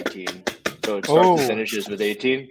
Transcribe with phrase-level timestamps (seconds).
[0.00, 0.26] 18.
[0.84, 1.38] So it starts Oh.
[1.38, 2.48] and finishes with 18.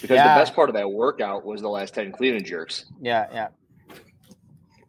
[0.00, 0.34] Because Yeah.
[0.34, 2.86] the best part of that workout was the last 10 clean and jerks.
[3.00, 3.48] Yeah, yeah.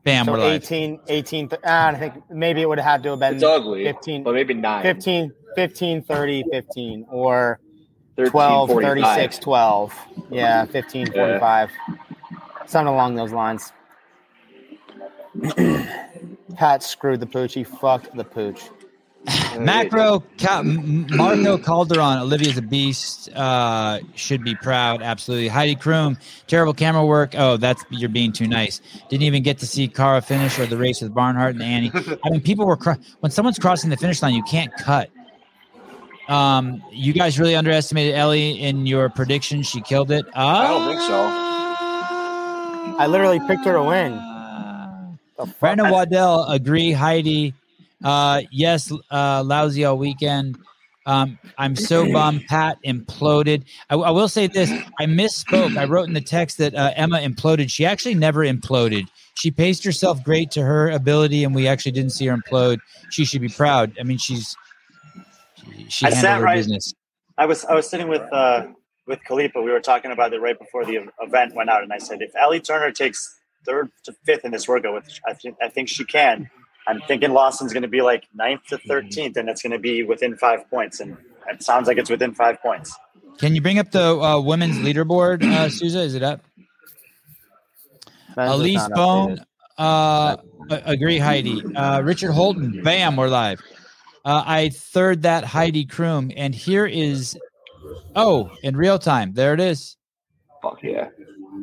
[0.03, 0.63] Bam, So we're live.
[0.63, 3.43] 18, 18, th- ah, I think maybe it would have had to have been It's
[3.43, 4.81] ugly, 15, but maybe nine.
[4.83, 7.59] 15, 15, 30, 15, or
[8.17, 9.15] 13, 12, 45.
[9.15, 9.93] 36, 12.
[10.29, 11.71] Yeah, 15, 45.
[12.65, 13.71] Something along those lines.
[16.55, 17.53] Pat screwed the pooch.
[17.53, 18.61] He fucked the pooch.
[19.59, 23.29] Macro Ca- Marco Calderon, Olivia's a beast.
[23.33, 25.01] Uh, should be proud.
[25.01, 25.47] Absolutely.
[25.47, 27.33] Heidi Kroom, terrible camera work.
[27.37, 28.81] Oh, that's you're being too nice.
[29.09, 31.91] Didn't even get to see Cara finish or the race with Barnhart and Annie.
[31.95, 35.09] I mean, people were cro- when someone's crossing the finish line, you can't cut.
[36.27, 39.61] Um, you guys really underestimated Ellie in your prediction.
[39.63, 40.25] She killed it.
[40.35, 41.29] I don't think so.
[42.97, 44.11] I literally picked her to win.
[45.37, 45.53] The?
[45.59, 46.91] Brandon Waddell, agree.
[46.91, 47.53] Heidi,
[48.03, 50.57] uh, yes, uh, lousy all weekend.
[51.05, 52.45] Um, I'm so bummed.
[52.47, 53.63] Pat imploded.
[53.89, 55.77] I, I will say this: I misspoke.
[55.77, 57.69] I wrote in the text that uh, Emma imploded.
[57.69, 59.07] She actually never imploded.
[59.35, 62.79] She paced herself great to her ability, and we actually didn't see her implode.
[63.09, 63.93] She should be proud.
[63.99, 64.55] I mean, she's
[65.89, 66.93] she, I handled sat her right- business.
[67.37, 68.67] I was I was sitting with uh,
[69.07, 69.61] with Khalifa.
[69.61, 72.31] We were talking about it right before the event went out, and I said, if
[72.35, 76.05] Ellie Turner takes third to fifth in this workout, which I think I think she
[76.05, 76.49] can,
[76.87, 80.03] I'm thinking Lawson's going to be like ninth to thirteenth, and it's going to be
[80.03, 81.17] within five points, and
[81.49, 82.95] it sounds like it's within five points.
[83.39, 86.01] Can you bring up the uh, women's leaderboard, uh, Souza?
[86.01, 86.41] Is it up?
[88.35, 89.39] Ben's Elise Bone,
[89.77, 90.37] uh,
[90.69, 91.61] agree, Heidi.
[91.75, 93.61] Uh, Richard Holton, bam, we're live.
[94.25, 97.37] Uh, I third that Heidi Kroom, and here is,
[98.15, 99.97] oh, in real time, there it is.
[100.61, 101.09] Fuck yeah.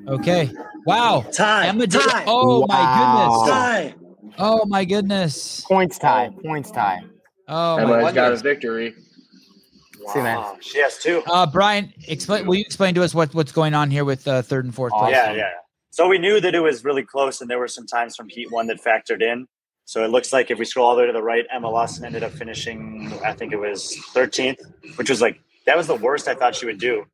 [0.06, 0.50] Okay,
[0.86, 2.66] wow, Time, Emma did- time, oh Wow.
[2.68, 3.99] my goodness, time.
[4.38, 6.30] Oh my goodness, Points tie.
[6.42, 7.00] Points tie.
[7.48, 8.42] oh my Emma's got a goodness.
[8.42, 8.94] victory.
[10.12, 10.38] See, man.
[10.38, 11.22] Wow, she has two.
[11.26, 12.46] Uh, Brian, explain.
[12.46, 14.92] Will you explain to us what, what's going on here with uh, third and fourth
[14.92, 15.12] place?
[15.12, 15.50] Yeah, yeah.
[15.90, 18.50] So we knew that it was really close, and there were some times from Heat
[18.50, 19.46] One that factored in.
[19.84, 22.04] So it looks like if we scroll all the way to the right, Emma Lawson
[22.04, 24.60] ended up finishing, I think it was 13th,
[24.94, 27.04] which was like that was the worst I thought she would do.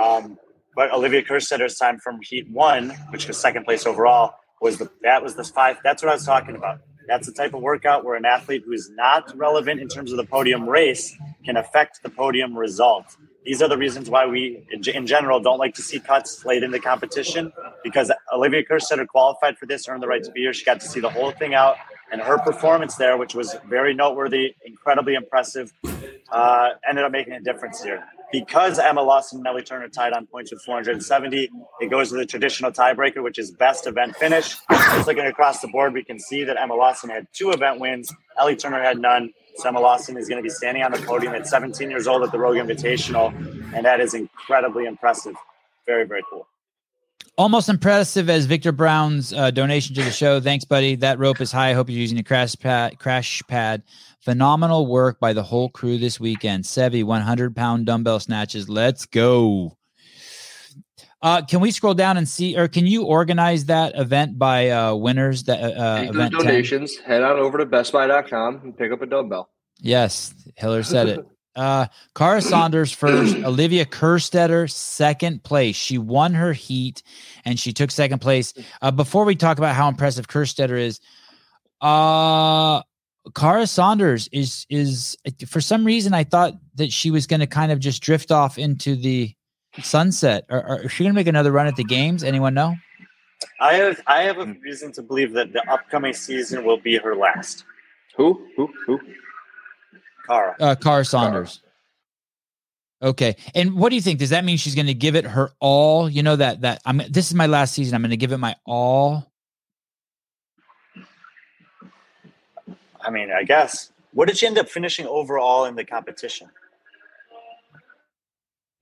[0.00, 0.38] Um,
[0.76, 5.22] but Olivia Kerstetter's time from Heat One, which was second place overall, was the that
[5.22, 5.78] was the five.
[5.82, 6.80] That's what I was talking about.
[7.08, 10.16] That's the type of workout where an athlete who is not relevant in terms of
[10.16, 13.16] the podium race can affect the podium result.
[13.44, 16.70] These are the reasons why we, in general, don't like to see cuts late in
[16.70, 17.52] the competition
[17.82, 20.52] because Olivia Kerstetter qualified for this, earned the right to be here.
[20.52, 21.76] She got to see the whole thing out,
[22.12, 25.72] and her performance there, which was very noteworthy, incredibly impressive,
[26.30, 28.04] uh, ended up making a difference here.
[28.30, 32.26] Because Emma Lawson and Ellie Turner tied on points with 470, it goes to the
[32.26, 34.54] traditional tiebreaker, which is best event finish.
[34.70, 38.12] Just looking across the board, we can see that Emma Lawson had two event wins.
[38.38, 39.32] Ellie Turner had none.
[39.64, 42.38] Lawson is going to be standing on the podium at 17 years old at the
[42.38, 43.32] Rogue Invitational,
[43.74, 45.34] and that is incredibly impressive.
[45.86, 46.46] Very, very cool.
[47.36, 50.40] Almost impressive as Victor Brown's uh, donation to the show.
[50.40, 50.96] Thanks, buddy.
[50.96, 51.70] That rope is high.
[51.70, 52.98] I hope you're using a crash pad.
[52.98, 53.82] Crash pad.
[54.20, 56.64] Phenomenal work by the whole crew this weekend.
[56.64, 58.68] Sevi, 100 pound dumbbell snatches.
[58.68, 59.76] Let's go.
[61.22, 64.94] Uh, can we scroll down and see, or can you organize that event by uh,
[64.94, 65.44] winners?
[65.44, 66.46] That uh, those event 10?
[66.46, 66.96] donations.
[66.96, 69.50] Head on over to bestbuy.com and pick up a dumbbell.
[69.80, 71.26] Yes, Hiller said it.
[71.56, 75.74] Uh, Cara Saunders first, Olivia Kerstetter second place.
[75.74, 77.02] She won her heat
[77.44, 78.54] and she took second place.
[78.80, 81.00] Uh, before we talk about how impressive Kerstetter is,
[81.80, 82.82] uh,
[83.34, 85.16] Cara Saunders is is
[85.48, 88.56] for some reason I thought that she was going to kind of just drift off
[88.56, 89.34] into the
[89.82, 90.44] sunset.
[90.48, 92.24] Or, or is she going to make another run at the games?
[92.24, 92.74] Anyone know?
[93.58, 97.16] I have I have a reason to believe that the upcoming season will be her
[97.16, 97.64] last.
[98.16, 98.46] Who?
[98.56, 98.68] Who?
[98.86, 99.00] Who?
[100.26, 100.56] Cara.
[100.60, 101.60] Uh, Cara Saunders.
[103.02, 104.18] Okay, and what do you think?
[104.18, 106.08] Does that mean she's going to give it her all?
[106.08, 106.98] You know that that I'm.
[107.08, 107.94] This is my last season.
[107.94, 109.32] I'm going to give it my all.
[113.00, 113.90] I mean, I guess.
[114.12, 116.50] What did she end up finishing overall in the competition?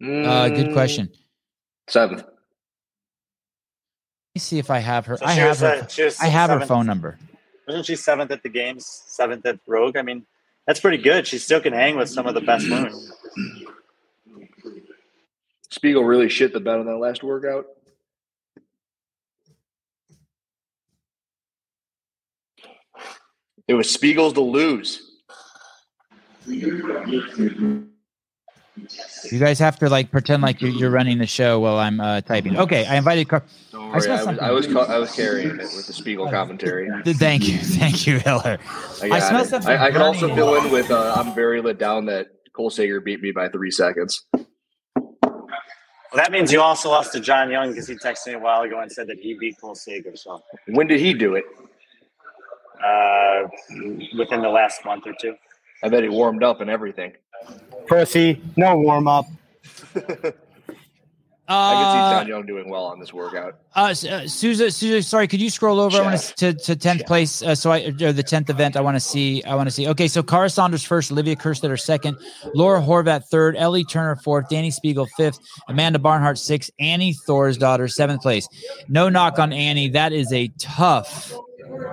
[0.00, 1.10] Uh, good Mm, question.
[1.88, 2.20] Seventh.
[2.22, 2.34] Let
[4.34, 5.16] me see if I have her.
[5.16, 5.86] So I have her.
[5.88, 7.18] she was I have her phone number.
[7.66, 9.96] Wasn't she seventh at the games, seventh at Rogue?
[9.96, 10.24] I mean,
[10.66, 11.26] that's pretty good.
[11.26, 12.92] She still can hang with some of the best women.
[15.70, 17.66] Spiegel really shit the bed on that last workout.
[23.66, 25.02] It was Spiegel's to lose.
[29.30, 32.20] You guys have to like pretend like you're, you're running the show while I'm uh,
[32.22, 32.56] typing.
[32.56, 33.28] Okay, I invited.
[33.28, 33.42] Car-
[33.72, 34.38] Don't I worry, smell I, was.
[34.38, 36.88] I was ca- I was carrying it with the Spiegel commentary.
[37.14, 38.58] Thank you, thank you, Hiller.
[39.02, 39.48] I, I smell it.
[39.48, 42.70] something I, I can also fill in with uh, I'm very let down that Cole
[42.70, 44.24] Sager beat me by three seconds.
[44.32, 48.62] Well, that means you also lost to John Young because he texted me a while
[48.62, 50.16] ago and said that he beat Cole Sager.
[50.16, 51.44] So When did he do it?
[52.82, 53.48] uh,
[54.16, 55.34] within the last month or two.
[55.82, 57.12] I bet he warmed up and everything.
[57.86, 59.26] Pussy, no warm up.
[61.50, 63.56] I can see Uh, John Young doing well on this workout.
[63.74, 65.96] uh, S- uh, Souza, Souza, sorry, could you scroll over?
[65.96, 67.40] I want to to tenth place.
[67.42, 68.76] Uh, so I or the tenth event.
[68.76, 69.42] I want to see.
[69.44, 69.88] I want to see.
[69.88, 72.18] Okay, so Cara Saunders first, Olivia Kerstetter second,
[72.54, 75.38] Laura Horvat third, Ellie Turner fourth, Danny Spiegel fifth,
[75.68, 78.46] Amanda Barnhart sixth, Annie Thorisdottir seventh place.
[78.88, 79.88] No knock on Annie.
[79.88, 81.32] That is a tough,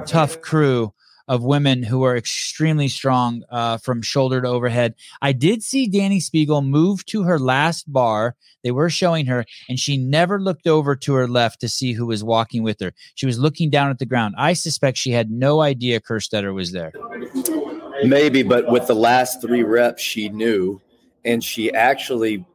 [0.06, 0.92] tough crew
[1.27, 4.95] of women who are extremely strong uh, from shoulder to overhead.
[5.22, 8.36] I did see Danny Spiegel move to her last bar.
[8.63, 12.06] They were showing her, and she never looked over to her left to see who
[12.06, 12.94] was walking with her.
[13.16, 14.36] She was looking down at the ground.
[14.38, 16.92] I suspect she had no idea Kerstetter was there.
[18.04, 20.81] Maybe, but with the last three reps, she knew,
[21.24, 22.45] and she actually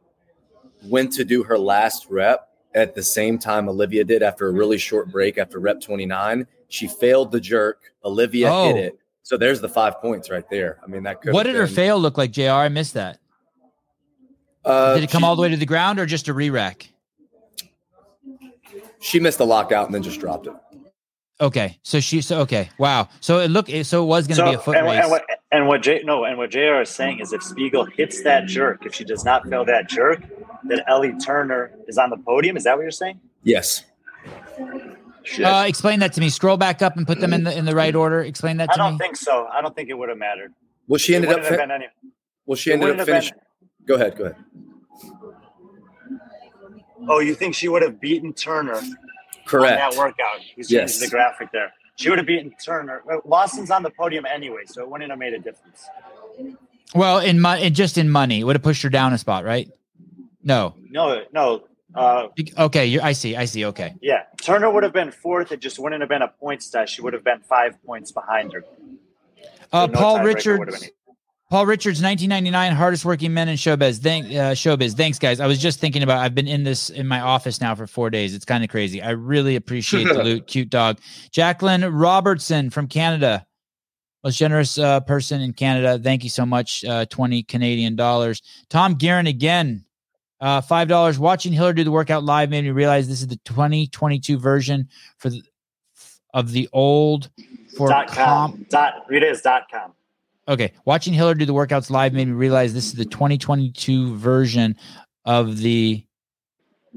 [0.83, 4.77] went to do her last rep at the same time Olivia did after a really
[4.77, 6.47] short break after rep 29.
[6.71, 7.91] She failed the jerk.
[8.03, 8.73] Olivia Oh.
[8.73, 8.99] hit it.
[9.23, 10.79] So there's the five points right there.
[10.83, 11.33] I mean, that could.
[11.33, 12.49] What have did her fail look like, JR?
[12.49, 13.19] I missed that.
[14.65, 16.49] Uh, Did it come she, all the way to the ground or just a re
[16.49, 16.89] rack?
[18.99, 20.53] She missed the lockout and then just dropped it.
[21.39, 21.79] Okay.
[21.83, 22.69] So she, so okay.
[22.77, 23.09] Wow.
[23.19, 25.01] So it looked, so it was going to So, be a foot and, race.
[25.01, 26.81] and what and what J no and what Jr.
[26.81, 30.21] is saying is if Spiegel hits that jerk, if she does not fail that jerk,
[30.63, 32.55] then Ellie Turner is on the podium.
[32.57, 33.19] Is that what you're saying?
[33.43, 33.83] Yes.
[35.23, 35.45] Shit.
[35.45, 36.29] Uh, explain that to me.
[36.29, 38.21] Scroll back up and put them in the in the right order.
[38.21, 38.83] Explain that to me.
[38.83, 39.05] I don't me.
[39.05, 39.47] think so.
[39.51, 40.53] I don't think it would have mattered.
[40.87, 41.37] Well, she It ended up.
[41.41, 41.85] wouldn't Fin- any.
[42.45, 43.33] well, she ended up finishing.
[43.33, 44.17] been- Go ahead.
[44.17, 44.35] Go ahead.
[47.07, 48.95] Oh, you think she would have beaten Turner on
[49.45, 49.77] Correct.
[49.77, 50.39] that workout?
[50.55, 50.99] Who's Yes.
[50.99, 51.73] the graphic there?
[51.95, 53.01] She would have beaten Turner.
[53.25, 55.87] Lawson's on the podium anyway, so it wouldn't have made a difference.
[56.93, 59.69] well, in money, just in money, it would have pushed her down a spot, right?
[60.43, 60.75] No.
[60.89, 61.63] No, no.
[61.93, 62.27] Uh,
[62.57, 62.85] Okay.
[62.85, 63.35] You, I see.
[63.35, 63.65] I see.
[63.65, 63.95] Okay.
[64.01, 65.51] yeah, Turner would have been fourth.
[65.51, 66.93] It just wouldn't have been a point test.
[66.93, 68.63] She would have been five points behind her.
[69.73, 70.89] Uh, So no Paul tiebreaker Richards.
[71.49, 73.99] Paul Richards, 1999, hardest working men in showbiz.
[73.99, 74.95] Thank uh, showbiz.
[74.95, 75.41] Thanks, guys.
[75.41, 76.19] I was just thinking about.
[76.19, 78.33] I've been in this in my office now for four days.
[78.33, 79.01] It's kind of crazy.
[79.01, 80.47] I really appreciate the loot.
[80.47, 80.99] Cute dog,
[81.31, 83.45] Jacqueline Robertson from Canada,
[84.23, 85.99] most generous uh, person in Canada.
[86.01, 86.85] Thank you so much.
[86.85, 88.41] Uh, Twenty Canadian dollars.
[88.69, 89.83] Tom Guerin again,
[90.41, 91.17] uh, five dollars.
[91.19, 95.29] Watching Hiller do the workout live made me realize this is the 2022 version for
[95.29, 95.41] the,
[96.33, 97.29] of the old
[97.77, 98.65] for Dot comp com.
[98.69, 99.05] Dot.
[99.07, 99.93] Read it as dot com.
[100.47, 104.75] Okay, watching Hiller do the workouts live made me realize this is the 2022 version
[105.25, 106.03] of the.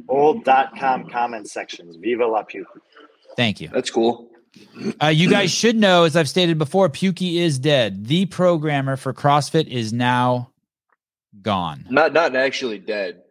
[0.09, 1.97] Old dot com comment sections.
[1.97, 2.67] Viva la puke.
[3.37, 3.69] Thank you.
[3.69, 4.29] That's cool.
[5.01, 8.07] Uh, you guys should know, as I've stated before, Pukey is dead.
[8.07, 10.51] The programmer for CrossFit is now
[11.43, 11.87] gone.
[11.91, 13.24] Not not actually dead.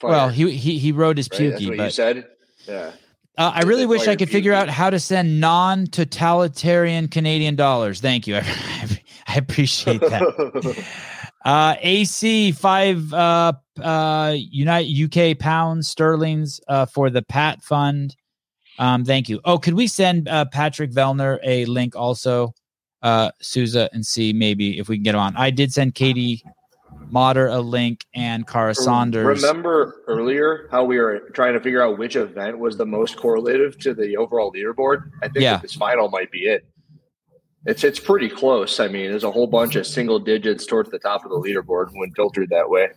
[0.00, 1.50] Fired, Well, he he he wrote his right?
[1.50, 2.26] That's Pukey, what you but said.
[2.66, 2.92] Yeah.
[3.38, 8.00] uh, I really wish I could figure out how to send non-totalitarian Canadian dollars.
[8.00, 8.36] Thank you.
[8.42, 10.84] I, I appreciate that.
[11.44, 13.52] Uh, AC five uh
[13.82, 18.16] uh United UK pounds sterlings uh for the Pat Fund.
[18.78, 19.40] Um, thank you.
[19.44, 22.54] Oh, could we send uh, Patrick Vellner a link also,
[23.02, 25.36] uh, Souza, and see maybe if we can get him on?
[25.36, 26.42] I did send Katie
[27.10, 29.42] Motter a link and Cara Saunders.
[29.42, 33.78] Remember earlier how we were trying to figure out which event was the most correlative
[33.80, 35.10] to the overall leaderboard?
[35.22, 35.58] I think Yeah.
[35.58, 36.66] this final might be it.
[37.66, 38.78] It's it's pretty close.
[38.78, 41.88] I mean, there's a whole bunch of single digits towards the top of the leaderboard
[41.94, 42.88] when filtered that way.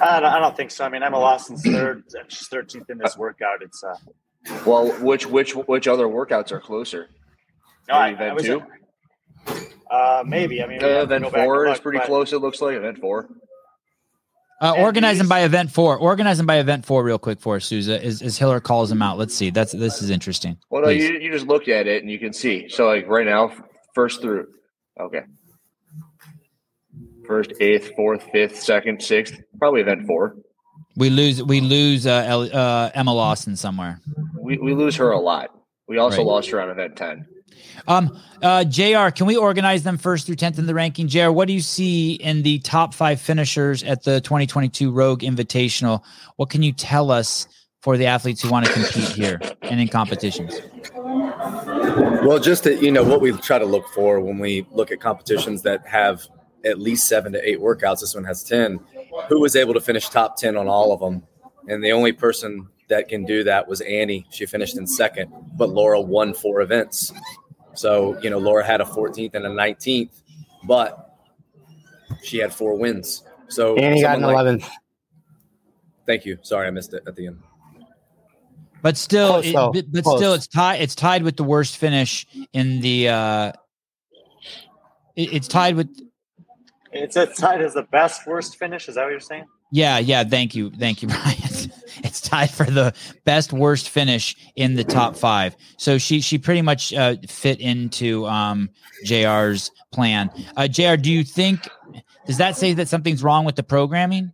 [0.00, 0.84] I don't, I don't think so.
[0.84, 2.04] I mean, Emma Lawson's third.
[2.28, 3.62] She's 13th in this workout.
[3.62, 3.96] It's uh,
[4.64, 7.08] Well, which which which other workouts are closer?
[7.88, 8.62] no, I, Maybe I was two.
[9.90, 10.62] Uh, maybe.
[10.62, 12.32] I mean, Uh, event go back and four is look, pretty but- close.
[12.32, 13.28] It looks like event four.
[14.62, 15.96] Uh, And organize them by event four.
[15.96, 18.04] Organize them by event four, real quick for us, Souza.
[18.04, 19.16] As, as Hiller calls them out.
[19.16, 19.48] Let's see.
[19.50, 20.58] That's this is interesting.
[20.68, 22.68] Well, no, you, you just look at it and you can see.
[22.68, 23.52] So, like right now,
[23.94, 24.48] first through,
[25.00, 25.22] okay,
[27.26, 30.36] first, eighth, fourth, fifth, second, sixth, probably event four.
[30.96, 31.42] We lose.
[31.42, 34.00] We lose uh, El- uh, Emma Lawson somewhere.
[34.38, 35.50] We, we lose her a lot.
[35.88, 36.26] We also Right.
[36.26, 37.26] lost her on event ten.
[37.88, 39.10] Um, uh, Jr.
[39.10, 41.08] Can we organize them first through tenth in the ranking?
[41.08, 41.30] Jr.
[41.30, 46.02] What do you see in the top five finishers at the 2022 Rogue Invitational?
[46.36, 47.46] What can you tell us
[47.80, 50.60] for the athletes who want to compete here and in competitions?
[52.22, 55.00] Well, just to, you know what we try to look for when we look at
[55.00, 56.26] competitions that have
[56.64, 58.00] at least seven to eight workouts.
[58.00, 58.78] This one has ten.
[59.28, 61.22] Who was able to finish top ten on all of them?
[61.68, 64.26] And the only person that can do that was Annie.
[64.30, 67.12] She finished in second, but Laura won four events.
[67.74, 70.22] So you know Laura had a 14th and a 19th,
[70.64, 71.16] but
[72.22, 73.22] she had four wins.
[73.48, 74.68] So And he got an like- 11th.
[76.06, 76.38] Thank you.
[76.42, 77.38] Sorry, I missed it at the end.
[78.82, 80.18] But still, Close, it- but, but Close.
[80.18, 80.80] still, it's tied.
[80.80, 83.08] It's tied with the worst finish in the.
[83.08, 83.52] uh
[85.16, 85.88] it- It's tied with.
[86.92, 88.88] It's a tied as the best worst finish.
[88.88, 89.44] Is that what you're saying?
[89.70, 90.24] Yeah, yeah.
[90.24, 91.36] Thank you, thank you, Brian.
[92.02, 92.92] it's tied for the
[93.24, 95.56] best worst finish in the top five.
[95.76, 98.70] So she she pretty much uh, fit into um
[99.06, 100.30] Jr's plan.
[100.56, 101.68] Uh, Jr, do you think?
[102.26, 104.32] Does that say that something's wrong with the programming?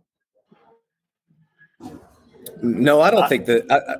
[2.61, 3.65] No, I don't think that.
[3.71, 3.97] I, I-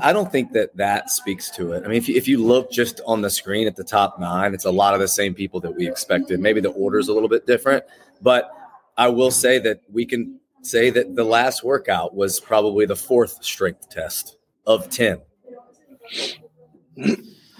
[0.00, 1.84] I don't think that that speaks to it.
[1.84, 4.54] I mean, if you, if you look just on the screen at the top nine,
[4.54, 6.40] it's a lot of the same people that we expected.
[6.40, 7.84] Maybe the order's a little bit different,
[8.22, 8.50] but
[8.96, 13.44] I will say that we can say that the last workout was probably the fourth
[13.44, 15.20] strength test of ten.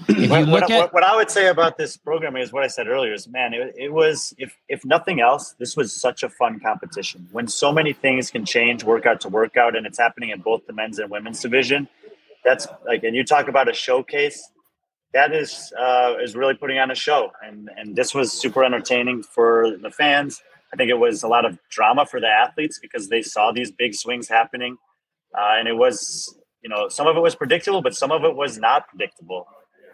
[0.08, 2.86] What, what, at what, what I would say about this programming is what I said
[2.86, 6.60] earlier is man, it, it was if if nothing else, this was such a fun
[6.60, 7.28] competition.
[7.32, 10.72] When so many things can change workout to workout, and it's happening in both the
[10.72, 11.88] men's and women's division.
[12.44, 14.50] That's like, and you talk about a showcase.
[15.12, 19.24] That is uh, is really putting on a show, and and this was super entertaining
[19.24, 20.42] for the fans.
[20.76, 23.70] I think it was a lot of drama for the athletes because they saw these
[23.70, 24.76] big swings happening,
[25.34, 28.36] uh, and it was you know some of it was predictable, but some of it
[28.36, 29.46] was not predictable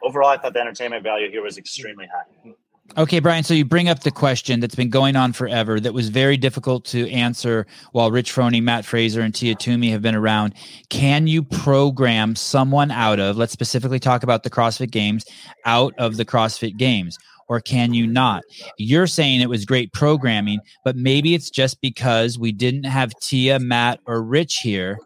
[0.02, 2.52] overall, I thought the entertainment value here was extremely high.
[2.98, 3.44] Okay, Brian.
[3.44, 6.84] So you bring up the question that's been going on forever that was very difficult
[6.86, 10.54] to answer while Rich Froning, Matt Fraser, and Tia Toomey have been around.
[10.90, 15.24] Can you program someone out of, let's specifically talk about the CrossFit Games,
[15.64, 17.18] out of the CrossFit Games?
[17.48, 18.42] Or can you not?
[18.78, 23.58] You're saying it was great programming, but maybe it's just because we didn't have Tia,
[23.58, 24.98] Matt, or Rich here.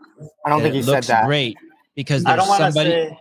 [0.45, 1.27] I don't think he looks said that.
[1.27, 1.57] great
[1.95, 3.19] because I there's don't somebody say.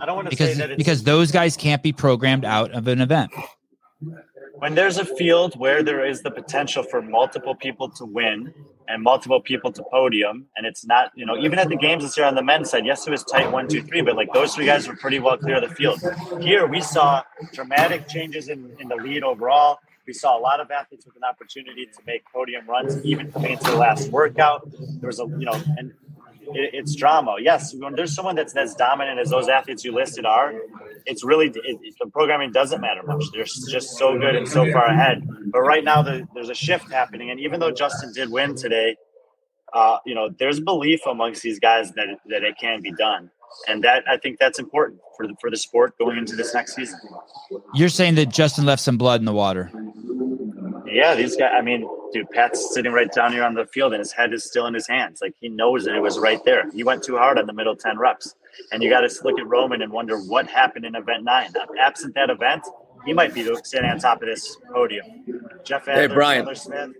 [0.00, 2.88] I don't want to say that it's, because those guys can't be programmed out of
[2.88, 3.30] an event.
[4.58, 8.52] when there's a field where there is the potential for multiple people to win
[8.88, 12.16] and multiple people to podium, and it's not, you know, even at the games this
[12.16, 14.54] year on the men's side, yes, it was tight one, two, three, but like those
[14.54, 16.00] three guys were pretty well clear of the field.
[16.40, 19.78] Here we saw dramatic changes in, in the lead overall.
[20.06, 23.52] We saw a lot of athletes with an opportunity to make podium runs, even coming
[23.52, 24.66] into the last workout.
[25.00, 25.92] There was a, you know, and
[26.54, 27.36] it, it's drama.
[27.40, 30.54] Yes, when there's someone that's as dominant as those athletes you listed are,
[31.06, 33.24] it's really it, the programming doesn't matter much.
[33.32, 35.26] They're just so good and so far ahead.
[35.50, 38.96] But right now, the, there's a shift happening, and even though Justin did win today,
[39.72, 43.30] uh, you know, there's belief amongst these guys that that it can be done,
[43.68, 46.74] and that I think that's important for the for the sport going into this next
[46.74, 46.98] season.
[47.74, 49.70] You're saying that Justin left some blood in the water.
[50.86, 51.52] Yeah, these guys.
[51.54, 54.44] I mean, dude, Pat's sitting right down here on the field, and his head is
[54.44, 55.20] still in his hands.
[55.20, 56.70] Like he knows that it was right there.
[56.70, 58.34] He went too hard on the middle ten reps,
[58.72, 61.52] and you got to look at Roman and wonder what happened in event nine.
[61.80, 62.64] Absent that event,
[63.04, 65.06] he might be standing on top of this podium.
[65.64, 66.56] Jeff Adler, Hey, Brian.
[66.56, 66.90] Smith.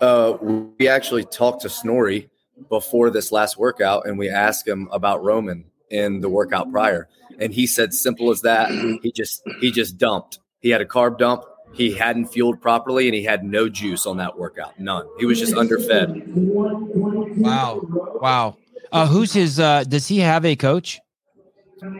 [0.00, 0.36] Uh,
[0.78, 2.30] we actually talked to Snorri
[2.68, 7.08] before this last workout, and we asked him about Roman in the workout prior,
[7.38, 8.70] and he said, "Simple as that.
[9.02, 10.38] He just he just dumped.
[10.60, 11.44] He had a carb dump.
[11.72, 14.78] He hadn't fueled properly, and he had no juice on that workout.
[14.78, 15.06] None.
[15.18, 16.10] He was just underfed.
[16.26, 17.80] Wow.
[18.20, 18.56] Wow.
[18.92, 20.98] Uh, who's his uh does he have a coach?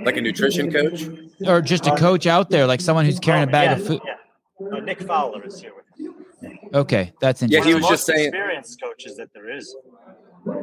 [0.04, 1.04] Like a nutrition coach.
[1.46, 4.00] Or just a coach out there, like someone who's carrying a bag yeah, of food?
[4.04, 4.76] Yeah.
[4.76, 6.58] Uh, Nick Fowler is here with him.
[6.74, 7.50] Okay, that's interesting.
[7.50, 7.68] Yeah, interesting.
[7.68, 9.74] he was the just most saying- experienced coaches that there is.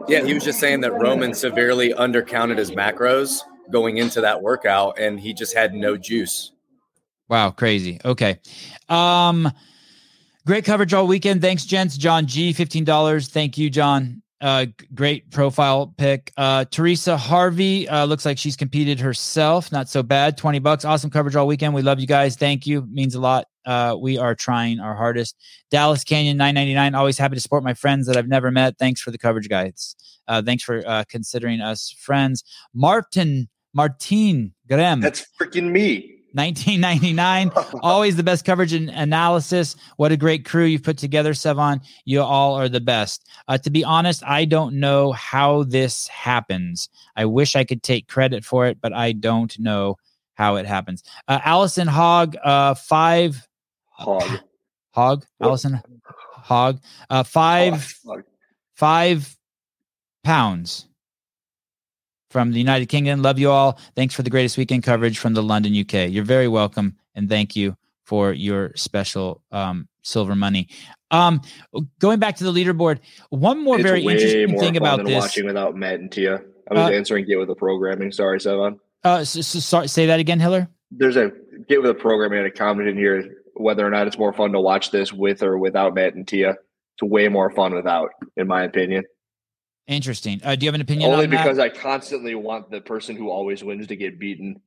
[0.07, 4.97] Yeah, he was just saying that Roman severely undercounted his macros going into that workout,
[4.99, 6.51] and he just had no juice.
[7.29, 7.99] Wow, crazy.
[8.05, 8.39] Okay.
[8.89, 9.51] Um
[10.45, 11.41] great coverage all weekend.
[11.41, 11.97] Thanks, gents.
[11.97, 13.27] John G, $15.
[13.29, 14.21] Thank you, John.
[14.39, 16.31] Uh great profile pick.
[16.37, 19.71] Uh Teresa Harvey uh looks like she's competed herself.
[19.71, 20.37] Not so bad.
[20.37, 20.85] 20 bucks.
[20.85, 21.73] Awesome coverage all weekend.
[21.73, 22.35] We love you guys.
[22.35, 22.87] Thank you.
[22.89, 23.47] Means a lot.
[23.65, 25.35] Uh we are trying our hardest.
[25.71, 26.95] Dallas Canyon 999.
[26.95, 28.77] Always happy to support my friends that I've never met.
[28.77, 29.95] Thanks for the coverage, guys.
[30.27, 32.43] Uh thanks for uh considering us friends.
[32.73, 35.01] Martin Martin Graham.
[35.01, 36.16] That's freaking me.
[36.37, 37.51] 1999.
[37.83, 39.75] Always the best coverage and analysis.
[39.97, 41.81] What a great crew you've put together, Sevan.
[42.05, 43.27] You all are the best.
[43.47, 46.89] Uh, to be honest, I don't know how this happens.
[47.15, 49.97] I wish I could take credit for it, but I don't know
[50.35, 51.03] how it happens.
[51.27, 53.47] Uh, Allison Hogg, uh, five
[53.89, 54.39] Hog.
[54.91, 55.25] Hog?
[55.41, 56.79] Allison Hogg,
[57.09, 57.99] uh, five
[58.75, 59.35] five
[60.23, 60.87] pounds
[62.29, 63.21] from the United Kingdom.
[63.21, 63.79] Love you all.
[63.95, 66.09] Thanks for the greatest weekend coverage from the London, UK.
[66.09, 70.69] You're very welcome, and thank you for your special um, silver money.
[71.11, 71.41] Um,
[71.99, 75.19] going back to the leaderboard, one more It's very interesting more thing about this.
[75.21, 76.41] watching without Matt and Tia.
[76.69, 78.11] I was Uh, answering get with the programming.
[78.11, 78.79] Sorry, Sevan.
[79.03, 80.67] Uh, so, so, sorry, say that again, Hiller.
[80.91, 81.31] There's a
[81.69, 84.51] get with the programming and a comment in here whether or not it's more fun
[84.51, 86.51] to watch this with or without Matt and Tia.
[86.51, 89.03] it's way more fun without, in my opinion.
[89.87, 90.41] Interesting.
[90.43, 91.09] Uh, do you have an opinion?
[91.11, 91.43] Only on that?
[91.43, 94.59] because I constantly want the person who always wins to get beaten,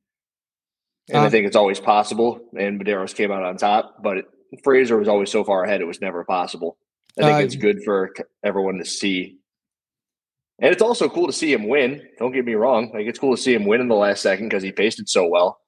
[1.09, 2.41] and I Um, think it's always possible.
[2.59, 4.25] And Medeiros came out on top, but it,
[4.65, 6.79] Fraser was always so far ahead; it was never possible.
[7.19, 9.37] I think Uh, it's good for everyone to see,
[10.59, 12.01] and it's also cool to see him win.
[12.19, 14.49] Don't get me wrong; like it's cool to see him win in the last second
[14.49, 15.61] because he paced it so well.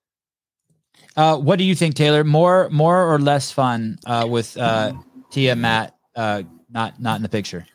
[1.14, 2.24] Uh, what do you think, Taylor?
[2.24, 4.94] More, more or less fun uh, with uh,
[5.30, 7.66] Tia, Matt, uh, not not in the picture.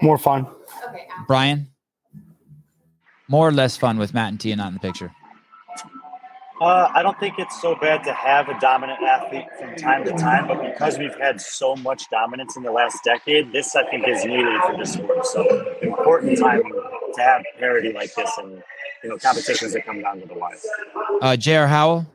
[0.00, 0.46] More fun.
[1.26, 1.68] Brian,
[3.28, 5.12] more or less fun with Matt and Tia not in the picture.
[6.60, 10.12] Uh, I don't think it's so bad to have a dominant athlete from time to
[10.12, 14.08] time, but because we've had so much dominance in the last decade, this I think
[14.08, 15.26] is needed for the sport.
[15.26, 18.62] So important time to have parity like this and
[19.02, 20.56] you know competitions that come down to the wire.
[21.20, 21.66] Uh, J.R.
[21.66, 22.06] Howell,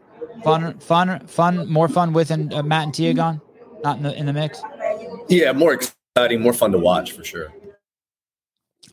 [0.44, 3.42] fun, fun, fun, more fun with and uh, Matt and Tia gone,
[3.84, 4.60] not in the in the mix.
[5.30, 7.54] Yeah, more exciting, more fun to watch for sure.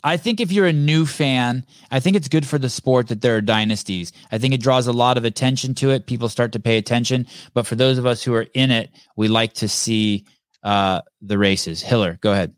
[0.04, 3.20] I think if you're a new fan, I think it's good for the sport that
[3.20, 4.12] there are dynasties.
[4.32, 6.06] I think it draws a lot of attention to it.
[6.06, 7.26] People start to pay attention.
[7.54, 10.24] But for those of us who are in it, we like to see
[10.62, 11.82] uh, the races.
[11.82, 12.54] Hiller, go ahead.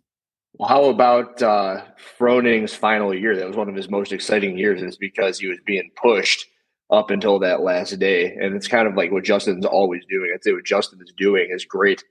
[0.55, 1.83] Well, how about uh,
[2.19, 3.35] Froning's final year?
[3.37, 4.83] That was one of his most exciting years.
[4.83, 6.45] It's because he was being pushed
[6.91, 10.31] up until that last day, and it's kind of like what Justin's always doing.
[10.35, 12.03] I'd say what Justin is doing is great.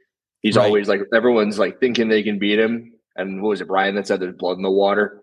[0.41, 0.65] He's Right.
[0.65, 2.93] always like everyone's like thinking they can beat him.
[3.19, 5.21] And what was it, Brian that said there's blood in the water?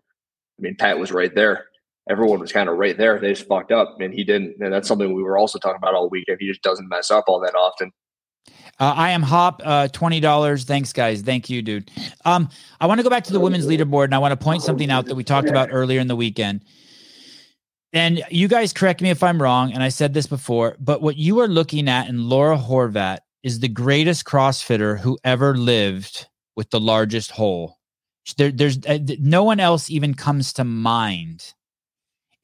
[0.58, 1.66] I mean, Pat was right there.
[2.08, 3.18] Everyone was kind of right there.
[3.18, 4.56] They just fucked up, and he didn't.
[4.60, 6.38] And that's something we were also talking about all weekend.
[6.40, 7.90] He just doesn't mess up all that often.
[8.78, 10.64] Uh, I am Hop, uh, twenty dollars.
[10.64, 11.22] Thanks, guys.
[11.22, 11.90] Thank you, dude.
[12.24, 12.48] Um,
[12.80, 14.90] I want to go back to the women's leaderboard, and I want to point something
[14.90, 16.64] out that we talked about earlier in the weekend.
[17.92, 21.16] And you guys correct me if I'm wrong, and I said this before, but what
[21.16, 26.26] you are looking at in Laura Horvat is the greatest CrossFitter who ever lived
[26.56, 27.75] with the largest hole.
[28.34, 31.54] There, there's uh, no one else even comes to mind.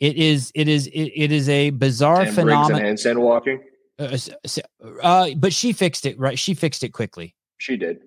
[0.01, 2.59] It is, it is, it, it is a bizarre phenomenon.
[2.59, 2.97] And phenomenon.
[2.97, 3.63] handstand walking.
[3.99, 4.59] Uh, s- s-
[5.03, 6.39] uh, but she fixed it, right?
[6.39, 7.35] She fixed it quickly.
[7.59, 8.01] She did.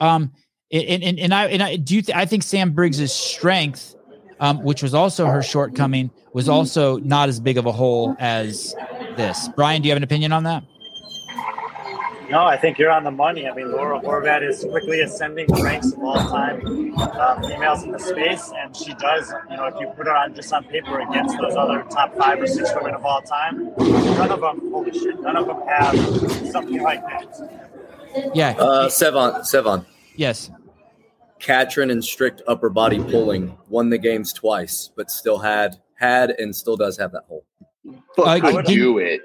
[0.00, 0.32] Um,
[0.72, 3.94] and and, and I and I do you th- I think Sam Briggs's strength,
[4.40, 8.74] um, which was also her shortcoming, was also not as big of a hole as
[9.16, 9.48] this.
[9.54, 10.64] Brian, do you have an opinion on that?
[12.30, 13.48] No, I think you're on the money.
[13.48, 16.66] I mean, Laura Horvat is quickly ascending the ranks of all time
[16.98, 19.32] um, females in the space, and she does.
[19.50, 22.40] You know, if you put her on just on paper against those other top five
[22.40, 25.96] or six women of all time, none of them, holy shit, none of them have
[26.50, 28.30] something like that.
[28.34, 28.50] Yeah.
[28.58, 29.86] Uh, Sevan, Sevan,
[30.16, 30.50] yes.
[31.38, 36.54] Katrin and strict upper body pulling won the games twice, but still had had and
[36.56, 37.44] still does have that hole.
[38.16, 39.20] But Uh, could do it.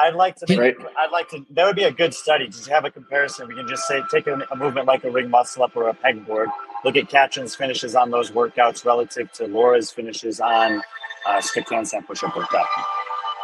[0.00, 0.46] I'd like to.
[0.48, 0.76] Make, Right.
[0.98, 1.44] I'd like to.
[1.50, 3.48] That would be a good study to have a comparison.
[3.48, 5.94] We can just say take a, a movement like a ring muscle up or a
[5.94, 6.46] pegboard.
[6.84, 10.82] Look at Katrin's finishes on those workouts relative to Laura's finishes on
[11.26, 12.66] uh, strict handstand push-up workout.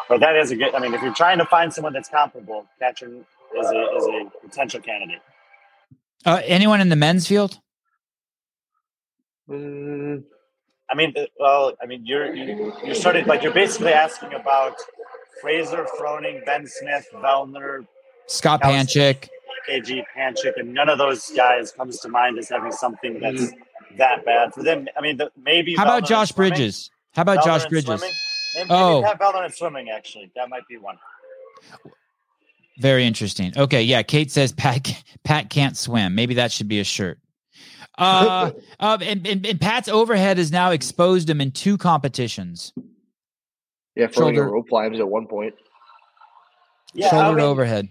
[0.09, 0.75] But that is a good.
[0.75, 3.25] I mean, if you're trying to find someone that's comparable, Katrin
[3.59, 5.21] is a is a potential candidate.
[6.25, 7.59] Uh, anyone in the men's field?
[9.49, 10.25] Mm,
[10.91, 14.35] I mean, uh, well, I mean, you're you, you're sort of like you're basically asking
[14.35, 14.75] about
[15.41, 17.87] Fraser, Froning, Ben Smith, Vellner,
[18.27, 19.29] Scott That Panchik.
[19.69, 23.53] KG, Panchik, and none of those guys comes to mind as having something that's
[23.97, 24.87] that bad for them.
[24.97, 25.75] I mean, the, maybe.
[25.75, 26.33] How Vellner about in Josh.
[26.33, 26.91] Bridges?
[27.15, 28.01] How about Vellner Josh Bridges?
[28.55, 29.03] Maybe, Oh.
[29.03, 29.91] maybe Pat Vellner in swimming.
[29.91, 30.99] Actually, that might be one.
[32.79, 33.53] Very interesting.
[33.57, 34.03] Okay, yeah.
[34.03, 36.15] Kate says Pat Pat can't swim.
[36.15, 37.19] Maybe that should be a shirt.
[37.99, 42.73] Uh, uh and, and, and Pat's overhead has now exposed him in two competitions.
[43.97, 45.55] Yeah, throwing Shoulder- rope climbs at one point.
[46.95, 47.89] Yeah, I shoulder mean, to overhead.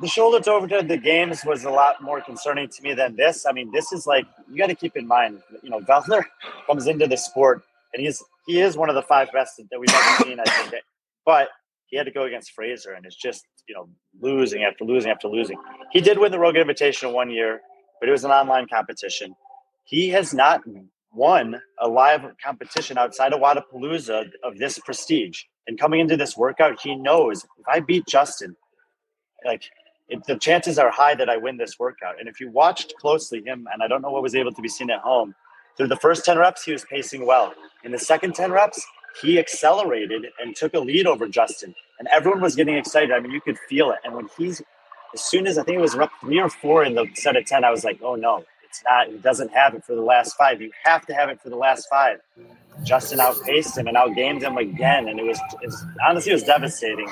[0.00, 3.44] the shoulder to overhead the games was a lot more concerning to me than this.
[3.46, 6.24] I mean, this is like you got to keep in mind, you know, Vellner
[6.66, 9.88] comes into the sport and he's he is one of the five best that we've
[9.92, 10.40] ever seen.
[10.40, 10.82] I think,
[11.24, 11.48] but
[11.86, 13.88] he had to go against Fraser and it's just you know
[14.20, 15.56] losing after losing after losing.
[15.92, 17.60] He did win the Rogue Invitational one year,
[18.00, 19.34] but it was an online competition.
[19.84, 20.62] He has not
[21.14, 25.42] won a live competition outside of Wadapalooza of this prestige.
[25.66, 28.56] And coming into this workout, he knows if I beat Justin,
[29.44, 29.62] like
[30.08, 32.20] it, the chances are high that I win this workout.
[32.20, 34.68] And if you watched closely him, and I don't know what was able to be
[34.68, 35.34] seen at home,
[35.76, 37.52] through the first 10 reps, he was pacing well.
[37.82, 38.84] In the second 10 reps,
[39.20, 41.74] he accelerated and took a lead over Justin.
[41.98, 43.12] And everyone was getting excited.
[43.12, 43.98] I mean, you could feel it.
[44.04, 44.62] And when he's,
[45.14, 47.46] as soon as I think it was rep three or four in the set of
[47.46, 49.06] 10, I was like, oh no, It's not.
[49.08, 50.60] He doesn't have it for the last five.
[50.60, 52.18] You have to have it for the last five.
[52.82, 56.42] Justin outpaced him and outgamed him again, and it was, it was honestly it was
[56.42, 57.06] devastating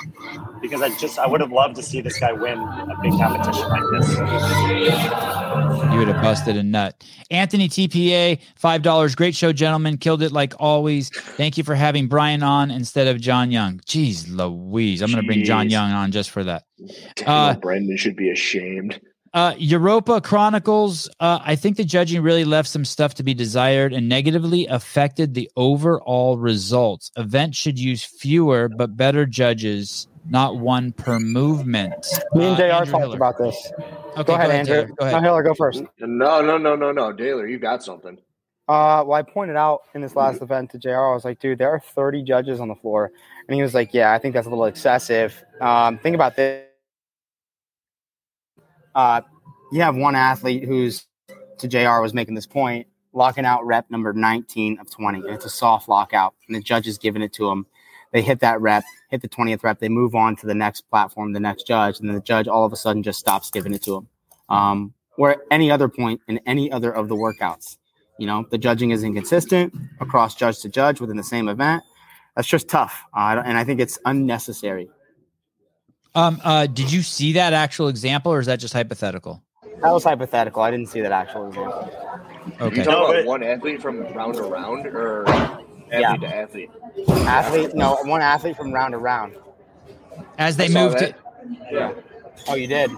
[0.61, 3.68] because I just I would have loved to see this guy win a big competition
[3.68, 4.09] like this.
[5.92, 7.05] You would have busted a nut.
[7.31, 9.14] Anthony TPA, five dollars.
[9.14, 9.98] Great show, gentlemen.
[9.98, 11.11] Killed it like always.
[11.11, 13.79] Thank you for having Brian on instead of John Young.
[13.87, 15.01] Jeez Louise.
[15.01, 16.64] I'm gonna bring John Young on just for that.
[17.14, 19.01] Damn, Uh, Brendan should be ashamed.
[19.35, 21.09] Uh, Europa Chronicles.
[21.18, 25.33] Uh, I think the judging really left some stuff to be desired and negatively affected
[25.33, 27.11] the overall results.
[27.16, 31.95] Events should use fewer but better judges, not one per movement.
[32.35, 33.16] Me and Uh, JR Andrew talked Hiller.
[33.16, 33.73] about this.
[34.18, 34.75] Okay, go ahead, Andrew.
[34.75, 34.87] Taylor.
[34.88, 35.23] Go No, ahead.
[35.23, 35.83] Hiller, go first.
[36.01, 37.12] No, no, no, no, no.
[37.14, 38.18] Taylor, you got something.
[38.68, 41.57] Uh, well, I pointed out in this last event to JR, I was like, dude,
[41.59, 43.11] there are 30 judges on the floor.
[43.49, 45.42] And he was like, yeah, I think that's a little excessive.
[45.61, 46.66] Um, think about this.
[48.94, 49.22] Uh,
[49.72, 51.07] you have one athlete who's,
[51.59, 55.20] to JR, was making this point, locking out rep number 19 of 20.
[55.20, 56.35] And it's a soft lockout.
[56.46, 57.66] And the judge is giving it to him.
[58.12, 59.78] They hit that rep, hit the 20th rep.
[59.78, 61.98] They move on to the next platform, the next judge.
[61.98, 64.09] And then the judge all of a sudden just stops giving it to him.
[64.48, 64.94] Um,
[65.31, 67.78] at any other point in any other of the workouts,
[68.18, 71.83] you know, the judging is inconsistent across judge to judge within the same event.
[72.37, 74.88] That's just tough, uh, and I think it's unnecessary.
[76.14, 79.42] Um, uh, did you see that actual example, or is that just hypothetical?
[79.83, 80.62] That was hypothetical.
[80.62, 81.90] I didn't see that actual example.
[82.61, 82.77] Okay.
[82.81, 86.16] You talking No, about but- one athlete from round to round or athlete Yeah.
[86.16, 86.70] to athlete?
[87.27, 89.35] Athlete, no, one athlete from round to round.
[90.38, 91.14] As they I saw moved, that.
[91.70, 91.92] Yeah.
[92.48, 92.90] Oh, you did.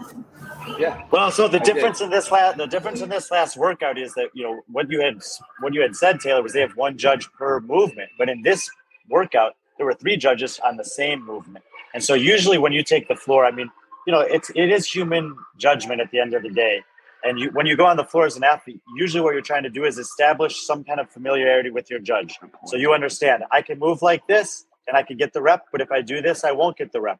[0.79, 1.03] Yeah.
[1.11, 1.74] Well, so the I did.
[1.74, 4.90] difference in this last the difference in this last workout is that you know what
[4.90, 5.20] you had
[5.61, 8.68] what you had said, Taylor, was they have one judge per movement, but in this
[9.09, 13.09] workout there were three judges on the same movement, and so usually when you take
[13.09, 13.70] the floor, I mean,
[14.07, 16.83] you know, it's it is human judgment at the end of the day,
[17.22, 19.62] and you when you go on the floor as an athlete, usually what you're trying
[19.62, 23.62] to do is establish some kind of familiarity with your judge, so you understand I
[23.62, 26.44] can move like this and I can get the rep, but if I do this,
[26.44, 27.18] I won't get the rep.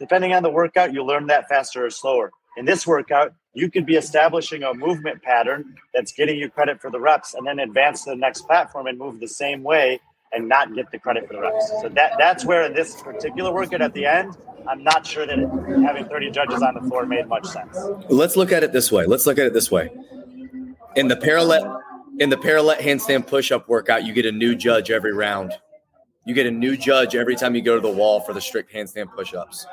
[0.00, 2.32] Depending on the workout, you learn that faster or slower.
[2.56, 6.90] In this workout, you could be establishing a movement pattern that's getting you credit for
[6.90, 10.00] the reps and then advance to the next platform and move the same way
[10.34, 11.68] and not get the credit for the reps.
[11.80, 14.36] So that that's where in this particular workout at the end,
[14.68, 15.38] I'm not sure that
[15.84, 17.76] having 30 judges on the floor made much sense.
[18.08, 19.06] Let's look at it this way.
[19.06, 19.90] Let's look at it this way.
[20.96, 21.80] In the parallel
[22.20, 25.52] in the parallel handstand push-up workout, you get a new judge every round.
[26.26, 28.72] You get a new judge every time you go to the wall for the strict
[28.72, 29.66] handstand push-ups.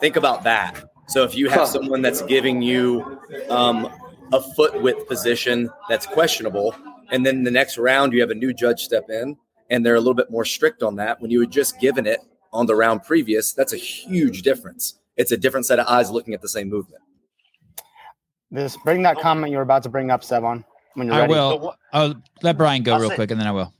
[0.00, 0.84] Think about that.
[1.08, 1.66] So if you have Huh.
[1.66, 3.88] someone that's giving you um,
[4.32, 6.74] a foot width position that's questionable,
[7.10, 9.36] and then the next round you have a new judge step in,
[9.70, 11.20] and they're a little bit more strict on that.
[11.20, 12.20] When you had just given it
[12.52, 14.98] on the round previous, that's a huge difference.
[15.16, 17.02] It's a different set of eyes looking at the same movement.
[18.50, 21.34] This bring that comment you were about to bring up, Sevan, when you're I ready.
[21.34, 21.58] The will.
[21.58, 23.72] one- I'll let Brian go I'll real say- quick, and then I will.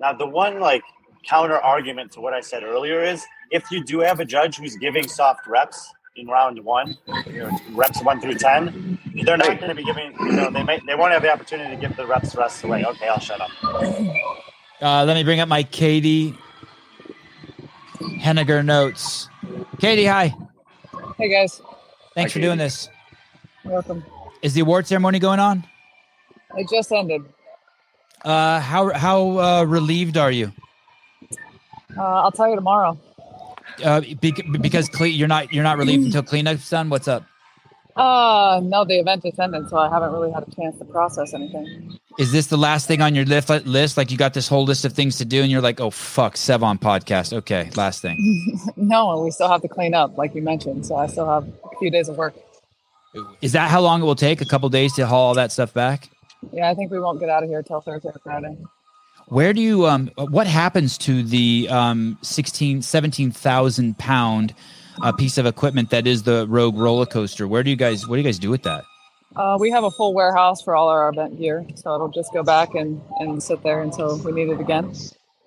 [0.00, 0.82] Now, the one like
[1.26, 4.76] counter argument to what I said earlier is if you do have a judge who's
[4.76, 9.68] giving soft reps in round one, you know, reps one through ten, they're not going
[9.68, 10.12] to be giving.
[10.20, 12.56] You know, they may they won't have the opportunity to give the reps the rest
[12.56, 12.84] of the way.
[12.84, 13.50] Okay, I'll shut up.
[14.82, 16.34] Uh, let me bring up my Katie
[18.20, 19.28] Henniger notes.
[19.78, 20.34] Katie, hi.
[21.16, 21.60] Hey guys,
[22.14, 22.64] Thanks Hi, for doing Katie.
[22.64, 22.88] this.
[23.64, 24.04] welcome.
[24.42, 25.64] Is the award ceremony going on?
[26.56, 27.24] It just ended.
[28.24, 30.52] Uh, how how uh, relieved are you?
[31.96, 32.98] Uh, I'll tell you tomorrow.
[33.82, 36.90] Uh, bec- because cle- you're not you're not relieved until cleanup's done.
[36.90, 37.24] What's up?
[37.96, 41.32] Uh, no, the event is ended, so I haven't really had a chance to process
[41.32, 41.96] anything.
[42.18, 43.48] Is this the last thing on your list?
[43.66, 45.90] List like you got this whole list of things to do, and you're like, oh
[45.90, 47.32] fuck, Sevan podcast.
[47.32, 48.58] Okay, last thing.
[48.76, 50.86] no, we still have to clean up, like you mentioned.
[50.86, 52.34] So I still have a few days of work.
[53.40, 54.40] Is that how long it will take?
[54.40, 56.08] A couple days to haul all that stuff back?
[56.52, 58.56] Yeah, I think we won't get out of here till Thursday or Friday.
[59.28, 64.54] Where do you um what happens to the um 16 17,000 pound
[65.02, 67.46] uh, piece of equipment that is the Rogue roller coaster?
[67.46, 68.84] Where do you guys what do you guys do with that?
[69.36, 72.42] Uh, we have a full warehouse for all our event gear, so it'll just go
[72.42, 74.94] back and, and sit there until we need it again.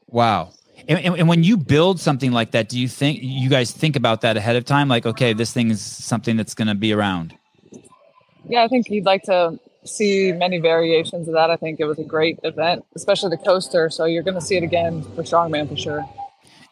[0.10, 0.52] Wow.
[0.88, 3.96] And, and, and when you build something like that, do you think you guys think
[3.96, 4.90] about that ahead of time?
[4.90, 7.34] Like, okay, this thing is something that's going to be around.
[8.48, 11.50] Yeah, I think you'd like to see many variations of that.
[11.50, 13.90] I think it was a great event, especially the coaster.
[13.90, 16.06] So you're going to see it again for Strongman for sure.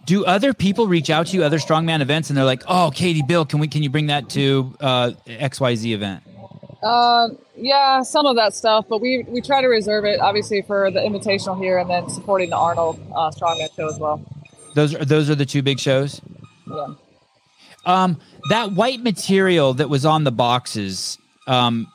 [0.05, 3.23] Do other people reach out to you, other strongman events, and they're like, "Oh, Katie,
[3.23, 6.23] Bill, can we can you bring that to uh, X Y Z event?"
[6.83, 10.91] Uh, yeah, some of that stuff, but we we try to reserve it obviously for
[10.91, 14.21] the invitational here, and then supporting the Arnold uh, Strongman show as well.
[14.75, 16.21] Those are those are the two big shows.
[16.67, 16.93] Yeah.
[17.85, 21.87] Um, that white material that was on the boxes, um,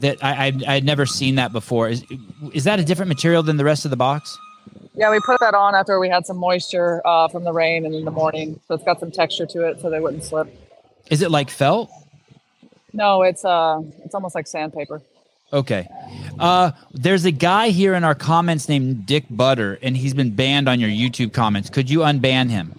[0.00, 1.88] that I, I I'd never seen that before.
[1.88, 2.04] Is
[2.52, 4.38] is that a different material than the rest of the box?
[4.98, 7.94] Yeah, we put that on after we had some moisture uh, from the rain and
[7.94, 10.48] in the morning, so it's got some texture to it, so they wouldn't slip.
[11.08, 11.88] Is it like felt?
[12.92, 15.00] No, it's uh, it's almost like sandpaper.
[15.52, 15.88] Okay.
[16.38, 20.68] Uh, there's a guy here in our comments named Dick Butter, and he's been banned
[20.68, 21.70] on your YouTube comments.
[21.70, 22.74] Could you unban him?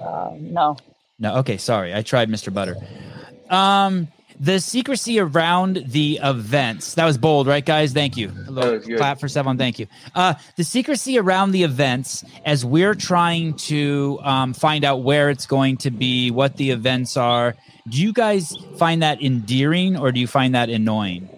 [0.00, 0.76] Uh, no.
[1.18, 1.36] No.
[1.38, 1.56] Okay.
[1.56, 1.94] Sorry.
[1.94, 2.52] I tried Mr.
[2.52, 2.76] Butter.
[3.48, 6.94] Um, the secrecy around the events.
[6.94, 7.92] That was bold, right, guys?
[7.92, 8.28] Thank you.
[8.28, 8.80] Hello.
[8.80, 9.56] Clap for seven.
[9.56, 9.86] Thank you.
[10.14, 15.46] Uh, the secrecy around the events as we're trying to um, find out where it's
[15.46, 17.54] going to be, what the events are.
[17.88, 21.30] Do you guys find that endearing or do you find that annoying?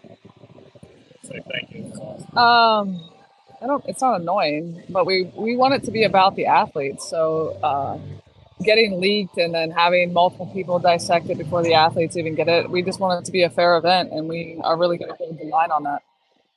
[1.51, 1.93] thank you.
[2.39, 3.01] Um,
[3.61, 3.85] I don't.
[3.87, 7.09] It's not annoying, but we we want it to be about the athletes.
[7.09, 7.99] So uh,
[8.63, 12.71] getting leaked and then having multiple people dissect it before the athletes even get it.
[12.71, 15.17] We just want it to be a fair event, and we are really going to
[15.17, 16.03] hold the line on that.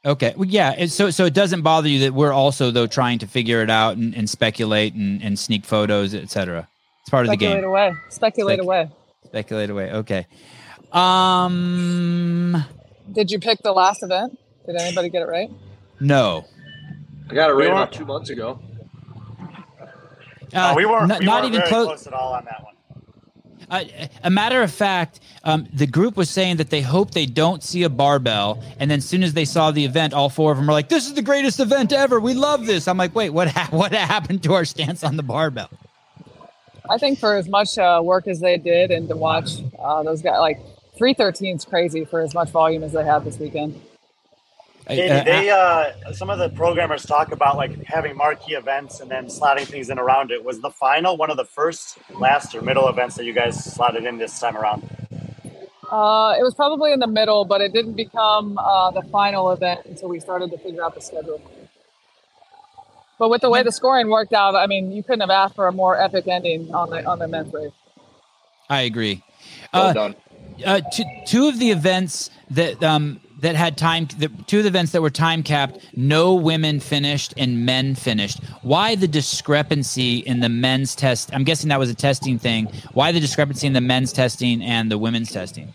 [0.04, 0.34] Okay.
[0.36, 0.88] Well, yeah.
[0.88, 3.98] So, so it doesn't bother you that we're also though trying to figure it out
[3.98, 6.68] and, and speculate and, and sneak photos, etc.
[7.02, 7.70] It's part Speculate of the game.
[7.70, 7.94] away.
[8.10, 8.90] Speculate Spec- away.
[9.26, 9.92] Speculate away.
[9.92, 10.26] Okay.
[10.92, 12.66] Um.
[13.12, 14.38] Did you pick the last event?
[14.66, 15.50] Did anybody get it right?
[16.00, 16.46] No.
[17.30, 18.60] I got it right about two months ago.
[20.54, 21.88] Uh, Oh, we weren't, n- we not weren't even very close.
[21.88, 22.76] close at all on that one.
[23.70, 23.86] Uh,
[24.24, 27.84] a matter of fact, um, the group was saying that they hope they don't see
[27.84, 30.68] a barbell, and then as soon as they saw the event, all four of them
[30.68, 32.20] were like, "This is the greatest event ever.
[32.20, 33.48] We love this." I'm like, "Wait, what?
[33.48, 35.70] Ha- what happened to our stance on the barbell?"
[36.90, 40.22] I think for as much uh, work as they did and to watch uh, those
[40.22, 40.60] guys, like
[40.98, 43.80] 313 is crazy for as much volume as they had this weekend.
[44.96, 49.10] Katie, Uh, they uh, some of the programmers talk about like having marquee events and
[49.10, 50.44] then slotting things in around it.
[50.44, 54.06] Was the final one of the first, last, or middle events that you guys slotted
[54.06, 54.84] in this time around?
[55.92, 59.82] Uh, it was probably in the middle, but it didn't become uh, the final event
[59.86, 61.42] until we started to figure out the schedule.
[63.20, 65.68] But with the way the scoring worked out, I mean, you couldn't have asked for
[65.68, 67.72] a more epic ending on the on the men's race.
[68.70, 69.22] I agree.
[69.74, 70.16] Well Uh, done.
[70.66, 74.70] uh, two, two of the events that um, that had time, the, two of the
[74.70, 78.44] events that were time capped, no women finished and men finished.
[78.62, 81.34] Why the discrepancy in the men's test?
[81.34, 82.68] I'm guessing that was a testing thing.
[82.94, 85.72] Why the discrepancy in the men's testing and the women's testing?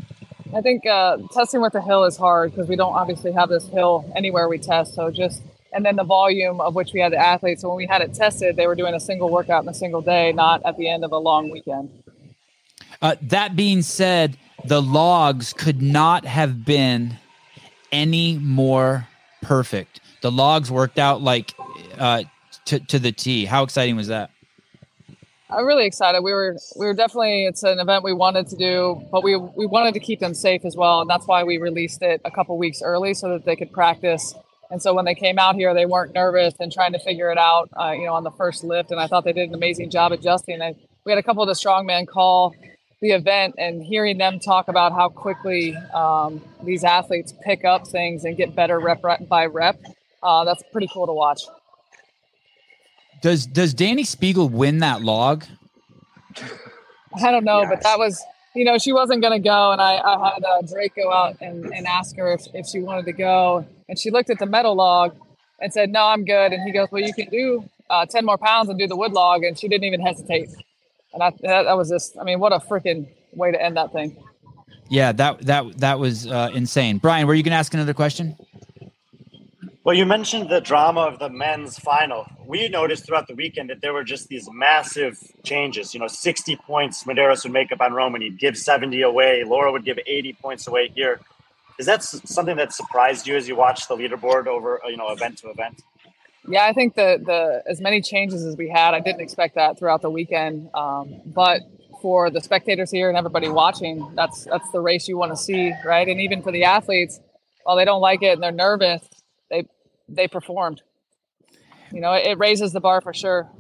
[0.55, 3.67] I think uh, testing with the hill is hard because we don't obviously have this
[3.69, 4.95] hill anywhere we test.
[4.95, 7.61] So just and then the volume of which we had the athletes.
[7.63, 10.01] So when we had it tested, they were doing a single workout in a single
[10.01, 11.91] day, not at the end of a long weekend.
[13.03, 17.19] Uh, that being said, the logs could not have been
[17.93, 19.07] any more
[19.43, 20.01] perfect.
[20.23, 21.55] The logs worked out like
[21.99, 22.25] uh,
[22.67, 23.45] to to the T.
[23.45, 24.31] How exciting was that?
[25.49, 26.23] I'm really excited.
[26.23, 29.67] We were we were definitely it's an event we wanted to do, but we we
[29.67, 32.59] wanted to keep them safe as well, and that's why we released it a couple
[32.59, 34.35] weeks early so that they could practice.
[34.69, 37.39] And so when they came out here, they weren't nervous and trying to figure it
[37.39, 38.91] out, uh, you know, on the first lift.
[38.91, 40.61] And I thought they did an amazing job adjusting.
[40.61, 42.53] And we had a couple of the strongmen call
[43.01, 48.25] the event and hearing them talk about how quickly um, these athletes pick up things
[48.25, 49.79] and get better rep by rep.
[50.23, 51.43] Uh, that's pretty cool to watch.
[53.23, 55.45] Does does Danny Spiegel win that log?
[57.23, 58.23] I don't know, but that was,
[58.55, 59.73] you know, she wasn't going to go.
[59.73, 62.81] And I, I had uh, Drake go out and, and ask her if, if she
[62.81, 63.67] wanted to go.
[63.89, 65.17] And she looked at the metal log
[65.61, 66.53] and said, no, I'm good.
[66.53, 69.13] And he goes, well, you can do uh, 10 more pounds and do the wood
[69.13, 69.45] log.
[69.45, 70.49] And she didn't even hesitate.
[71.17, 73.91] And I, that, that was just, I mean, what a freaking way to end that
[73.91, 74.23] thing.
[74.91, 76.99] Yeah, that that that was uh, insane.
[76.99, 78.37] Brian, were you going to ask another question?
[79.83, 82.27] Well, you mentioned the drama of the men's final.
[82.45, 85.95] We noticed throughout the weekend that there were just these massive changes.
[85.95, 88.21] You know, 60 points Medeiros would make up on Roman.
[88.21, 89.43] He'd give 70 away.
[89.45, 91.21] Laura would give 80 points away here.
[91.79, 95.09] Is that something that surprised you as you watched the leaderboard over, uh, you know,
[95.11, 95.83] event to event?
[96.49, 99.79] Yeah, I think the the as many changes as we had, I didn't expect that
[99.79, 100.71] throughout the weekend.
[100.75, 101.63] Um, but
[102.01, 105.73] for the spectators here and everybody watching, that's that's the race you want to see,
[105.85, 106.07] right?
[106.07, 107.21] And even for the athletes,
[107.65, 109.03] while they don't like it and they're nervous,
[109.51, 109.67] they
[110.09, 110.83] they performed.
[111.93, 113.51] You know, it, it raises the bar for sure.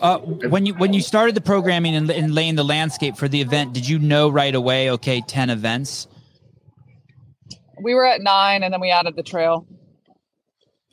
[0.00, 3.40] Uh, when you when you started the programming and, and laying the landscape for the
[3.40, 4.90] event, did you know right away?
[4.90, 6.06] Okay, ten events.
[7.82, 9.66] We were at nine, and then we added the trail.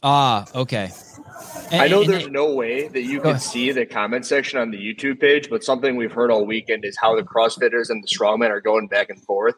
[0.03, 0.89] Ah, okay.
[1.71, 4.71] And- I know and- there's no way that you can see the comment section on
[4.71, 8.07] the YouTube page, but something we've heard all weekend is how the CrossFitters and the
[8.07, 9.55] strongmen are going back and forth.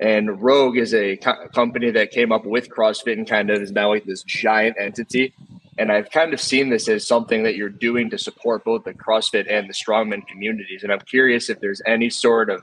[0.00, 3.72] And Rogue is a co- company that came up with CrossFit and kind of is
[3.72, 5.34] now like this giant entity.
[5.76, 8.94] And I've kind of seen this as something that you're doing to support both the
[8.94, 10.82] CrossFit and the strongman communities.
[10.84, 12.62] And I'm curious if there's any sort of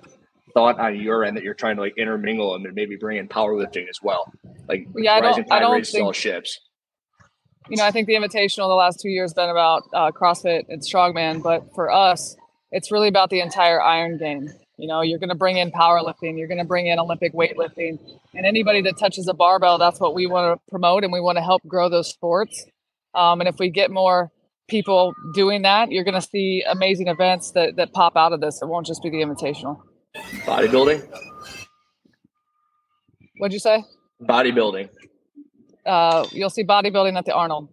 [0.54, 3.28] thought on your end that you're trying to like intermingle them and maybe bring in
[3.28, 4.32] powerlifting as well?
[4.70, 6.60] Like Yeah, I don't- rising I don't raises all ships.
[7.70, 10.82] You know, I think the invitational the last two years been about uh, CrossFit and
[10.82, 12.36] strongman, but for us,
[12.72, 14.50] it's really about the entire iron game.
[14.78, 17.98] You know, you're going to bring in powerlifting, you're going to bring in Olympic weightlifting,
[18.34, 21.38] and anybody that touches a barbell, that's what we want to promote, and we want
[21.38, 22.66] to help grow those sports.
[23.14, 24.32] Um, and if we get more
[24.68, 28.62] people doing that, you're going to see amazing events that that pop out of this.
[28.62, 29.82] It won't just be the invitational.
[30.44, 31.08] Bodybuilding?
[33.38, 33.84] What'd you say?
[34.22, 34.90] Bodybuilding.
[35.86, 37.70] Uh, you'll see bodybuilding at the Arnold.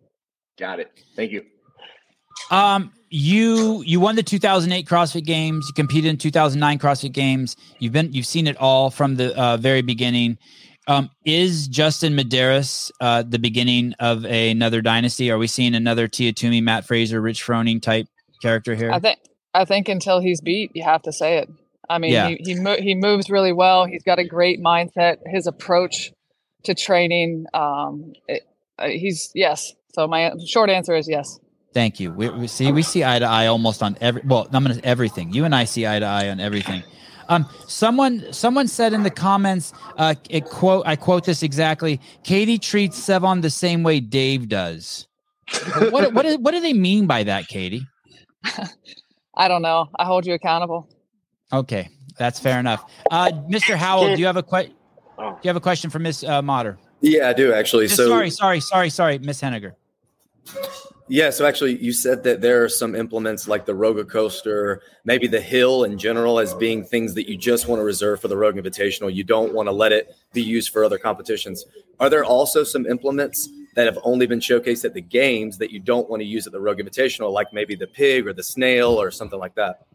[0.59, 0.91] Got it.
[1.17, 1.45] Thank you.
[2.51, 5.67] Um, you you won the 2008 CrossFit Games.
[5.69, 7.57] You competed in 2009 CrossFit Games.
[7.79, 10.39] You've been you've seen it all from the uh, very beginning.
[10.89, 15.31] Um, is Justin Medeiros uh, the beginning of a, another dynasty?
[15.31, 18.07] Are we seeing another Tia Toomey, Matt Fraser, Rich Froning type
[18.41, 18.91] character here?
[18.91, 19.19] I think
[19.55, 21.49] I think until he's beat, you have to say it.
[21.89, 22.29] I mean, Yeah.
[22.29, 23.85] he he, mo- he moves really well.
[23.85, 25.19] He's got a great mindset.
[25.27, 26.11] His approach
[26.65, 28.43] to training, um, it,
[28.79, 29.73] uh, he's yes.
[29.95, 31.39] So my short answer is yes.
[31.75, 32.13] Thank you.
[32.13, 35.33] We, we see we see eye to eye almost on every well, I'm gonna everything.
[35.33, 36.83] You and I see eye to eye on everything.
[37.29, 42.01] Um, someone someone said in the comments, uh, it quote I quote this exactly.
[42.25, 45.07] Katie treats Sevan the same way Dave does.
[45.91, 47.87] what what do- what do they mean by that, Katie?
[49.35, 49.89] I don't know.
[49.99, 50.89] I hold you accountable.
[51.53, 52.85] Okay, that's fair enough.
[53.11, 53.77] Uh, Mr.
[53.77, 54.73] Howell, do you have a que-
[55.23, 55.31] Oh.
[55.31, 56.79] Do you have a question for Miss uh, Matter?
[57.01, 57.87] Yeah, I do actually.
[57.87, 59.75] Just So sorry, sorry, sorry, sorry, Miss Henniger.
[61.09, 65.41] Yeah, so actually, you said that there are some implements like the Rogue-A-Coaster, maybe the
[65.41, 68.57] Hill in general, as being things that you just want to reserve for the Rogue
[68.57, 69.13] Invitational.
[69.15, 71.65] You don't want to let it be used for other competitions.
[72.01, 75.81] Are there also some implements that have only been showcased at the games that you
[75.81, 78.91] don't want to use at the Rogue Invitational, like maybe the pig or the snail
[78.91, 79.87] or something like that?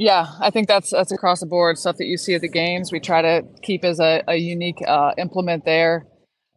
[0.00, 2.90] Yeah, I think that's that's across the board stuff that you see at the games.
[2.90, 6.06] We try to keep as a, a unique uh, implement there.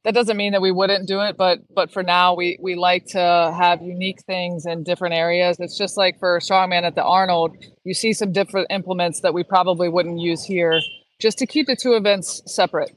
[0.06, 3.06] That doesn't mean that we wouldn't do it, but but for now we we like
[3.08, 5.58] to have unique things in different areas.
[5.60, 9.44] It's just like for strongman at the Arnold, you see some different implements that we
[9.44, 10.80] probably wouldn't use here,
[11.20, 12.96] just to keep the two events separate,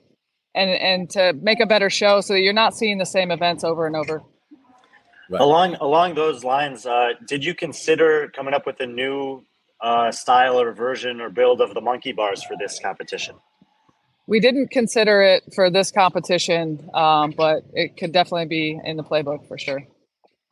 [0.55, 3.65] and and to make a better show so that you're not seeing the same events
[3.65, 4.23] over and over.
[5.29, 5.41] Right.
[5.41, 9.43] Along along those lines, uh, did you consider coming up with a new
[9.81, 13.37] uh, style or version or build of the monkey bars for this competition?
[14.27, 19.05] We didn't consider it for this competition, um, but it could definitely be in the
[19.05, 19.87] playbook for sure.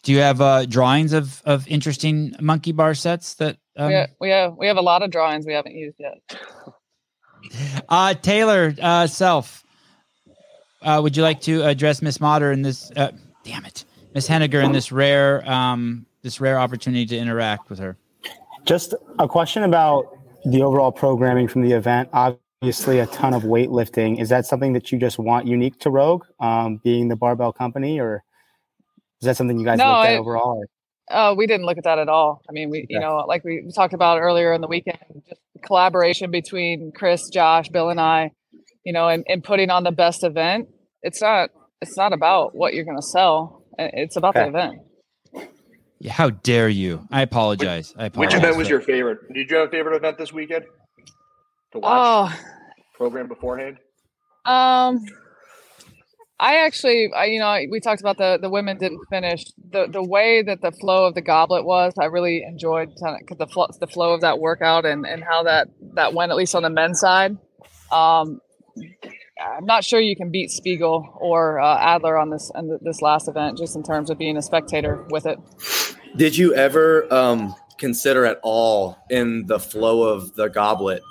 [0.05, 3.57] Do you have uh, drawings of of interesting monkey bar sets that?
[3.77, 6.19] Um, we, have, we have we have a lot of drawings we haven't used yet.
[7.91, 9.65] Uh, Taylor uh, self.
[10.81, 12.91] Uh, would you like to address Miss Matter in this?
[12.97, 13.11] Uh,
[13.45, 13.85] damn it,
[14.15, 17.99] Miss Henniger in this rare um, this rare opportunity to interact with her.
[18.65, 20.07] Just a question about
[20.45, 22.09] the overall programming from the event.
[22.13, 24.21] Obviously, a ton of weightlifting.
[24.21, 28.01] Is that something that you just want unique to Rogue, um, being the barbell company,
[28.01, 28.25] or
[29.21, 30.59] is that something you guys No, looked at I- overall?
[30.63, 30.67] or-
[31.11, 32.41] Uh, we didn't look at that at all.
[32.49, 34.97] I mean, we you know like we talked about earlier in the weekend,
[35.29, 38.31] just collaboration between Chris, Josh, Bill, and I,
[38.85, 40.69] you know, and, and putting on the best event.
[41.03, 41.51] It's not
[41.83, 43.65] it's not about what you're going to sell.
[43.79, 44.79] It's about the event.
[46.05, 47.09] Yeah, how dare you?
[47.11, 47.95] I apologize.
[47.97, 48.35] I apologize.
[48.35, 49.21] Which event was your favorite?
[49.33, 50.67] Did you have a favorite event this weekend
[51.73, 52.41] to watch Oh,
[52.95, 53.79] program beforehand?
[54.45, 55.03] Um,
[56.39, 60.03] I actually, I, you know, we talked about the the women didn't finish the the
[60.03, 61.95] way that the flow of the goblet was.
[61.99, 65.45] I really enjoyed kind of the flow, the flow of that workout and and how
[65.45, 67.39] that that went at least on the men's side.
[67.91, 68.43] Um,
[69.41, 73.27] I'm not sure you can beat Spiegel or uh, Adler on this on this last
[73.27, 75.39] event, just in terms of being a spectator with it.
[76.17, 81.03] Did you ever um, consider at all in the flow of the goblet?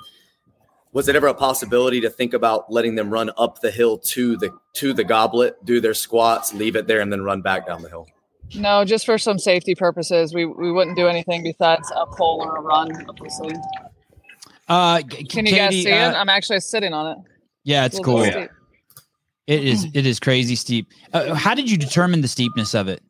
[0.92, 4.36] Was it ever a possibility to think about letting them run up the hill to
[4.36, 7.82] the to the goblet, do their squats, leave it there, and then run back down
[7.82, 8.06] the hill?
[8.54, 12.56] No, just for some safety purposes, we we wouldn't do anything besides a pull or
[12.56, 13.54] a run obviously.
[14.68, 15.94] Uh, K- Can you guys Katie, see it?
[15.94, 17.18] uh, I'm actually sitting on it.
[17.64, 18.18] yeah, it's a cool.
[18.22, 18.50] bit steep.
[19.46, 19.86] It is.
[19.92, 20.86] It is crazy steep.
[21.12, 23.02] Uh, how did you determine the steepness of it?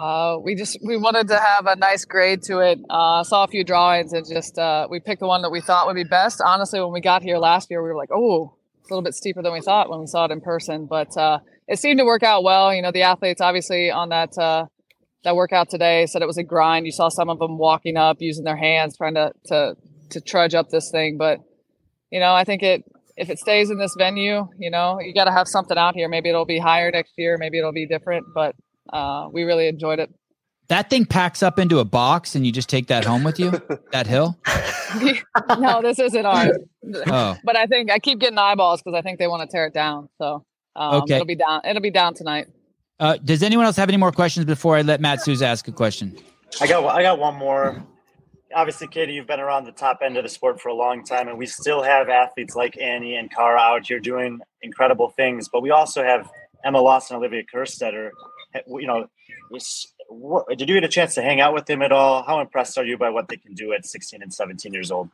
[0.00, 2.78] Uh, we just we wanted to have a nice grade to it.
[2.88, 5.86] Uh, saw a few drawings and just uh, we picked the one that we thought
[5.86, 6.40] would be best.
[6.42, 9.14] Honestly, when we got here last year, we were like, oh, it's a little bit
[9.14, 10.86] steeper than we thought when we saw it in person.
[10.86, 12.74] But uh, it seemed to work out well.
[12.74, 14.66] You know, the athletes obviously on that uh,
[15.24, 16.86] that workout today said it was a grind.
[16.86, 19.76] You saw some of them walking up, using their hands, trying to to
[20.12, 21.18] to trudge up this thing.
[21.18, 21.40] But
[22.10, 22.84] you know, I think it
[23.18, 26.08] if it stays in this venue, you know, you got to have something out here.
[26.08, 27.36] Maybe it'll be higher next year.
[27.38, 28.24] Maybe it'll be different.
[28.34, 28.56] But
[28.92, 30.10] uh, we really enjoyed it.
[30.68, 33.50] That thing packs up into a box, and you just take that home with you.
[33.92, 34.38] that hill.
[35.58, 36.56] no, this isn't ours.
[37.06, 39.66] Oh, But I think I keep getting eyeballs because I think they want to tear
[39.66, 40.08] it down.
[40.18, 40.44] So
[40.76, 41.14] um, Okay.
[41.14, 41.62] it'll be down.
[41.64, 42.46] It'll be down tonight.
[43.00, 45.72] uh, does anyone else have any more questions before I let Matt Souza ask a
[45.72, 46.16] question?
[46.60, 47.82] I got I got one more.
[48.54, 51.28] Obviously, Katie, you've been around the top end of the sport for a long time,
[51.28, 55.48] and we still have athletes like Annie and Kara out here doing incredible things.
[55.48, 56.28] But we also have
[56.64, 58.10] Emma Lawson, and Olivia Kerstetter.
[58.66, 59.06] You know,
[60.08, 62.22] what- did you get a chance to hang out with them at all?
[62.22, 65.08] How impressed are you by what they can do at 16 and 17 years old?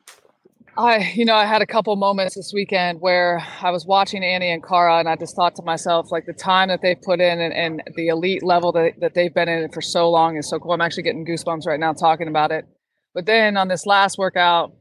[0.79, 4.51] I, you know, I had a couple moments this weekend where I was watching Annie
[4.51, 7.41] and Kara, and I just thought to myself, like the time that they've put in
[7.41, 10.59] and, and the elite level that, that they've been in for so long is so
[10.59, 10.73] cool.
[10.73, 12.67] I'm actually getting goosebumps right now talking about it.
[13.15, 14.75] But then on this last workout,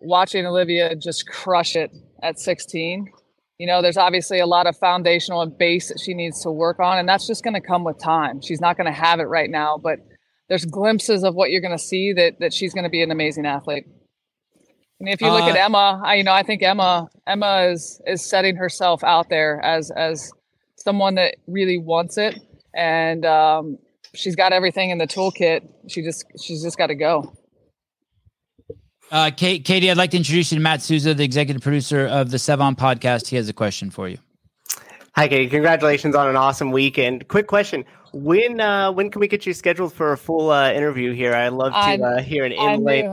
[0.00, 1.90] watching Olivia just crush it
[2.22, 3.10] at 16,
[3.58, 6.78] you know, there's obviously a lot of foundational and base that she needs to work
[6.78, 8.40] on, and that's just going to come with time.
[8.40, 9.98] She's not going to have it right now, but
[10.48, 13.10] there's glimpses of what you're going to see that that she's going to be an
[13.10, 13.84] amazing athlete.
[15.00, 18.00] And if you look Uh, at Emma, I, you know, I think Emma Emma is
[18.06, 20.32] is setting herself out there as as
[20.76, 22.38] someone that really wants it,
[22.74, 23.78] and um,
[24.14, 25.68] she's got everything in the toolkit.
[25.88, 27.32] She just she's just got to go.
[29.10, 32.30] Uh, Kate, Katie, I'd like to introduce you to Matt Souza, the executive producer of
[32.30, 33.28] the Sevan podcast.
[33.28, 34.18] He has a question for you.
[35.16, 35.48] Hi, Katie.
[35.48, 37.26] Congratulations on an awesome weekend.
[37.28, 41.12] Quick question: When uh, when can we get you scheduled for a full uh, interview
[41.14, 41.34] here?
[41.34, 43.10] I'd love to uh, hear an I inlay.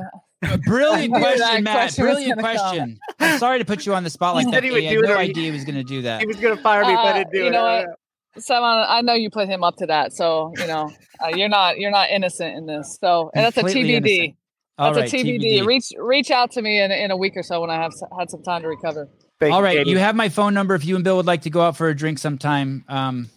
[0.66, 1.74] Brilliant I knew that question, Matt.
[1.76, 2.68] question was Brilliant gonna come.
[2.68, 3.00] question.
[3.22, 4.58] I'm sorry to put you on the spot like He that.
[4.58, 6.20] said he would I had no idea he was going to do that.
[6.22, 7.52] He was going to fire me but I Uh, didn't do you it.
[7.52, 7.86] know I what?
[7.86, 7.96] don't know.
[8.42, 10.92] Simon, I know you put him up to that, so you know
[11.24, 12.98] uh, you're not you're not innocent in this.
[13.00, 13.90] So and that's a TBD.
[13.96, 14.36] innocent.
[14.78, 15.66] All That's right, a TBD.
[15.66, 18.30] Reach reach out to me in, in a week or so when I have had
[18.30, 19.08] some time to recover.
[19.40, 19.90] Thank All you, Katie.
[19.92, 20.76] you have my phone number.
[20.76, 23.30] If you and Bill would like to go out for a drink sometime, um,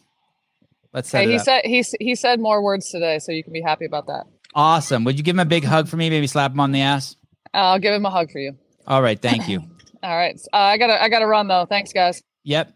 [0.93, 1.45] let's say Hey, he up.
[1.45, 4.25] said he he said more words today, so you can be happy about that.
[4.55, 5.05] awesome.
[5.05, 6.11] Would you give him a big hug for me?
[6.11, 7.15] Maybe slap him on the ass.
[7.55, 8.57] I'll give him a hug for you.
[8.87, 9.61] All right, thank you.
[10.03, 11.67] All right, uh, I gotta I gotta run though.
[11.69, 12.23] Thanks, guys.
[12.45, 12.73] Yep.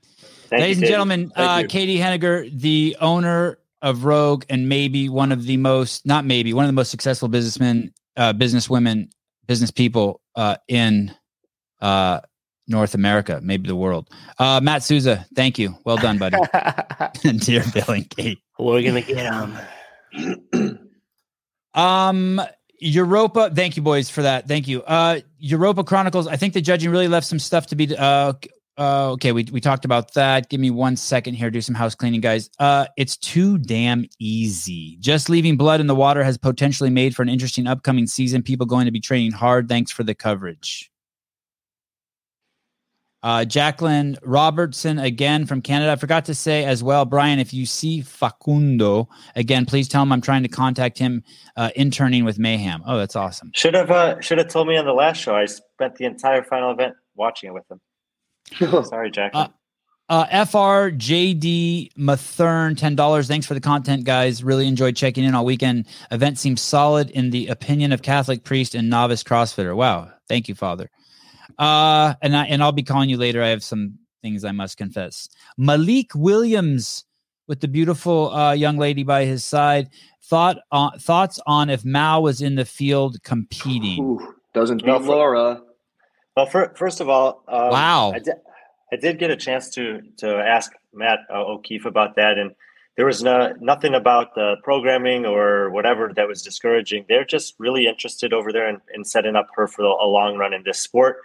[0.50, 1.64] Thank Ladies you, and gentlemen, uh.
[1.68, 6.64] Katie Henniger, the owner of Rogue, and maybe one of the most, not maybe, one
[6.64, 9.10] of the most successful businessmen, uh, business women,
[9.46, 11.14] business people uh, in
[11.80, 12.20] uh,
[12.68, 14.08] North America, maybe the world.
[14.38, 15.76] Uh, Matt Souza, thank you.
[15.84, 16.36] Well done, buddy.
[17.38, 18.38] Dear Bill and Kate.
[18.58, 19.32] We're gonna get
[20.12, 20.78] him.
[21.74, 22.40] Um,
[22.80, 23.50] Europa.
[23.54, 24.48] Thank you, boys, for that.
[24.48, 24.82] Thank you.
[24.82, 26.26] Uh, Europa Chronicles.
[26.26, 27.96] I think the judging really left some stuff to be.
[27.96, 28.34] Uh,
[28.78, 30.48] uh, okay, we we talked about that.
[30.48, 31.50] Give me one second here.
[31.50, 32.48] Do some house cleaning, guys.
[32.58, 34.96] Uh, it's too damn easy.
[35.00, 38.42] Just leaving blood in the water has potentially made for an interesting upcoming season.
[38.42, 39.68] People going to be training hard.
[39.68, 40.90] Thanks for the coverage.
[43.22, 45.92] Uh, Jacqueline Robertson again from Canada.
[45.92, 50.10] I forgot to say as well, Brian, if you see Facundo again, please tell him
[50.10, 51.22] I'm trying to contact him
[51.56, 52.82] uh, interning with Mayhem.
[52.84, 53.52] Oh, that's awesome.
[53.54, 55.36] Should have uh, should have told me on the last show.
[55.36, 57.80] I spent the entire final event watching it with him.
[58.58, 59.32] Sorry, Jack.
[60.08, 63.28] Uh, FRJD Mathern, ten dollars.
[63.28, 64.44] Thanks for the content, guys.
[64.44, 65.86] Really enjoyed checking in all weekend.
[66.10, 69.74] Event seems solid in the opinion of Catholic priest and novice CrossFitter.
[69.74, 70.90] Wow, thank you, Father.
[71.58, 73.42] Uh, and I and I'll be calling you later.
[73.42, 75.28] I have some things I must confess.
[75.56, 77.04] Malik Williams
[77.48, 79.88] with the beautiful uh, young lady by his side.
[80.24, 84.02] Thought on thoughts on if Mal was in the field competing.
[84.02, 85.62] Ooh, doesn't beat No, for- Laura.
[86.36, 88.12] Well, fir- first of all, um, Wow.
[88.12, 88.34] I did,
[88.92, 92.52] I did get a chance to to ask Matt uh, O'Keefe about that, and
[92.96, 97.04] there was no nothing about the programming or whatever that was discouraging.
[97.08, 100.52] They're just really interested over there in, in setting up her for a long run
[100.52, 101.16] in this sport,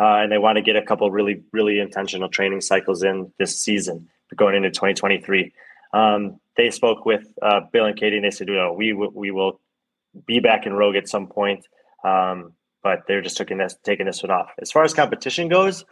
[0.00, 3.58] uh, and they want to get a couple really really intentional training cycles in this
[3.58, 5.52] season going into 2023.
[5.92, 9.12] Um, they spoke with uh, Bill and Katie, and they said, "You know, we w-
[9.14, 9.60] we will
[10.26, 11.66] be back in Rogue at some point."
[12.04, 12.52] Um,
[12.82, 14.50] but they're just taking this taking this one off.
[14.60, 15.84] As far as competition goes,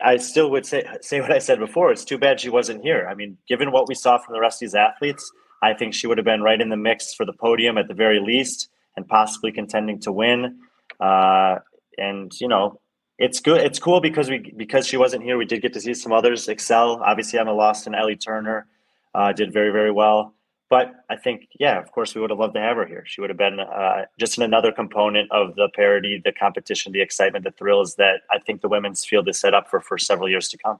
[0.00, 1.92] I still would say say what I said before.
[1.92, 3.06] It's too bad she wasn't here.
[3.10, 5.30] I mean, given what we saw from the rest of these athletes,
[5.62, 7.94] I think she would have been right in the mix for the podium at the
[7.94, 10.58] very least, and possibly contending to win.
[11.00, 11.58] Uh,
[11.96, 12.80] and you know,
[13.18, 13.60] it's good.
[13.60, 15.38] It's cool because we because she wasn't here.
[15.38, 17.00] We did get to see some others excel.
[17.04, 18.66] Obviously, Emma Lawson, Ellie Turner
[19.14, 20.33] uh, did very very well.
[20.70, 23.04] But I think, yeah, of course, we would have loved to have her here.
[23.06, 27.44] She would have been uh, just another component of the parody, the competition, the excitement,
[27.44, 30.48] the thrills that I think the women's field is set up for for several years
[30.48, 30.78] to come.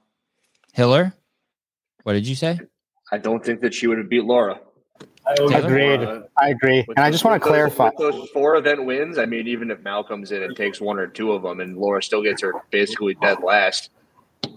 [0.73, 1.13] Hiller,
[2.03, 2.61] what did you say?
[3.13, 4.59] I don't think that she would have beat Laura.
[5.27, 6.01] I Agreed.
[6.01, 6.85] Laura, I agree.
[6.87, 7.87] with And I those- just want to clarify.
[7.91, 9.19] with those four event wins.
[9.19, 11.77] I mean, even if Mal comes in and takes one or two of them, and
[11.79, 13.91] Laura still gets her basically dead last,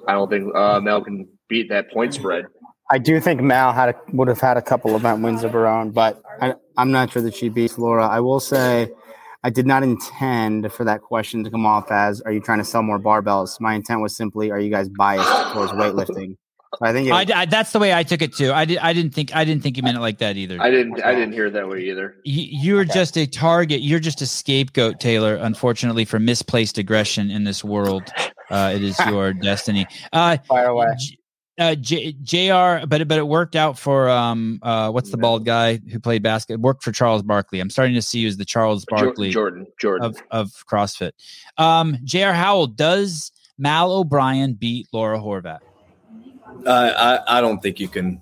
[0.08, 2.48] I don't think uh, Mal can beat that point spread.
[2.90, 5.68] I do think Mal had a, would have had a couple event wins of her
[5.68, 8.08] own, but I, I'm not sure that she beats Laura.
[8.08, 8.90] I will say
[9.44, 12.64] I did not intend for that question to come off as "Are you trying to
[12.66, 16.38] sell more barbells?" My intent was simply, "Are you guys biased towards weightlifting?"
[16.80, 18.52] So I think it, I, I- that's the way I took it too.
[18.52, 18.78] I did.
[18.80, 19.36] I didn't think.
[19.36, 20.62] I didn't think you meant it like that either.
[20.62, 21.02] I didn't.
[21.04, 22.16] I didn't hear it that way either.
[22.24, 23.82] You, you're just a target.
[23.82, 25.36] You're just a scapegoat, Taylor.
[25.36, 28.04] Unfortunately, for misplaced aggression in this world,
[28.50, 29.88] uh, it is your destiny.
[30.14, 30.88] Uh, fire away.
[31.00, 31.18] J-
[31.60, 32.86] uh, J- Jr.
[32.88, 36.22] But it- but it worked out for um uh what's the bald guy who played
[36.24, 36.60] basket?
[36.60, 37.60] Worked for Charles Barkley.
[37.60, 39.68] I'm starting to see you as the Charles Barkley Jordan.
[39.80, 40.06] Jordan.
[40.06, 41.12] of of CrossFit.
[41.58, 42.32] Um, Jr.
[42.32, 45.60] Howell does Mal O'Brien beat Laura Horvat?
[46.66, 48.22] Uh, I, I don't think you can.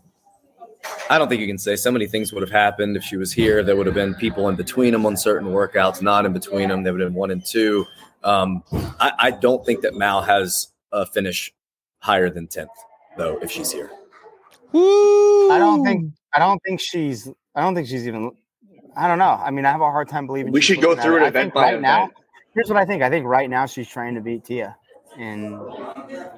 [1.10, 3.32] I don't think you can say so many things would have happened if she was
[3.34, 3.64] here.
[3.64, 6.84] There would have been people in between them on certain workouts, not in between them.
[6.84, 7.86] There would have been one and two.
[8.24, 8.64] Um,
[9.00, 11.52] I, I don't think that Mal has a finish
[12.00, 12.70] higher than tenth,
[13.18, 13.38] though.
[13.42, 13.92] If she's here,
[14.72, 15.52] Woo!
[15.52, 18.32] I don't think I don't think she's I don't think she's even
[18.98, 19.40] I don't know.
[19.44, 21.22] I mean, I have a hard time believing We should go through it.
[21.22, 22.10] it I event think by right now.
[22.54, 23.04] Here's what I think.
[23.04, 24.76] I think right now she's trying to beat Tia
[25.18, 25.52] in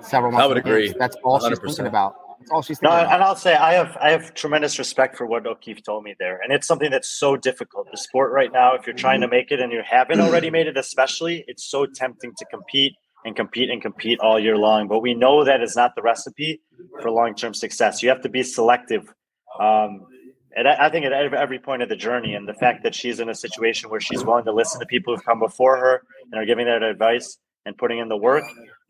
[0.02, 0.44] several months.
[0.44, 0.90] I would of games.
[0.90, 0.96] agree.
[0.98, 1.62] That's all she's 100%.
[1.66, 2.16] thinking about.
[2.40, 3.24] That's all she's No, thinking and.
[3.24, 6.52] I'll say I have I have tremendous respect for what O'Keefe told me there, and
[6.52, 7.90] it's something that's so difficult.
[7.92, 10.66] The sport right now, if you're trying to make it and you haven't already made
[10.68, 12.94] it, especially, it's so tempting to compete
[13.28, 14.88] and compete and compete all year long.
[14.88, 16.62] But we know that is not the recipe
[17.02, 18.02] for long term success.
[18.02, 19.14] You have to be selective.
[19.60, 20.08] Um,
[20.56, 22.96] and I I think at every every point of the journey, and the fact that
[22.96, 26.02] she's in a situation where she's willing to listen to people who've come before her
[26.32, 28.46] and are giving that advice and putting in the work,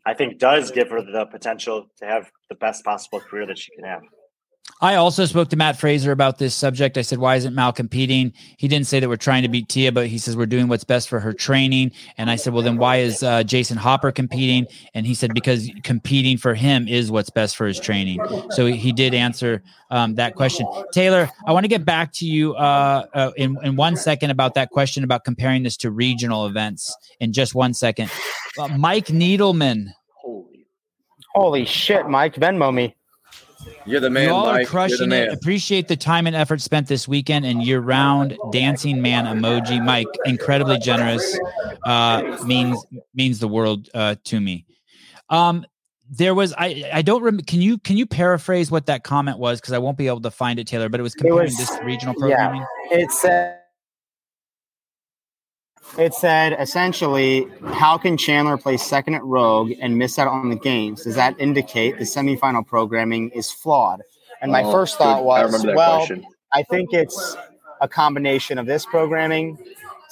[0.06, 3.74] I think does give her the potential to have the best possible career that she
[3.74, 4.02] can have.
[4.80, 6.96] I also spoke to Matt Fraser about this subject.
[6.96, 9.90] I said, "Why isn't Mal competing?" He didn't say that we're trying to beat Tia,
[9.90, 11.92] but he says we're doing what's best for her training.
[12.16, 15.68] And I said, "Well, then why is uh, Jayson Hopper competing?" And he said, "Because
[15.82, 18.20] competing for him is what's best for his training."
[18.50, 20.66] So he, did answer um, that question.
[20.92, 24.54] Taylor, I want to get back to you uh, uh, in in one second about
[24.54, 26.96] that question about comparing this to regional events.
[27.20, 28.10] In just one second,
[28.58, 29.88] uh, Mike Needleman.
[30.14, 30.66] Holy.
[31.34, 32.94] Holy shit, Mike, Venmo me.
[33.86, 34.24] You're the man.
[34.24, 35.32] you all are You're crushing it.
[35.32, 39.82] Appreciate the time and effort spent this weekend and year round dancing man emoji.
[39.84, 41.38] Mike, incredibly generous.
[41.84, 44.66] Uh, means means the world uh, to me.
[45.30, 45.66] Um,
[46.10, 49.60] there was I I don't rem- can you can you paraphrase what that comment was
[49.60, 50.88] because I won't be able to find it, Taylor.
[50.88, 52.36] But it was comparing was- this to regional yeah.
[52.36, 52.66] programming.
[52.90, 53.57] It said
[55.96, 60.56] it said essentially, how can Chandler play second at Rogue and miss out on the
[60.56, 61.04] games?
[61.04, 64.02] Does that indicate the semifinal programming is flawed?
[64.40, 66.24] And my Oh, first thought was, that well, question.
[66.52, 67.36] I think it's
[67.80, 69.58] a combination of this programming,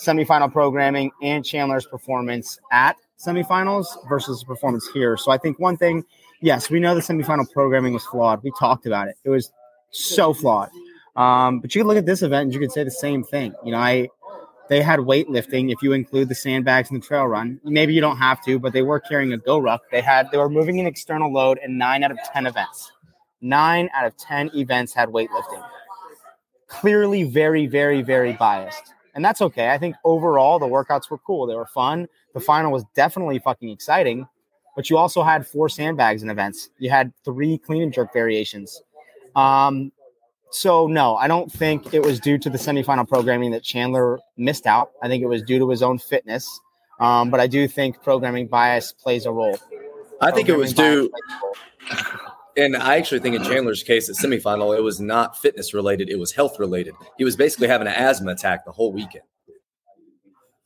[0.05, 5.17] semifinal programming, and Chandler's performance at semifinals versus the performance here.
[5.17, 6.05] So I think one thing,
[6.41, 8.43] yes, we know the semifinal programming was flawed.
[8.43, 9.17] We talked about it.
[9.25, 9.51] It was
[9.91, 10.71] so flawed.
[11.17, 13.55] Um, but you could look at this event and you could say the same thing.
[13.65, 14.09] You know, I
[14.69, 17.61] they had weightlifting if you include the sandbags and the trail run.
[17.65, 19.81] Maybe you don't have to, but they were carrying a GORUCK.
[19.91, 22.93] They had they were moving an external load in nine out of ten events.
[23.41, 25.63] Nine out of ten events had weightlifting
[26.69, 28.93] clearly very, very, very biased.
[29.15, 29.71] And that's okay.
[29.71, 31.47] I think overall the workouts were cool.
[31.47, 32.07] They were fun.
[32.35, 34.29] The final was definitely fucking exciting.
[34.75, 36.69] But you also had four sandbags in events.
[36.79, 38.83] You had three clean and jerk variations.
[39.35, 39.91] Um,
[40.57, 44.67] so no, I don't think it was due to the semifinal programming that Chandler missed
[44.67, 44.91] out.
[45.03, 46.49] I think it was due to his own fitness.
[46.99, 49.59] Um, but I do think programming bias plays a role.
[50.23, 51.11] I think it was due.
[51.11, 52.33] bias plays a role.
[52.57, 56.19] And I actually think in Chandler's case at semifinal, it was not fitness related; it
[56.19, 56.95] was health related.
[57.19, 59.25] He was basically having an asthma attack the whole weekend.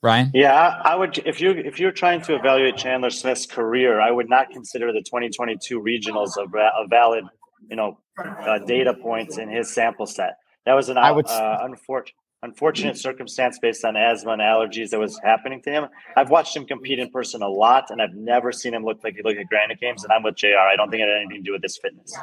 [0.03, 4.01] Ryan, Yeah, I, I would if you if you're trying to evaluate Chandler Smith's career,
[4.01, 7.25] I would not consider the 2022 regionals a, a valid,
[7.71, 10.39] you know, uh, data points in his sample set.
[10.67, 14.99] That was an I would- uh, unfortunate unfortunate circumstance based on asthma and allergies that
[14.99, 15.87] was happening to him.
[16.17, 19.15] I've watched him compete in person a lot, and I've never seen him look like
[19.15, 20.05] he looked at Granite Games.
[20.05, 20.57] And I'm with Jr.
[20.59, 22.17] I don't think it had anything to do with his fitness.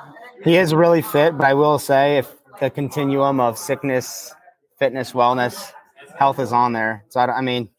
[0.43, 4.34] He is really fit, but I will say if the continuum of sickness,
[4.80, 5.72] fitness, wellness,
[6.18, 7.06] health is on there.
[7.10, 7.70] So I, I mean,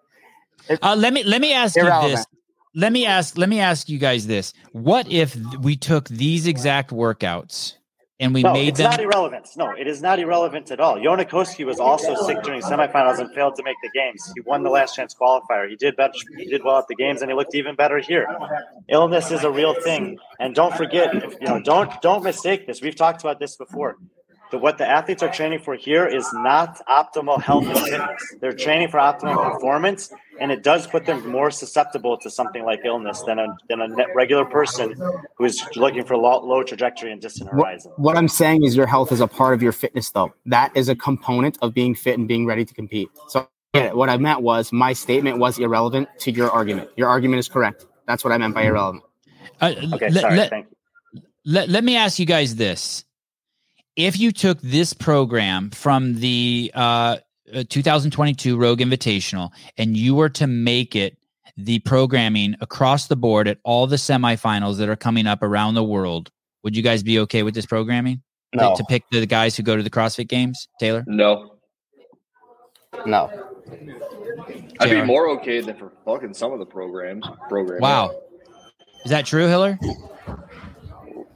[0.82, 2.26] uh, let me let me ask you this.
[2.74, 4.54] Let me ask let me ask you guys this.
[4.72, 7.74] What if we took these exact workouts
[8.22, 9.48] and we no, made it's them not irrelevant.
[9.56, 11.02] No, it is not irrelevant at all.
[11.02, 14.32] Jonne Koski was also sick during semifinals and failed to make the games.
[14.36, 15.68] He won the last chance qualifier.
[15.68, 16.14] He did better.
[16.38, 18.28] He did well at the games, and he looked even better here.
[18.88, 22.80] Illness is a real thing, and don't forget, you know, don't don't mistake this.
[22.80, 23.96] We've talked about this before.
[24.52, 28.34] The, what the athletes are training for here is not optimal health and fitness.
[28.40, 32.80] They're training for optimal performance, and it does put them more susceptible to something like
[32.84, 34.94] illness than a than a regular person
[35.36, 37.90] who is looking for low, low trajectory and distant horizon.
[37.96, 40.32] What, what I'm saying is your health is a part of your fitness, though.
[40.46, 43.08] That is a component of being fit and being ready to compete.
[43.28, 46.90] So what I meant was my statement was irrelevant to your argument.
[46.96, 47.86] Your argument is correct.
[48.06, 49.02] That's what I meant by irrelevant.
[49.60, 50.36] Uh, okay, let, sorry.
[50.36, 51.22] Let, thank you.
[51.44, 53.04] Let, let me ask you guys this.
[53.96, 57.18] If you took this program from the uh,
[57.54, 61.16] uh 2022 Rogue Invitational and you were to make it
[61.56, 65.84] the programming across the board at all the semifinals that are coming up around the
[65.84, 66.30] world,
[66.62, 68.22] would you guys be okay with this programming?
[68.54, 68.70] No.
[68.70, 71.04] To, to pick the guys who go to the CrossFit Games, Taylor?
[71.06, 71.56] No.
[73.06, 73.30] No.
[74.80, 77.26] I'd be more okay than for fucking some of the programs.
[77.48, 77.80] Program.
[77.80, 78.14] Wow.
[79.04, 79.78] Is that true, Hiller?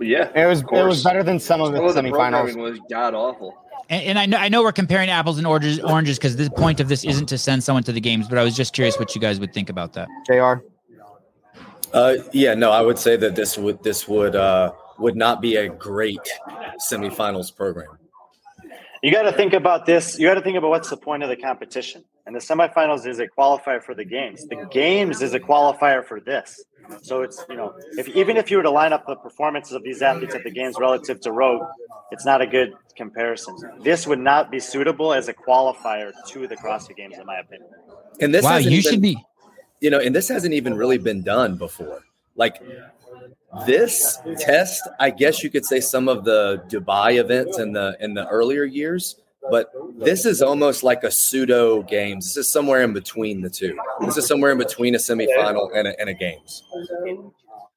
[0.00, 0.30] Yeah.
[0.34, 2.56] It was of it was better than some of the Some of the semifinals.
[2.56, 3.54] was god awful.
[3.88, 6.80] And, and I know I know we're comparing apples and oranges oranges because the point
[6.80, 9.14] of this isn't to send someone to the games, but I was just curious what
[9.14, 10.08] you guys would think about that.
[10.26, 10.64] Jr.
[11.92, 15.56] Uh, yeah, no, I would say that this would this would uh, would not be
[15.56, 16.20] a great
[16.90, 17.98] semifinals program.
[19.02, 20.18] You got to think about this.
[20.18, 22.04] You got to think about what's the point of the competition.
[22.26, 24.46] And the semifinals is a qualifier for the games.
[24.48, 26.64] The games is a qualifier for this.
[27.02, 29.82] So it's you know, if even if you were to line up the performances of
[29.82, 31.66] these athletes at the games relative to Rogue,
[32.10, 33.56] it's not a good comparison.
[33.80, 37.68] This would not be suitable as a qualifier to the CrossFit Games, in my opinion.
[38.20, 39.18] And this wow, you even- should be.
[39.80, 42.04] you know, and this hasn't even really been done before.
[42.36, 42.62] Like
[43.66, 48.14] this test, I guess you could say some of the Dubai events in the in
[48.14, 49.16] the earlier years,
[49.50, 52.26] but this is almost like a pseudo games.
[52.26, 53.78] This is somewhere in between the two.
[54.00, 56.62] This is somewhere in between a semifinal and a, and a games.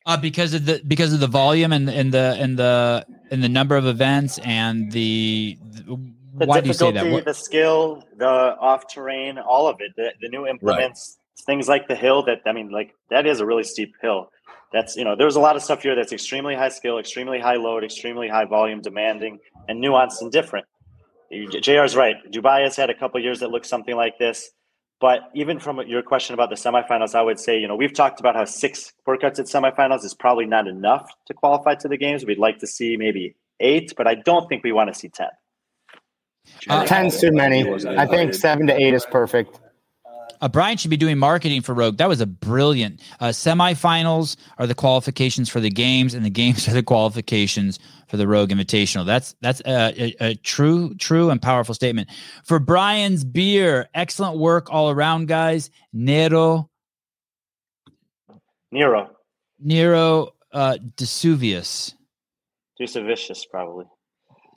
[0.05, 3.49] Uh, because of the because of the volume and and the and the and the
[3.49, 7.13] number of events and the, The why do you say difficulty, that?
[7.13, 11.87] What- the skill, the off terrain, all of it, the, the new implements, things like
[11.87, 14.31] the hill that I mean, like that is a really steep hill.
[14.71, 17.55] That's you know, there's a lot of stuff here that's extremely high skill, extremely high
[17.57, 20.65] load, extremely high volume, demanding, and nuanced and different.
[21.31, 22.15] JR's right.
[22.31, 24.51] Dubai has had a couple years that look something like this.
[24.99, 28.19] But even from your question about the semifinals, I would say, you know, we've talked
[28.19, 32.25] about how six workouts at semifinals is probably not enough to qualify to the games.
[32.25, 35.27] We'd like to see maybe eight, but I don't think we want to see 10.
[36.67, 37.69] Uh, Ten's too many.
[37.87, 39.59] I think seven to eight is perfect.
[40.41, 41.97] Uh, Brian should be doing marketing for Rogue.
[41.97, 43.01] That was a brilliant.
[43.19, 48.17] Uh, semifinals are the qualifications for the games, and the games are the qualifications for
[48.17, 49.05] the Rogue Invitational.
[49.05, 52.09] That's that's a, a, a true, true, and powerful statement.
[52.43, 55.69] For Brian's beer, excellent work all around, guys.
[55.93, 56.69] Nero,
[58.71, 59.09] Nero,
[59.59, 61.93] Nero, uh, Desuvius.
[62.79, 63.85] Vicious, probably.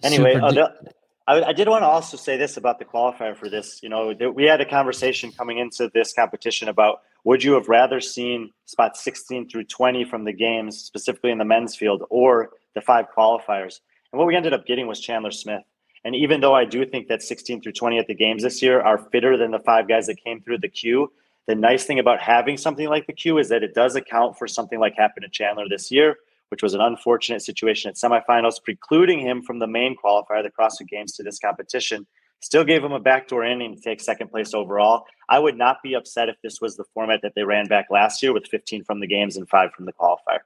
[0.05, 0.93] Anyway, Super uh, the,
[1.27, 3.83] I, I did want to also say this about the qualifier for this.
[3.83, 7.69] You know, that we had a conversation coming into this competition about would you have
[7.69, 12.51] rather seen spots 16 through 20 from the games, specifically in the men's field, or
[12.75, 13.81] the five qualifiers?
[14.13, 15.63] And what we ended up getting was Chandler Smith.
[16.05, 18.81] And even though I do think that 16 through 20 at the games this year
[18.81, 21.13] are fitter than the five guys that came through the queue,
[21.47, 24.49] the nice thing about having something like the queue is that it does account for
[24.49, 26.17] something like happened to Chandler this year,
[26.53, 30.87] which was an unfortunate situation at semifinals, precluding him from the main qualifier, the CrossFit
[30.87, 32.07] Games, to this competition.
[32.41, 35.07] Still gave him a backdoor inning to take second place overall.
[35.31, 38.23] I would not be upset if this was the format that they ran back last
[38.23, 40.41] year with 15 from the games and five from the qualifier.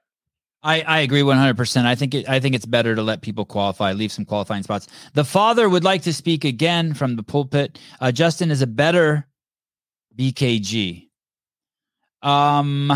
[0.62, 1.84] I, I agree 100%.
[1.84, 4.86] I think it, I think it's better to let people qualify, leave some qualifying spots.
[5.14, 7.80] The father would like to speak again from the pulpit.
[8.00, 9.26] Uh, Justin is a better
[10.16, 11.08] BKG.
[12.22, 12.92] Um,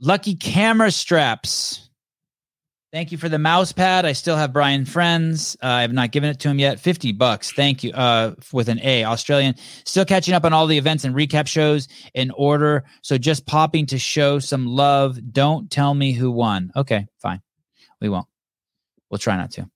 [0.00, 1.82] lucky camera straps.
[2.92, 4.06] Thank you for the mouse pad.
[4.06, 5.56] I still have Brian Friend's.
[5.62, 6.80] Uh, I have not given it to him yet.
[6.80, 7.52] 50 bucks.
[7.52, 7.92] Thank you.
[7.92, 9.54] Uh, with an A, Australian.
[9.84, 12.84] Still catching up on all the events and recap shows in order.
[13.02, 15.18] So just popping to show some love.
[15.32, 16.70] Don't tell me who won.
[16.74, 17.42] Okay, fine.
[18.00, 18.28] We won't.
[19.10, 19.68] We'll try not to.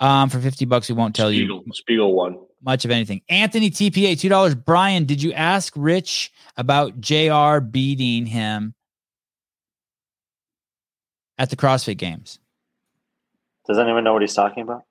[0.00, 2.38] Um, for 50 bucks, we won't tell Spiegel, you Spiegel won.
[2.62, 3.20] much of anything.
[3.28, 4.64] Anthony TPA, $2.
[4.64, 8.74] Brian, did you ask Rich about JR beating him
[11.38, 12.38] at the CrossFit Games?
[13.66, 14.84] Does anyone know what he's talking about?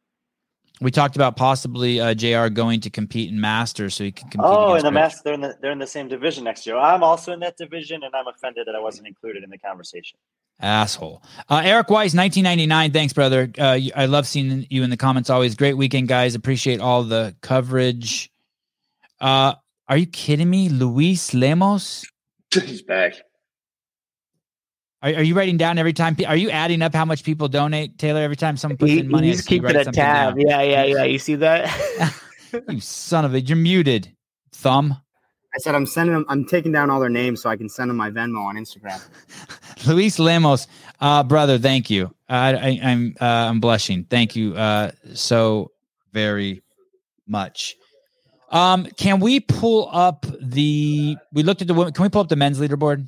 [0.79, 4.47] We talked about possibly uh, JR going to compete in Masters so he can compete.
[4.47, 4.93] Oh, in the Rich.
[4.93, 6.77] mass, they're in the they're in the same division next year.
[6.77, 10.19] I'm also in that division, and I'm offended that I wasn't included in the conversation.
[10.59, 11.23] Asshole.
[11.49, 12.91] Uh, Eric Weiss, 1999.
[12.91, 13.51] Thanks, brother.
[13.57, 15.55] Uh, I love seeing you in the comments always.
[15.55, 16.35] Great weekend, guys.
[16.35, 18.31] Appreciate all the coverage.
[19.19, 19.53] Uh,
[19.87, 20.69] are you kidding me?
[20.69, 22.05] Luis Lemos?
[22.53, 23.13] He's back.
[25.03, 26.17] Are, are you writing down every time?
[26.27, 28.21] Are you adding up how much people donate, Taylor?
[28.21, 29.93] Every time someone puts He, in money, I he's see you keeping a tab.
[30.35, 30.39] down.
[30.39, 31.03] Yeah, yeah, yeah.
[31.03, 32.13] You see that?
[32.69, 34.09] You son of a, you're muted.
[34.53, 34.95] Thumb.
[35.53, 36.25] I said I'm sending them.
[36.29, 39.01] I'm taking down all their names so I can send them my Venmo on Instagram.
[39.87, 40.67] Luis Lemos,
[41.01, 42.13] uh, brother, thank you.
[42.29, 44.05] I, I, I'm uh, I'm blushing.
[44.05, 45.71] Thank you uh, so
[46.13, 46.61] very
[47.27, 47.75] much.
[48.49, 51.17] Um, can we pull up the?
[51.33, 51.91] We looked at the women.
[51.91, 53.07] Can we pull up the men's leaderboard?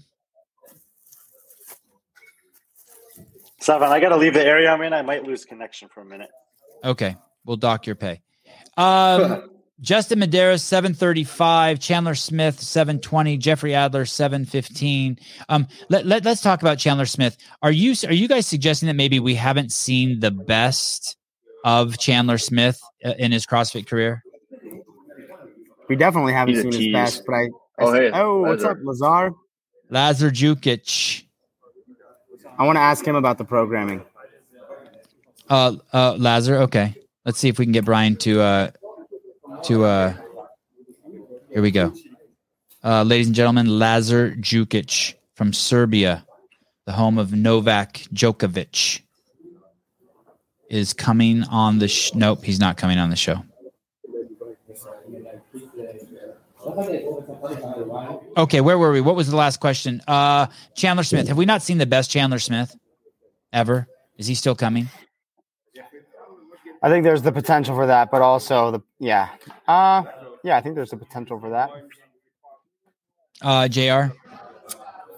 [3.61, 3.89] Seven.
[3.89, 4.93] I got to leave the area I'm in.
[4.93, 6.29] I might lose connection for a minute.
[6.83, 8.21] Okay, we'll dock your pay.
[8.77, 9.49] Um,
[9.81, 15.17] Justin Medeiros, 735, Chandler Smith, 720, Jeffrey Adler, 715.
[15.47, 17.37] Um, let, let, let's talk about Chandler Smith.
[17.61, 21.15] Are you are you guys suggesting that maybe we haven't seen the best
[21.63, 24.21] of Chandler Smith uh, in his CrossFit career?
[25.87, 27.39] We definitely haven't He's seen his best, but I.
[27.43, 27.47] I
[27.81, 29.31] Oh, s- hey, oh, what's up, Lazar?
[29.89, 31.23] Lazar Jukic,
[32.59, 34.03] I want to ask him about the programming.
[35.49, 36.57] uh, uh, Lazar.
[36.63, 36.93] Okay,
[37.25, 38.71] let's see if we can get Brian to uh,
[39.63, 40.13] to uh,
[41.51, 41.93] here we go.
[42.83, 46.25] Uh, ladies and gentlemen, Lazar Jukic from Serbia,
[46.85, 49.01] the home of Novak Djokovic,
[50.69, 51.87] is coming on the.
[51.87, 53.41] Sh- nope, he's not coming on the show.
[58.37, 59.01] Okay, where were we?
[59.01, 60.01] What was the last question?
[60.07, 61.27] Uh, Chandler Smith.
[61.27, 62.75] Have we not seen the best Chandler Smith
[63.53, 63.87] ever?
[64.17, 64.89] Is he still coming?
[66.81, 69.29] I think there's the potential for that, but also the yeah,
[69.67, 70.03] uh,
[70.43, 70.57] yeah.
[70.57, 71.69] I think there's the potential for that.
[73.41, 74.13] Uh, Jr.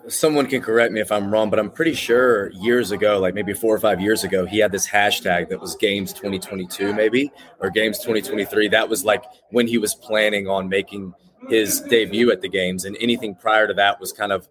[0.08, 3.54] someone can correct me if I'm wrong, but I'm pretty sure years ago, like maybe
[3.54, 7.70] four or five years ago, he had this hashtag that was Games 2022, maybe or
[7.70, 8.68] Games 2023.
[8.70, 11.14] That was like when he was planning on making
[11.50, 14.48] his debut at the games, and anything prior to that was kind of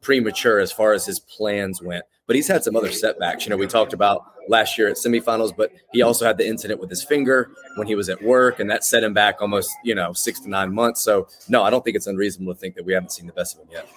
[0.00, 2.04] premature as far as his plans went.
[2.26, 3.44] But he's had some other setbacks.
[3.44, 6.80] You know, we talked about last year at semifinals, but he also had the incident
[6.80, 9.94] with his finger when he was at work, and that set him back almost, you
[9.94, 11.02] know, six to nine months.
[11.02, 13.56] So, no, I don't think it's unreasonable to think that we haven't seen the best
[13.56, 13.88] of him yet.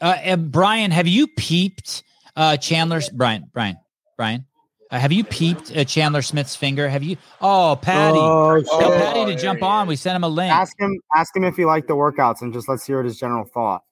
[0.00, 2.02] Uh, Brian, have you peeped
[2.36, 3.50] uh, Chandler's Brian?
[3.52, 3.76] Brian?
[4.16, 4.44] Brian?
[4.94, 6.88] Uh, have you peeped uh, Chandler Smith's finger?
[6.88, 7.16] Have you?
[7.40, 8.16] Oh, Patty!
[8.16, 9.02] Oh, Tell shit.
[9.02, 9.88] Patty to jump he on.
[9.88, 10.52] We sent him a link.
[10.52, 11.00] Ask him.
[11.16, 13.82] Ask him if he liked the workouts, and just let's hear what his general thought.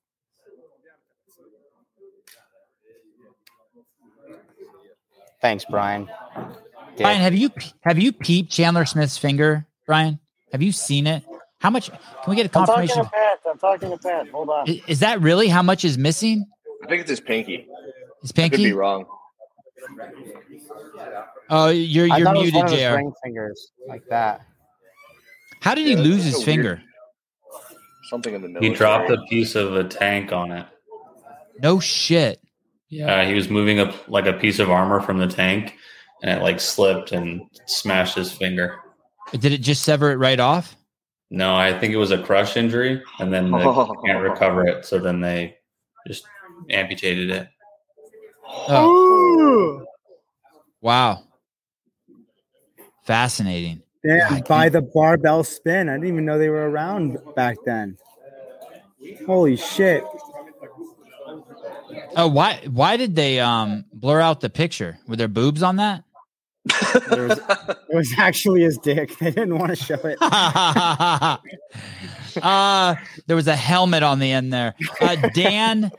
[5.41, 6.07] Thanks, Brian.
[6.07, 6.99] Dick.
[6.99, 7.51] Brian, have you
[7.81, 9.67] have you peeped Chandler Smith's finger?
[9.89, 10.21] Brian,
[10.53, 11.25] have you seen it?
[11.59, 11.91] How much?
[11.91, 11.99] Can
[12.29, 13.39] we get a I'm talking to Pat.
[13.51, 14.29] I'm talking to Pat.
[14.29, 14.71] Hold on.
[14.71, 16.47] I- Is that really how much is missing?
[16.85, 17.67] I think it's his pinky.
[18.21, 19.07] His I could be wrong.
[21.51, 22.95] Oh, you're I you're thought it was muted, one of his Jr.
[22.97, 24.43] ring fingers like that.
[25.61, 26.45] How did he Yeah, that's lose so his weird.
[26.45, 26.83] finger?
[28.11, 28.68] Something in the middle.
[28.68, 30.66] He dropped a piece of a tank on it.
[31.62, 32.41] No shit.
[32.89, 35.76] Yeah, uh, he was moving up like a piece of armor from the tank,
[36.22, 38.76] and it like slipped and smashed his finger.
[39.33, 40.76] Did it just sever it right off?
[41.30, 43.62] No, I think it was a crush injury, and then they
[44.07, 44.85] can't recover it.
[44.85, 45.57] So then they
[46.07, 46.24] just
[46.68, 47.49] amputated it.
[48.69, 49.85] Oh,
[50.81, 51.25] wow.
[53.05, 53.83] Fascinating.
[54.05, 55.89] God, by the barbell spin.
[55.89, 57.97] I didn't even know they were around back then.
[59.27, 60.05] Holy shit.
[62.17, 64.99] Oh, why why did they um blur out the picture?
[65.07, 66.05] Were there boobs on that?
[67.09, 69.19] There was, it was actually his dick.
[69.19, 70.19] They didn't want to show it.
[72.41, 72.95] uh
[73.26, 74.74] there was a helmet on the end there.
[75.01, 75.91] Uh Dan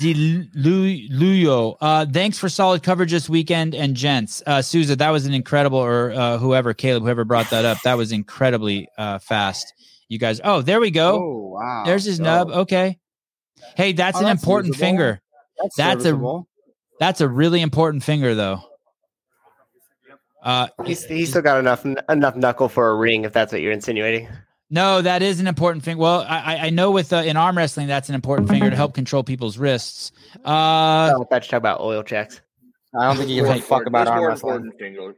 [0.00, 1.76] DeLuyo.
[1.80, 4.42] Uh thanks for solid coverage this weekend and gents.
[4.46, 7.78] Uh Souza, that was an incredible or uh whoever Caleb whoever brought that up.
[7.82, 9.72] That was incredibly uh fast.
[10.08, 11.16] You guys Oh, there we go.
[11.16, 11.82] Oh, wow.
[11.84, 12.48] There's his nub.
[12.50, 12.98] Okay.
[13.76, 14.86] Hey, that's Oh, an that's important usable.
[14.86, 15.20] finger.
[15.60, 16.40] That's, that's a-
[17.00, 18.60] That's a really important finger though.
[20.42, 23.72] Uh He's, he's still got enough enough knuckle for a ring, if that's what you're
[23.72, 24.28] insinuating.
[24.68, 25.96] No, that is an important thing.
[25.96, 28.76] Well, I, I- I know with uh, in arm wrestling, that's an important finger to
[28.76, 30.12] help control people's wrists.
[30.44, 32.40] Uh, I thought you were talking about oil checks.
[32.98, 34.72] I don't think he gives a fuck about arm wrestling.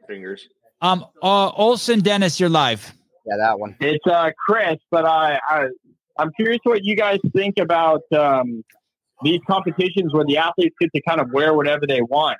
[0.06, 0.46] fingers.
[0.82, 2.92] um, uh, Olson Dennis, you're live.
[3.26, 3.76] Yeah, that one.
[3.80, 5.66] It's uh, Chris, but I, I
[6.18, 8.64] I'm curious what you guys think about um,
[9.22, 12.38] these competitions where the athletes get to kind of wear whatever they want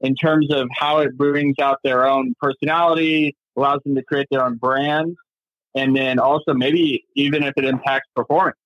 [0.00, 4.44] in terms of how it brings out their own personality, allows them to create their
[4.44, 5.16] own brand,
[5.76, 8.56] and then also maybe even if it impacts performance.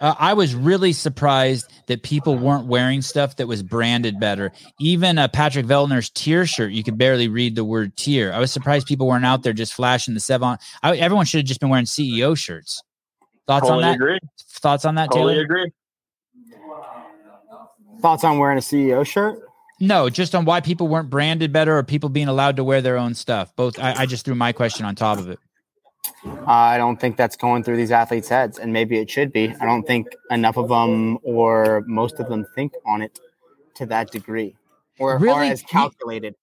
[0.00, 4.52] Uh, I was really surprised that people weren't wearing stuff that was branded better.
[4.80, 8.32] Even uh, Patrick Vellner's tier shirt, you could barely read the word tier.
[8.32, 10.58] I was surprised people weren't out there just flashing the seven.
[10.82, 12.82] I, everyone should have just been wearing CEO shirts.
[13.46, 13.94] Thoughts Totally on that?
[13.94, 14.18] agree.
[14.40, 15.44] Thoughts on that, Totally Taylor?
[15.44, 15.72] agree.
[18.00, 19.40] Thoughts on wearing a CEO shirt?
[19.78, 22.96] No, just on why people weren't branded better or people being allowed to wear their
[22.98, 23.54] own stuff.
[23.54, 23.78] Both.
[23.78, 25.38] I, I just threw my question on top of it.
[26.46, 29.54] I don't think that's going through these athletes' heads, and maybe it should be.
[29.60, 33.18] I don't think enough of them or most of them think on it
[33.76, 34.56] to that degree
[34.98, 35.48] or, Really?
[35.48, 36.34] as calculated.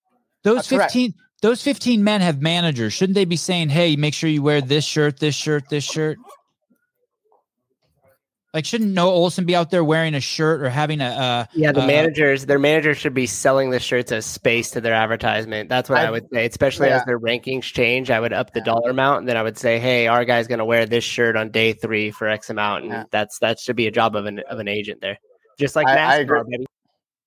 [0.44, 0.94] Those That's correct.
[0.94, 2.92] 15 those 15 men have managers.
[2.92, 6.18] Shouldn't they be saying, "Hey, make sure you wear this shirt, this shirt, this shirt?"
[8.54, 11.72] Like shouldn't Noah Olson be out there wearing a shirt or having a uh Yeah,
[11.72, 15.70] the uh, managers, their managers should be selling the shirts as space to their advertisement.
[15.70, 16.98] That's what I, I- would say, especially yeah.
[16.98, 18.10] as their rankings change.
[18.10, 20.58] I would up the dollar amount, and then I would say, "Hey, our guy's going
[20.60, 23.04] to wear this shirt on day three for X amount," and Yeah.
[23.12, 25.20] that's that should be a job of an of an agent there,
[25.60, 26.42] just like I- I agree.
[26.50, 26.66] baby.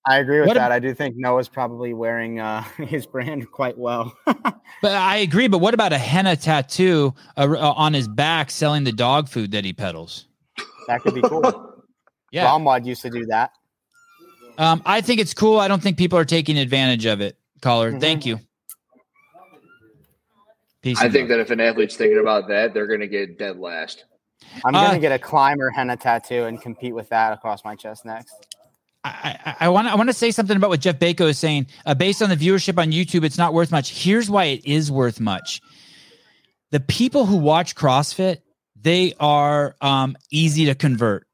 [0.05, 0.73] I agree with What ab- that.
[0.73, 4.12] I do think Noah's probably wearing uh, his brand quite well.
[4.83, 8.83] But I agree, but what about a henna tattoo uh, uh, on his back selling
[8.83, 10.27] the dog food that he peddles?
[10.89, 11.68] That could be cool.
[12.35, 12.47] Yeah.
[12.47, 13.51] ROMWOD used to do that.
[14.57, 15.59] Um, I think it's cool.
[15.61, 17.37] I don't think people are taking advantage of it.
[17.61, 18.01] Caller, Mhm.
[18.01, 18.41] thank you.
[20.83, 20.99] Peace.
[20.99, 21.37] I think love.
[21.37, 24.05] that if an athlete's thinking about that, they're going to get dead last.
[24.64, 28.05] I'm Uh, gonna get a climber henna tattoo and compete with that across my chest
[28.07, 28.35] next.
[29.05, 31.66] I, I want to I want to say something about what Jeff Bako is saying.
[31.85, 33.91] Uh, based on the viewership on YouTube, it's not worth much.
[33.93, 35.61] Here's why it is worth much.
[36.70, 38.39] The people who watch CrossFit,
[38.83, 41.26] they are um, easy to convert.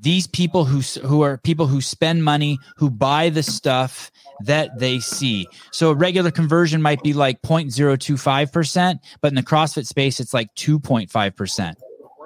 [0.00, 4.10] These people who who are people who spend money, who buy the stuff
[4.44, 5.46] that they see.
[5.72, 10.54] So a regular conversion might be like 0.025%, but in the CrossFit space, it's like
[10.54, 11.74] 2.5%.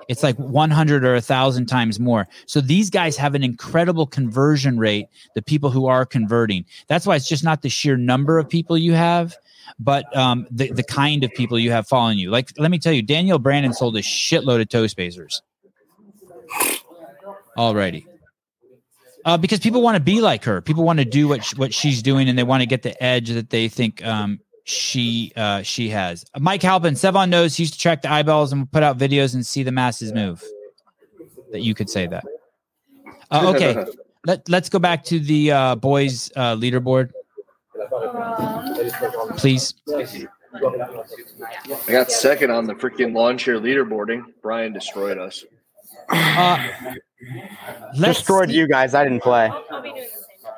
[0.08, 2.28] It's like 100 or a thousand times more.
[2.46, 6.66] So these guys have an incredible conversion rate, the people who are converting.
[6.88, 9.34] That's why it's just not the sheer number of people you have,
[9.78, 12.30] but um, the, the kind of people you have following you.
[12.30, 15.42] Like, let me tell you, Danielle Brandon sold a shitload of toe spacers
[17.56, 18.06] already.
[19.24, 20.60] Uh, because people want to be like her.
[20.60, 23.02] People want to do what sh- what she's doing, and they want to get the
[23.02, 26.26] edge that they think um, she uh, she has.
[26.38, 29.44] Mike Halpin, Sevan knows he used to track the eyeballs and put out videos and
[29.44, 30.44] see the masses move.
[31.52, 32.24] That you could say that.
[33.30, 33.86] Uh, okay,
[34.26, 37.12] let let's go back to the uh, boys uh, leaderboard,
[39.36, 39.74] please.
[39.86, 40.26] I
[41.88, 44.24] got second on the freaking lawn chair leaderboarding.
[44.42, 45.44] Brian destroyed us.
[46.08, 46.68] Uh,
[47.98, 48.94] Destroyed see- you guys.
[48.94, 49.50] I didn't play.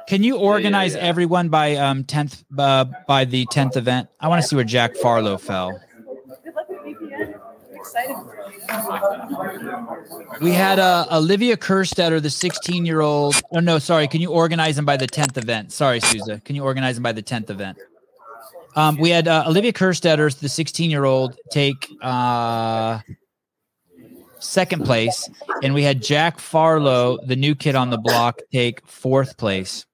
[0.07, 1.01] Can you organize yeah.
[1.01, 4.09] everyone by um tenth uh, by the tenth event?
[4.21, 5.81] I want to see where Jack Farlow fell.
[10.41, 13.41] We had uh, Olivia Kerstetter, the 16 year old.
[13.53, 14.09] Oh, no, sorry.
[14.09, 15.73] Can you organize them by the 10th event?
[15.73, 16.41] Sorry, Souza.
[16.45, 17.79] Can you organize them by the 10th event?
[18.75, 23.01] Um, we had uh, Olivia Kerstetter, the 16 year old, take uh,
[24.39, 25.29] second place.
[25.63, 29.87] And we had Jack Farlow, the new kid on the block, take fourth place.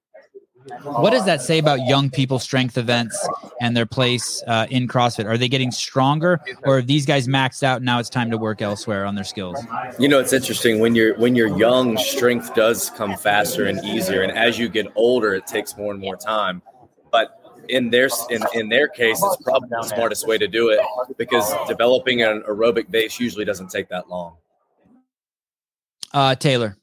[0.83, 3.27] What does that say about young people strength events
[3.59, 5.25] and their place uh, in CrossFit?
[5.25, 7.81] Are they getting stronger, or have these guys maxed out?
[7.81, 9.57] Now it's time to work elsewhere on their skills.
[9.99, 14.21] You know, it's interesting when you're when you're young, strength does come faster and easier,
[14.21, 16.61] and as you get older, it takes more and more time.
[17.11, 17.39] But
[17.69, 20.79] in their in, in their case, it's probably the smartest way to do it
[21.17, 24.37] because developing an aerobic base usually doesn't take that long.
[26.13, 26.77] Uh, Taylor,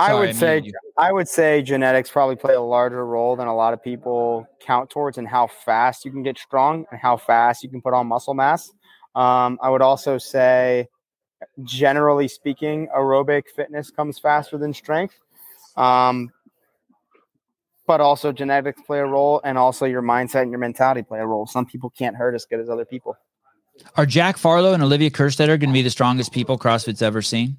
[0.00, 0.72] I Sorry, would say you.
[0.96, 4.88] I would say genetics probably play a larger role than a lot of people count
[4.88, 8.06] towards in how fast you can get strong and how fast you can put on
[8.06, 8.70] muscle mass.
[9.14, 10.88] Um, I would also say,
[11.64, 15.14] generally speaking, aerobic fitness comes faster than strength.
[15.76, 16.30] Um,
[17.86, 21.26] but also genetics play a role, and also your mindset and your mentality play a
[21.26, 21.46] role.
[21.46, 23.16] Some people can't hurt as good as other people.
[23.96, 27.56] are Jack Farlow and Olivia Kerstetter going to be the strongest people CrossFit's ever seen?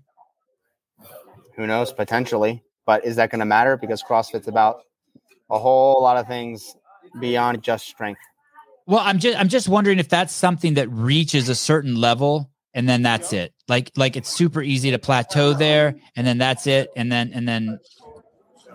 [1.56, 1.94] Who knows?
[1.94, 3.78] Potentially, but is that going to matter?
[3.78, 4.82] Because CrossFit's about
[5.50, 6.76] a whole lot of things
[7.20, 8.22] beyond just strength.
[8.88, 12.88] Well, I'm just I'm just wondering if that's something that reaches a certain level and
[12.88, 13.54] then that's it.
[13.68, 17.48] Like like it's super easy to plateau there and then that's it and then and
[17.48, 17.80] then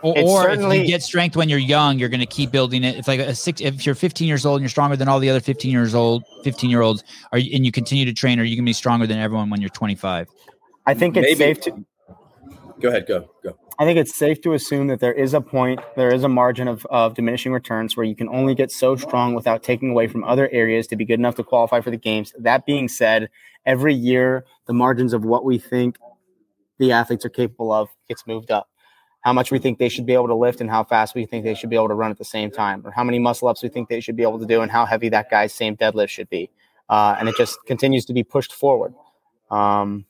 [0.03, 2.97] or, or if you get strength when you're young, you're going to keep building it.
[2.97, 3.61] It's like a six.
[3.61, 6.22] If you're 15 years old and you're stronger than all the other 15 years old,
[6.45, 7.03] 15 year olds,
[7.33, 9.51] are you, and you continue to train, are you going to be stronger than everyone
[9.51, 10.29] when you're 25?
[10.87, 11.55] I think it's Maybe.
[11.55, 11.85] safe to
[12.81, 13.57] Go ahead, go go.
[13.79, 16.66] I think it's safe to assume that there is a point, there is a margin
[16.66, 20.24] of, of diminishing returns where you can only get so strong without taking away from
[20.24, 22.33] other areas to be good enough to qualify for the games.
[22.39, 23.29] That being said,
[23.66, 25.99] every year the margins of what we think
[26.79, 28.68] the athletes are capable of gets moved up.
[29.20, 31.45] How much we think they should be able to lift and how fast we think
[31.45, 33.62] they should be able to run at the same time, or how many muscle ups
[33.62, 36.09] we think they should be able to do and how heavy that guy's same deadlift
[36.09, 36.51] should be.
[36.89, 38.95] Uh, and it just continues to be pushed forward.
[39.51, 40.07] Um,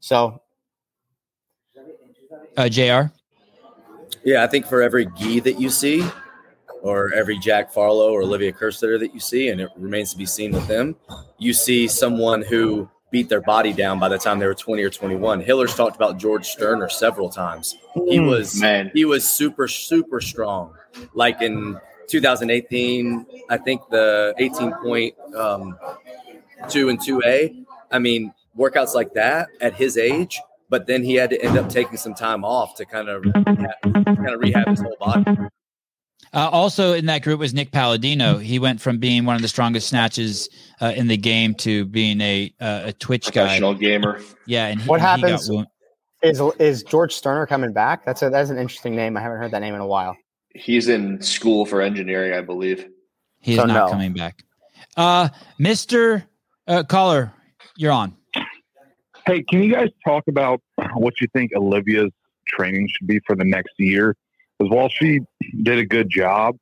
[0.00, 0.41] so
[2.56, 3.12] Uh, Jr.
[4.24, 6.04] Yeah, I think for every Gee that you see,
[6.82, 10.26] or every Jack Farlow or Olivia Kerstetter that you see, and it remains to be
[10.26, 10.96] seen with them,
[11.38, 14.90] you see someone who beat their body down by the time they were 20 or
[14.90, 15.42] 21.
[15.42, 17.76] Hiller's talked about George Sterner several times.
[17.94, 18.90] He Mm, was man.
[18.94, 20.74] he was super super strong.
[21.14, 21.78] Like in
[22.08, 25.78] 2018, I think the 18 point um,
[26.68, 27.54] two and two A.
[27.90, 30.40] I mean, workouts like that at his age,
[30.72, 34.28] but then he had to end up taking some time off to kind of kind
[34.28, 35.24] of rehab his whole body.
[36.34, 38.38] Uh, also in that group was Nick Palladino.
[38.38, 40.48] He went from being one of the strongest snatches
[40.80, 43.42] uh, in the game to being a uh, a Twitch guy.
[43.42, 44.20] Professional gamer.
[44.46, 45.50] Yeah, and he, What he got happens-
[46.22, 48.06] Is is George Sterner coming back?
[48.06, 49.16] That's a that's an interesting name.
[49.18, 50.16] I haven't heard that name in a while.
[50.54, 52.86] He's in school for engineering, I believe.
[53.40, 53.90] He is So not no.
[53.90, 54.42] coming back.
[54.96, 56.24] Uh, Mister
[56.66, 57.32] uh, Caller,
[57.76, 58.16] you're on.
[59.26, 60.60] Hey, can you guys talk about
[60.94, 62.10] what you think Olivia's
[62.46, 64.16] training should be for the next year?
[64.58, 65.20] Because while she
[65.62, 66.56] did a good job,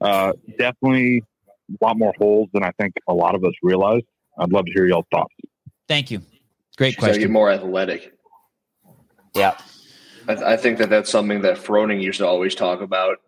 [0.00, 1.24] uh, definitely
[1.70, 4.04] a lot more holes than I think a lot of us realized.
[4.38, 5.34] I'd love to hear y'all's thoughts.
[5.88, 6.22] Thank you.
[6.76, 7.32] Great She's get question.
[7.32, 8.12] more athletic.
[9.34, 9.56] Yeah.
[10.28, 13.18] I, I think that that's something that Froning used to always talk about.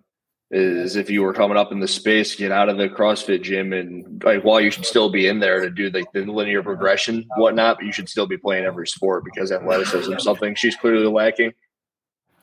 [0.51, 3.75] Is if you were coming up in the space, get out of the CrossFit gym
[3.75, 7.29] and like while you should still be in there to do like the linear progression,
[7.37, 11.07] whatnot, but you should still be playing every sport because athleticism is something she's clearly
[11.07, 11.53] lacking.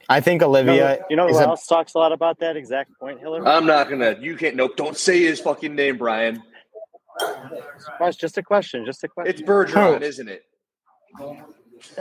[0.08, 1.00] I think You know, Olivia.
[1.10, 3.44] you know is who a- else talks a lot about that exact point, Hillary?
[3.48, 4.16] I'm not gonna.
[4.20, 4.56] You can't.
[4.56, 4.76] Nope.
[4.76, 6.44] Don't say his fucking name, Brian.
[8.00, 8.86] That's just a question.
[8.86, 9.34] Just a question.
[9.34, 10.44] It's Bergeron, isn't it?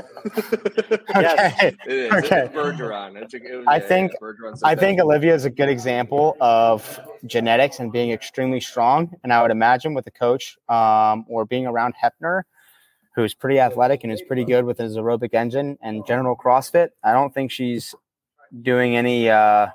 [1.16, 1.74] okay.
[1.86, 2.12] It is.
[2.12, 2.48] Okay.
[2.52, 3.16] Bergeron.
[3.22, 4.80] It's a, it I think- Bergeron said I that.
[4.80, 9.12] think Olivia is a good example of genetics and being extremely strong.
[9.22, 12.42] And I would imagine with a coach um, or being around Hefner,
[13.14, 17.12] who's pretty athletic and is pretty good with his aerobic engine and general CrossFit, I
[17.12, 17.94] don't think she's
[18.62, 19.30] doing any.
[19.30, 19.68] Uh,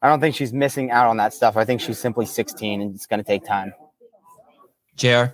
[0.00, 1.56] I don't think she's missing out on that stuff.
[1.56, 3.72] I think she's simply 16 and it's going to take time.
[4.96, 5.26] Jr.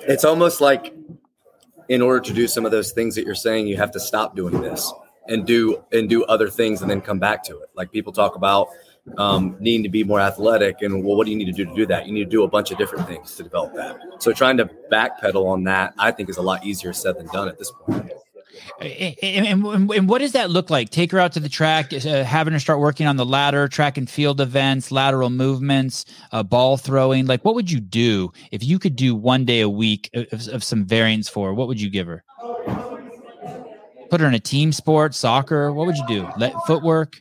[0.00, 0.94] It's almost like
[1.88, 4.36] in order to do some of those things that you're saying, you have to stop
[4.36, 4.92] doing this
[5.28, 7.68] and do and do other things and then come back to it.
[7.74, 8.68] Like people talk about
[9.16, 11.74] um, needing to be more athletic, and well, what do you need to do to
[11.74, 12.06] do that?
[12.06, 13.98] You need to do a bunch of different things to develop that.
[14.18, 17.48] So trying to backpedal on that, I think, is a lot easier said than done
[17.48, 18.10] at this point.
[18.80, 20.90] And, and, and- and what does that look like?
[20.90, 23.96] Take her out to the track, uh, having her start working on the ladder, track
[23.98, 27.26] and field events, lateral movements, uh, ball throwing.
[27.26, 30.64] Like, what would you do if you could do one day a week of, of
[30.64, 31.48] some variance for?
[31.48, 31.54] her?
[31.54, 32.24] What would you give her?
[34.10, 35.72] Put her in a team sport, soccer.
[35.72, 36.28] What would you do?
[36.38, 37.20] Let footwork.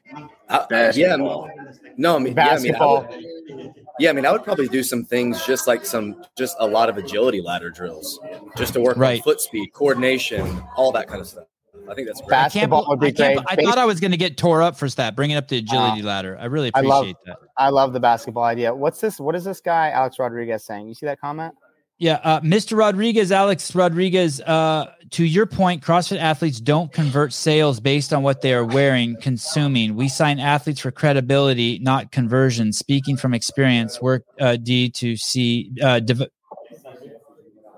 [0.49, 3.05] I- yeah, no, I mean, Basketball.
[3.09, 5.67] Yeah, I, mean, I would, yeah, I mean, I would probably do some things just
[5.67, 8.19] like some, just a lot of agility ladder drills,
[8.55, 9.19] just to work Right.
[9.19, 11.45] on foot speed, coordination, all that kind of stuff.
[11.89, 12.37] I think that's great.
[12.37, 13.35] I Basketball would be I, great.
[13.35, 15.57] bel- I thought I was going to get tore up for that, bringing up the
[15.59, 16.37] agility Uh, ladder.
[16.39, 17.37] I really I love- appreciate that.
[17.57, 18.75] I love the basketball idea.
[18.75, 19.19] What's this?
[19.21, 20.87] What is this guy, Alex Rodriguez, saying?
[20.89, 21.55] You see that comment?
[21.99, 22.77] Yeah, uh, Mr.
[22.77, 24.39] Rodriguez, Alex Rodriguez.
[24.41, 29.15] Uh, to your point, CrossFit athletes don't convert sales based on what they are wearing,
[29.19, 29.95] consuming.
[29.95, 32.71] We sign athletes for credibility, not conversion.
[32.71, 35.71] Speaking from experience, work uh, D to C.
[35.81, 36.27] Uh, div-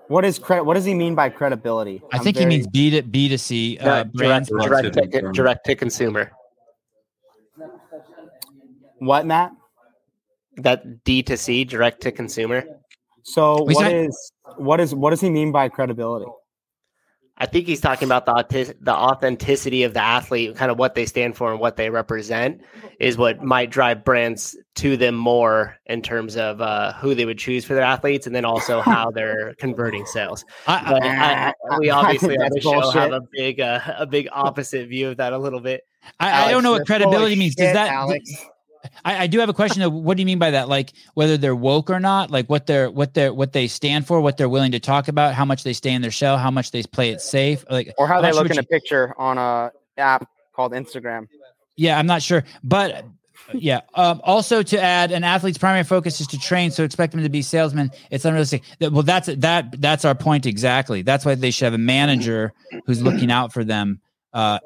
[0.09, 0.63] What is credit?
[0.65, 2.01] What does he mean by credibility?
[2.11, 3.77] I I'm think very- he means B to B to C.
[3.79, 6.31] Uh, direct, direct, to, direct to consumer.
[8.97, 9.53] what, Matt?
[10.57, 12.65] That D to C, direct to consumer.
[13.23, 16.29] So what said- is what is what does he mean by credibility?
[17.41, 20.93] I think he's talking about the autis- the authenticity of the athlete, kind of what
[20.93, 22.61] they stand for and what they represent,
[22.99, 27.39] is what might drive brands to them more in terms of uh, who they would
[27.39, 30.43] choose for their athletes, and then also how they're converting sales.
[30.67, 34.27] I, But I, I, we obviously on the show have a big uh, a big
[34.33, 35.83] opposite view of that a little bit.
[36.19, 37.55] I, I don't know what Alex, you're full of credibility means.
[37.55, 37.89] Does that?
[37.89, 38.29] Alex?
[39.03, 40.69] I, I do have a question of what do you mean by that?
[40.69, 44.21] Like whether they're woke or not, like what they're what they're what they stand for,
[44.21, 46.71] what they're willing to talk about, how much they stay in their shell, how much
[46.71, 50.29] they play it safe, like Or how they look in a picture on a app
[50.53, 51.27] called Instagram.
[51.75, 53.05] Yeah, I'm not sure, but
[53.53, 53.81] yeah.
[53.95, 57.29] Um, also, to add, an athlete's primary focus is to train, so expect them to
[57.29, 57.91] be salesmen.
[58.11, 58.63] It's unrealistic.
[58.79, 59.81] Well, that's that.
[59.81, 61.01] That's our point exactly.
[61.01, 62.53] That's why they should have a manager
[62.85, 64.01] who's looking out for them.
[64.33, 64.59] Uh,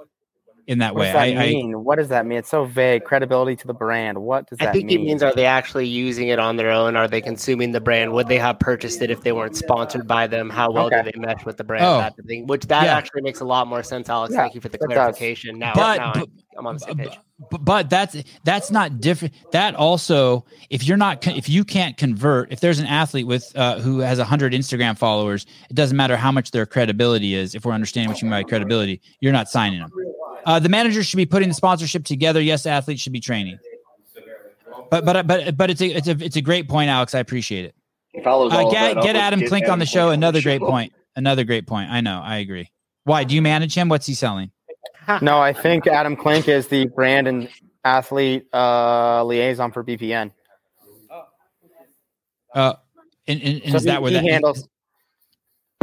[0.68, 1.06] in that What way.
[1.08, 1.84] does that I, I mean?
[1.84, 2.38] what does that mean?
[2.40, 3.04] It's so vague.
[3.04, 4.18] Credibility to the brand.
[4.18, 4.70] What does that mean?
[4.70, 5.00] I think mean?
[5.02, 6.96] it means are they actually using it on their own?
[6.96, 8.14] Are they consuming the brand?
[8.14, 10.50] Would they have purchased it if they weren't sponsored by them?
[10.50, 11.04] How well Okay.
[11.04, 11.86] do they mesh with the brand?
[11.86, 11.98] Oh.
[12.00, 12.48] That thing.
[12.48, 12.96] Which that Yeah.
[12.98, 14.34] actually makes a lot more sense, Alex.
[14.34, 14.94] Yeah, Thank you for the it does.
[14.96, 15.60] clarification.
[15.60, 17.18] Now, But- now but- I'm on the same page.
[17.50, 22.52] but, but that's that's not different that also if you're not if you can't convert
[22.52, 26.32] if there's an athlete with uh, who has 100 instagram followers it doesn't matter how
[26.32, 29.80] much their credibility is if we're understanding what you mean by credibility you're not signing
[29.80, 29.90] them
[30.46, 32.42] uh, the managers should be putting the sponsorship together.
[32.42, 33.60] Yes athletes should be training.
[34.90, 37.16] But but but but it's a it's a it's a great point alex.
[37.16, 37.76] I appreciate it.
[38.12, 40.10] He follows uh, all get, that get adam get klink on the show.
[40.10, 40.68] Another the great show.
[40.68, 40.94] point.
[41.16, 41.90] Another great point.
[41.90, 42.22] I know.
[42.24, 42.72] I agree.
[43.04, 43.24] Why?
[43.24, 43.90] Do you manage him?
[43.90, 44.52] What's he selling?
[45.22, 47.50] No, I think Adam Klink is the brand and
[47.84, 50.32] athlete uh, liaison for BPN.
[52.54, 52.76] uh
[53.28, 54.68] and, and, and So is that where he that handles?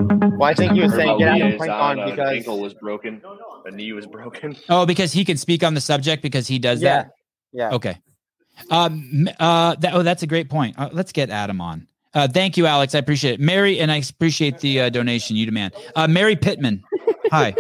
[0.09, 2.61] Well, I think he was saying about get Adam Liaison, Klink on uh, because ankle
[2.61, 3.23] was broken,
[3.67, 4.57] a knee was broken.
[4.69, 7.11] Oh, because he can speak on the subject because he does yeah, that.
[7.53, 7.71] yeah.
[7.71, 7.99] Okay.
[8.71, 9.29] Um.
[9.39, 9.75] Uh.
[9.77, 10.79] That, oh, that's a great point.
[10.79, 11.87] Uh, let's get Adam on.
[12.15, 12.29] Uh.
[12.29, 12.95] Thank you, Alex.
[12.95, 15.75] I appreciate it, Mary, and I appreciate the uh, donation you demand.
[15.95, 16.09] Uh.
[16.09, 16.83] Mary Pittman.
[17.31, 17.55] Hi.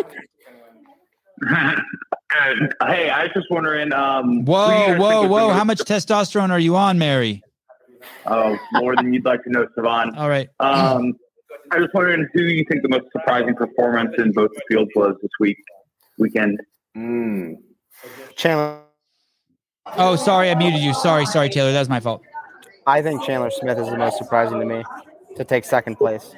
[1.48, 3.92] hey, I was just wondering.
[3.92, 5.50] Um, Whoa, whoa, whoa!
[5.50, 7.42] How much testosterone are you on, Mary?
[8.26, 10.16] Oh, more than you'd like to know, Sevan.
[10.16, 10.48] All right.
[10.60, 11.14] Um,
[11.72, 15.30] I was wondering who you think the most surprising performance in both fields was this
[15.38, 15.58] week,
[16.18, 16.58] weekend.
[16.96, 17.56] Mm.
[18.36, 18.80] Chandler.
[19.96, 20.94] Oh, sorry, I muted you.
[20.94, 21.72] Sorry, sorry, Taylor.
[21.72, 22.22] That was my fault.
[22.86, 24.82] I think Chandler Smith is the most surprising to me
[25.36, 26.34] to take second place.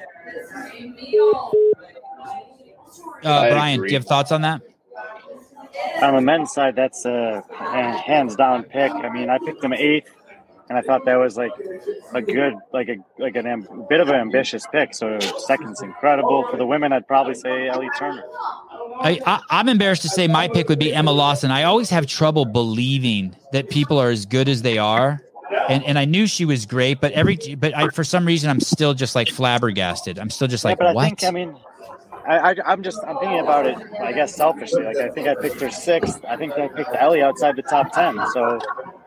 [3.23, 4.61] Uh, Brian, do you have thoughts on that?
[6.01, 7.43] On the men's side, that's a
[8.05, 8.91] hands down pick.
[8.91, 10.13] I mean, I picked him eighth,
[10.73, 11.51] and I thought that was like
[12.15, 14.95] a good, like a like an am- bit of an ambitious pick.
[14.95, 16.91] So second's incredible for the women.
[16.91, 18.23] I'd probably say Ellie Turner.
[18.99, 21.51] I, I I'm embarrassed to say my pick would be Emma Lawson.
[21.51, 25.21] I always have trouble believing that people are as good as they are.
[25.69, 28.59] And, and I knew she was great, but every but I for some reason I'm
[28.59, 30.17] still just like flabbergasted.
[30.17, 31.05] I'm still just like yeah, but what?
[31.05, 31.55] I think I mean,
[32.27, 33.77] I, I I'm just I'm thinking about it.
[34.01, 36.25] I guess selfishly, like I think I picked her sixth.
[36.25, 38.19] I think I picked Ellie outside the top ten.
[38.33, 38.59] So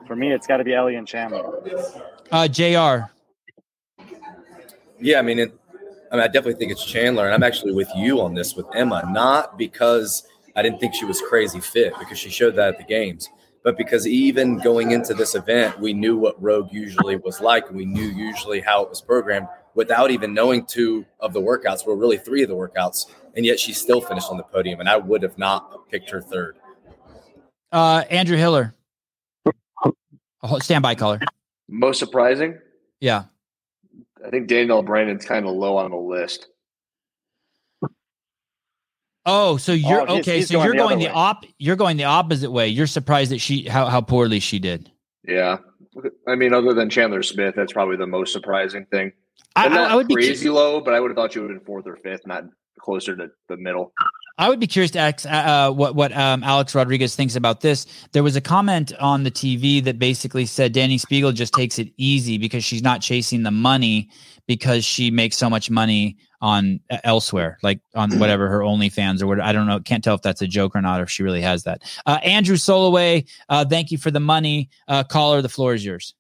[0.06, 1.44] for me, it's got to be Ellie and Chandler.
[2.30, 3.10] uh, Jr.
[4.98, 5.58] Yeah, I mean, it,
[6.10, 8.66] I mean, I definitely think it's Chandler, and I'm actually with you on this with
[8.74, 12.78] Emma, not because I didn't think she was crazy fit, because she showed that at
[12.78, 13.28] the games,
[13.62, 17.76] but because even going into this event, we knew what Rogue usually was like, and
[17.76, 21.96] we knew usually how it was programmed without even knowing two of the workouts, well,
[21.96, 24.96] really three of the workouts, and yet she still finished on the podium, and I
[24.96, 26.56] would have not picked her third.
[27.72, 28.75] Uh, Andrew Hiller.
[30.42, 31.20] Oh, stand by caller.
[31.68, 32.58] Most surprising,
[33.00, 33.24] Yeah.
[34.24, 36.46] I think Danielle Brandon's kind of low on the list.
[39.24, 40.36] Oh, so oh, you're Oh, okay.
[40.36, 41.12] he's so going you're the going the way.
[41.12, 41.44] op.
[41.58, 42.68] You're going the opposite way.
[42.68, 44.90] You're surprised that she how how poorly she did.
[45.26, 45.58] Yeah,
[46.28, 49.12] I mean, other than Chandler Smith, that's probably the most surprising thing.
[49.56, 51.50] I, I, I would be cu- crazy low, but I would have thought she would
[51.50, 52.44] have been fourth or fifth, not
[52.78, 53.92] closer to the middle.
[54.38, 57.86] I would be curious to ask uh, what what um, Alex Rodriguez thinks about this.
[58.12, 61.88] There was a comment on the TV that basically said Dani Speegle just takes it
[61.96, 64.10] easy because she's not chasing the money
[64.46, 69.26] because she makes so much money on uh, elsewhere, like on whatever her OnlyFans or
[69.26, 69.40] what.
[69.40, 69.80] I don't know.
[69.80, 71.82] Can't tell if that's a joke or not, or if she really has that.
[72.04, 74.68] Uh, Andrew Soloway, uh, thank you for the money.
[74.86, 76.14] Uh, caller, the floor is yours.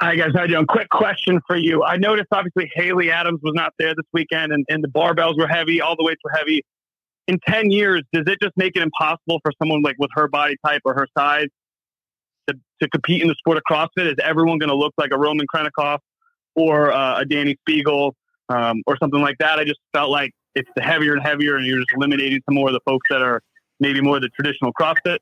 [0.00, 0.66] Hi guys, how you doing?
[0.66, 1.82] Quick question for you.
[1.82, 5.48] I noticed obviously Haley Adams was not there this weekend, and, and the barbells were
[5.48, 6.62] heavy, all the weights were heavy.
[7.28, 10.56] In ten years, does it just make it impossible for someone like with her body
[10.66, 11.46] type or her size
[12.48, 14.06] to, to compete in the sport of CrossFit?
[14.06, 15.98] Is everyone going to look like a Roman Khrennikov
[16.54, 18.12] or uh, a Dani Speegle
[18.50, 19.58] um, or something like that?
[19.58, 22.74] I just felt like it's heavier and heavier, and you're just eliminating some more of
[22.74, 23.40] the folks that are
[23.78, 25.18] maybe more the traditional CrossFit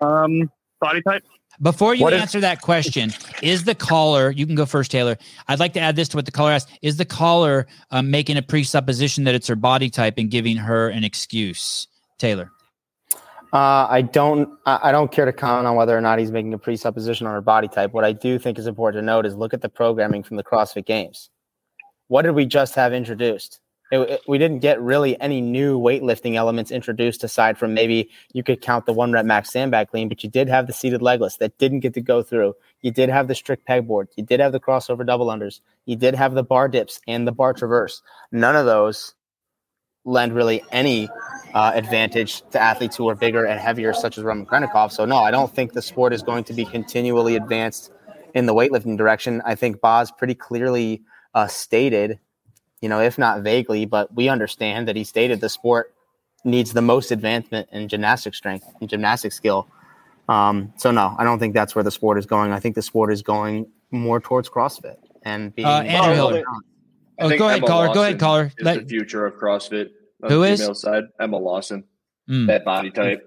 [0.00, 0.50] um,
[0.80, 1.24] body type.
[1.60, 3.12] Before you What if- answer that question,
[3.42, 5.16] is the caller, you can go first, Taylor.
[5.48, 6.68] I'd like to add this to what the caller asked.
[6.82, 10.88] Is the caller um, making a presupposition that it's her body type and giving her
[10.88, 11.88] an excuse?
[12.18, 12.50] Taylor.
[13.52, 14.50] Uh, I don't.
[14.66, 17.32] I I don't care to comment on whether or not he's making a presupposition on
[17.32, 17.92] her body type.
[17.92, 20.44] What I do think is important to note is look at the programming from the
[20.44, 21.30] CrossFit Games.
[22.08, 23.60] What did we just have introduced?
[23.90, 28.42] It- it- we didn't get really any new weightlifting elements introduced aside from maybe you
[28.42, 31.36] could count the one rep max sandbag clean, but you did have the seated legless
[31.38, 32.54] that didn't get to go through.
[32.82, 34.08] You did have the strict pegboard.
[34.16, 35.60] You did have the crossover double unders.
[35.86, 38.02] You did have the bar dips and the bar traverse.
[38.30, 39.14] None of those
[40.04, 41.08] lend really any
[41.54, 44.92] uh, advantage to athletes who are bigger and heavier, such as Roman Khrennikov.
[44.92, 47.90] So, no, I don't think the sport is going to be continually advanced
[48.34, 49.42] in the weightlifting direction.
[49.44, 51.02] I think Boz pretty clearly
[51.34, 52.18] uh, stated,
[52.80, 55.94] you know, if not vaguely, but we understand that he stated the sport
[56.44, 59.68] needs the most advancement in gymnastic strength and gymnastic skill.
[60.28, 62.52] Um, so no, I don't think that's where the sport is going.
[62.52, 65.66] I think the sport is going more towards CrossFit and being.
[65.66, 66.42] Uh, Andrew Hiller.
[67.20, 67.94] Oh, go ahead, Emma caller.
[67.94, 68.52] Go ahead, caller.
[68.58, 69.88] Is Let- the future of CrossFit?
[70.22, 70.60] On Who the is?
[70.60, 71.04] female side?
[71.20, 71.84] Emma Lawson.
[72.28, 72.46] Mm.
[72.48, 73.26] That body type.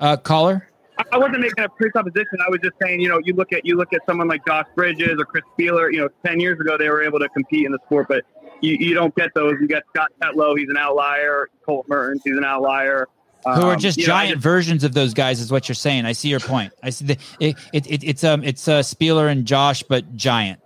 [0.00, 0.68] uh, caller.
[0.98, 2.38] I- I wasn't making a presupposition.
[2.46, 4.66] I was just saying, you know, you look at you look at someone like Josh
[4.76, 5.92] Bridges or Chris Spealler.
[5.92, 8.24] You know, ten years ago they were able to compete in the sport, but
[8.62, 9.54] you, you don't get those.
[9.60, 11.48] You get Scott Tetlow, he's an outlier.
[11.66, 13.06] Colt Mertens, he's an outlier.
[13.44, 16.06] who are Um, just you know, giant versions of those guys is what you're saying.
[16.06, 16.72] I see your point.
[16.82, 20.60] I see the it, it, it it's um it's uh Spealler and Josh, but giant.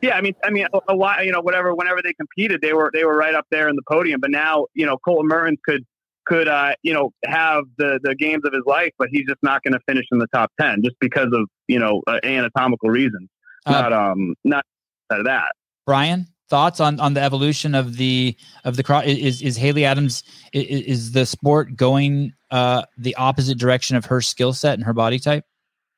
[0.00, 1.24] Yeah, I mean, I mean, a, a lot.
[1.24, 1.74] You know, whatever.
[1.74, 4.20] Whenever they competed, they were they were right up there in the podium.
[4.20, 5.86] But now, you know, Colten Mertens could
[6.26, 9.62] could uh, you know have the the games of his life, but he's just not
[9.62, 13.28] going to finish in the top ten just because of you know uh, anatomical reasons.
[13.64, 14.64] Uh, not um not
[15.12, 15.52] out of that.
[15.86, 19.04] Brian, thoughts on on the evolution of the of the cross?
[19.06, 20.22] Is is Haley Adams
[20.54, 24.84] i- i- is the sport going uh the opposite direction of her skill set and
[24.84, 25.44] her body type?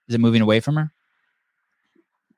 [0.08, 0.92] Is it moving away from her?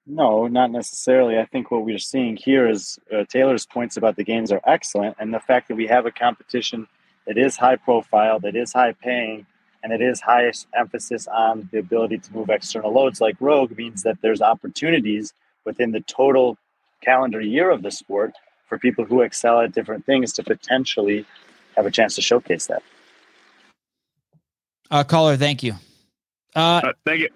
[0.07, 1.37] No, not necessarily.
[1.39, 5.17] I think what we're seeing here is uh, Taylor's points about the games are excellent,
[5.19, 6.87] and the fact that we have a competition
[7.27, 9.47] that is high profile, that is high paying,
[9.83, 14.05] and it is highest emphasis on the ability to move external loads like Rogue means
[14.05, 15.33] that there's opportunities
[15.65, 16.57] within the total
[17.03, 18.35] calendar year of the sport
[18.69, 21.25] for people who excel at different things to potentially
[21.77, 22.83] have a chance to showcase that.
[24.91, 25.75] Uh, caller, thank you.
[26.55, 27.29] Uh, thank you,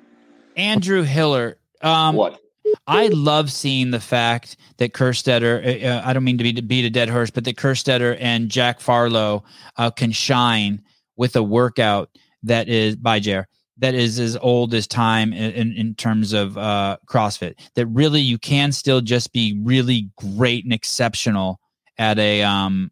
[0.56, 1.56] Andrew Hiller.
[1.82, 2.40] Um, what?
[2.86, 6.62] I love seeing the fact that Kerstetter, uh, uh, I don't mean to be to
[6.62, 9.44] beat a dead horse, but that Kerstetter and Jack Farlow
[9.76, 10.82] uh, can shine
[11.16, 12.10] with a workout
[12.42, 13.46] that is by Jer
[13.80, 17.54] that is as old as time in, in, terms of uh, CrossFit.
[17.74, 21.60] That really you can still just be really great and exceptional
[21.98, 22.90] at a um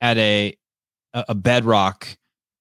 [0.00, 0.56] at a
[1.14, 2.16] a bedrock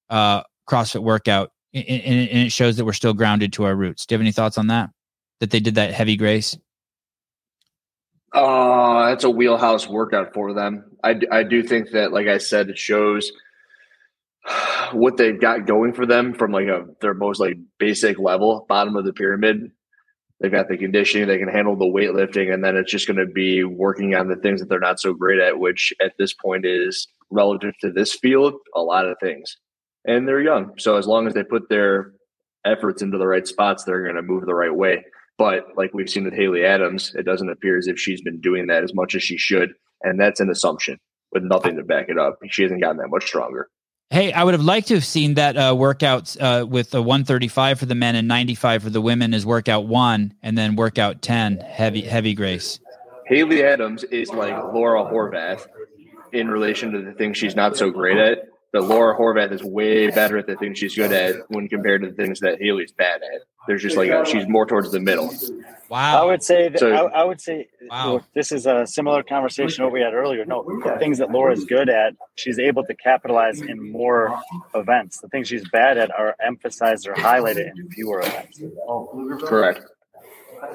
[0.09, 4.05] uh, CrossFit workout, and, and it shows that we're still grounded to our roots.
[4.05, 4.89] Do you have any thoughts on that?
[5.39, 6.57] That they did that heavy grace.
[8.33, 10.83] Oh, that's a wheelhouse workout for them.
[11.03, 13.31] I, I do think that, like I said, it shows
[14.93, 18.95] what they've got going for them from like a their most like basic level, bottom
[18.95, 19.71] of the pyramid.
[20.39, 23.25] They've got the conditioning, they can handle the weightlifting, and then it's just going to
[23.25, 26.63] be working on the things that they're not so great at, which at this point
[26.63, 29.57] is relative to this field, a lot of things.
[30.05, 32.11] And they're young, so as long as they put their
[32.65, 35.03] efforts into the right spots, they're going to move the right way.
[35.37, 38.67] But like we've seen with Haley Adams, it doesn't appear as if she's been doing
[38.67, 39.73] that as much as she should.
[40.03, 40.99] And that's an assumption
[41.31, 42.39] with nothing to back it up.
[42.49, 43.69] She hasn't gotten that much stronger.
[44.09, 47.79] Hey, I would have liked to have seen that uh, workouts uh, with a 135
[47.79, 51.57] for the men and 95 for the women as workout one, and then workout 10
[51.57, 52.79] heavy heavy grace.
[53.25, 55.67] Haley Adams is like Laura Horvath
[56.31, 58.47] in relation to the things she's not so great at.
[58.71, 62.09] But Laura Horvath is way better at the things she's good at when compared to
[62.09, 63.41] the things that Haley's bad at.
[63.67, 65.33] There's just like a, she's more towards the middle.
[65.89, 66.21] Wow.
[66.21, 68.13] I would say that So- I, I would say Wow.
[68.13, 70.43] look, this is a similar conversation what we had earlier.
[70.45, 74.37] No, the things that Laura's good at, she's able to capitalize in more
[74.75, 75.19] events.
[75.21, 78.61] The things she's bad at are emphasized or highlighted in fewer events.
[79.45, 79.81] Correct.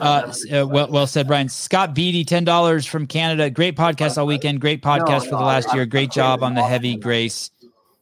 [0.01, 1.48] Uh, s- uh, well, well said, Brian.
[1.48, 3.51] Scott Beatty, ten dollars from Canada.
[3.51, 4.60] Great podcast all weekend.
[4.60, 5.84] Great podcast for the last year.
[5.86, 7.51] Great job on the heavy grace,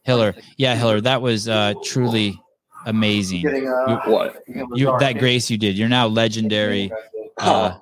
[0.03, 0.35] Hiller.
[0.57, 2.39] Yeah, Hiller, that was uh, truly
[2.85, 3.41] amazing.
[3.41, 4.43] You- What?
[4.47, 5.77] you that grace you did.
[5.77, 6.91] You're now legendary
[7.37, 7.77] uh,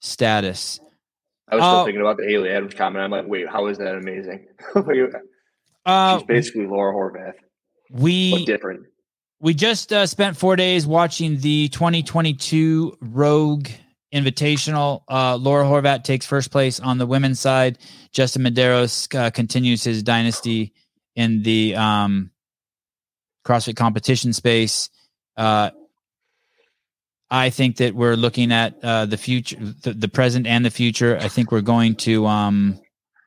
[0.00, 0.80] status.
[1.50, 3.02] I was still Uh, thinking about the Haley Adams comment.
[3.04, 4.46] I'm like, wait, how is that amazing?
[5.86, 7.32] Uh, she's basically Laura Horvath,
[7.90, 8.82] but we different.
[9.40, 13.68] we just uh, spent four days watching the 2022 Rogue
[14.14, 15.00] Invitational.
[15.08, 17.78] Uh, Laura Horvath takes first place on the women's side.
[18.12, 20.74] Justin Medeiros uh, continues his dynasty
[21.16, 22.32] in the um,
[23.48, 24.90] CrossFit competition space.
[25.36, 25.70] Uh,
[27.30, 31.18] I think that we're looking at uh, the future, the, the present and the future.
[31.20, 32.80] I think we're going to, um,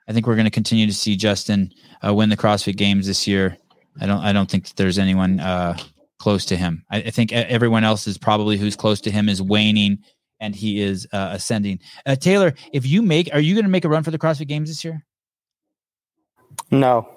[0.08, 1.72] I think we're going to continue to see Justin
[2.06, 3.58] uh, win the CrossFit Games this year.
[4.00, 5.78] I don't, I don't think that there's anyone uh,
[6.18, 6.84] close to him.
[6.90, 10.00] I, I think everyone else is probably who's close to him is waning,
[10.40, 11.80] and he is uh, ascending.
[12.06, 14.48] Uh, Taylor, if you make, are you going to make a run for the CrossFit
[14.48, 15.06] Games this year?
[16.72, 17.08] No.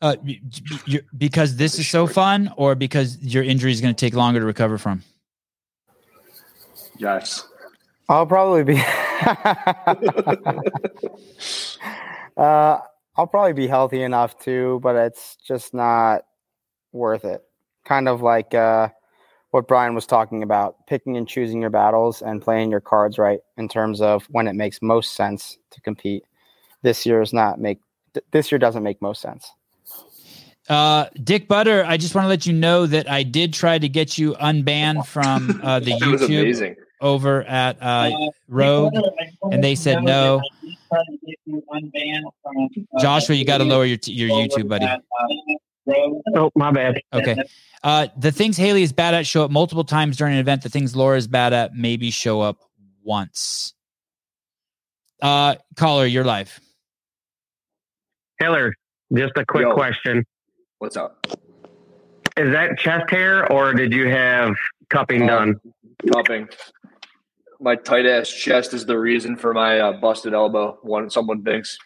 [0.00, 3.94] Uh, y- y- you because this is so fun, or because your injury is going
[3.94, 5.02] to take longer to recover from?
[6.98, 7.46] Yes.
[8.08, 8.80] I'll probably be.
[12.36, 12.78] uh,
[13.16, 16.22] I'll probably be healthy enough too, but it's just not
[16.92, 17.42] worth it.
[17.84, 18.88] Kind of like uh,
[19.50, 23.40] what Brian was talking about, picking and choosing your battles and playing your cards right
[23.56, 26.24] in terms of when it makes most sense to compete.
[26.82, 27.80] This year is not make
[28.30, 29.50] this year doesn't make most sense.
[30.68, 33.88] Uh, Dick Butter, I just want to let you know that I did try to
[33.88, 36.76] get you unbanned from uh, the YouTube amazing.
[37.00, 38.10] over at uh,
[38.48, 38.94] Rogue,
[39.50, 40.42] and they said no.
[43.00, 44.86] Joshua, you got to lower your t- your YouTube, buddy.
[46.34, 47.00] Oh, my bad.
[47.14, 47.42] Okay.
[47.82, 50.62] Uh, the things Haley is bad at show up multiple times during an event.
[50.62, 52.58] The things Laura is bad at maybe show up
[53.02, 53.72] once.
[55.22, 56.60] Uh, caller, you're live.
[58.40, 58.74] Taylor,
[59.14, 59.74] just a quick Yo.
[59.74, 60.24] question.
[60.78, 61.26] What's up?
[62.36, 64.54] Is that chest hair or did you have
[64.90, 65.56] cupping done?
[66.12, 66.48] Cupping.
[67.60, 70.78] My tight ass chest is the reason for my uh, busted elbow.
[70.82, 71.76] One someone thinks.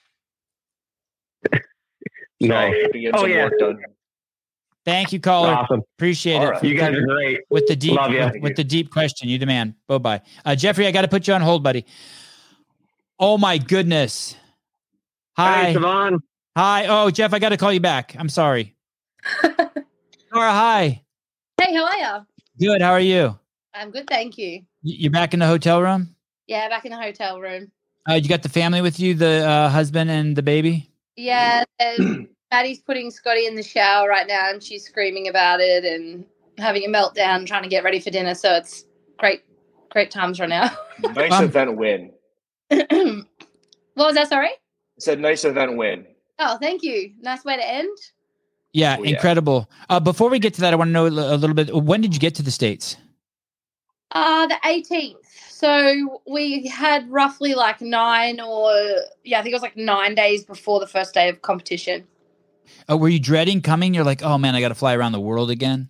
[2.40, 2.74] So, Nice.
[2.93, 3.48] to Oh, yeah.
[3.56, 3.78] done.
[4.85, 5.51] Thank you, caller.
[5.55, 5.82] Awesome.
[5.97, 6.51] Appreciate All it.
[6.51, 6.64] right.
[6.64, 7.39] You guys are great.
[7.51, 8.31] with the deep Love ya.
[8.32, 9.74] with, with the deep question you demand.
[9.86, 10.23] Bye bye.
[10.44, 11.86] Uh, Jeffrey, I got to put you on hold, buddy.
[13.20, 14.35] Oh my goodness.
[15.36, 15.66] Hi.
[15.66, 16.19] Hey, Sevan.
[16.56, 16.86] Hi.
[16.89, 18.16] Oh, Jeff, I got to call you back.
[18.19, 18.72] I'm sorry.
[20.32, 21.03] Nora, hi.
[21.61, 22.27] Hey, how are you?
[22.59, 22.82] Good.
[22.82, 23.39] How are you?
[23.74, 24.62] I'm good, thank you.
[24.82, 26.15] You're back in the hotel room?
[26.47, 27.70] Yeah, back in the hotel room.
[28.09, 30.90] Uh, you got the family with you, the uh, husband and the baby?
[31.16, 35.85] Yeah, and Maddie's putting Scotty in the shower right now, and she's screaming about it
[35.85, 36.24] and
[36.59, 38.35] having a meltdown, trying to get ready for dinner.
[38.35, 38.85] So it's
[39.19, 39.43] great,
[39.90, 40.70] great times right now.
[41.15, 42.12] Nice Um, event win.
[42.70, 43.27] what
[43.97, 44.28] was that?
[44.28, 44.51] Sorry.
[44.99, 46.07] Said nice event win.
[46.39, 47.12] Oh, thank you.
[47.20, 47.97] Nice way to end.
[48.73, 49.11] Yeah, Oh, yeah.
[49.11, 49.69] incredible.
[49.90, 51.74] Uh, before we get to that, I want to know a little bit.
[51.74, 52.97] When did you get to the States?
[54.12, 55.16] Uh, the 18th.
[55.51, 58.73] So we had roughly like nine or,
[59.24, 62.07] yeah, I think it was like nine days before the first day of competition.
[62.90, 63.94] Uh, were you dreading coming?
[63.94, 65.89] You're like, oh man, I got to fly around the world again.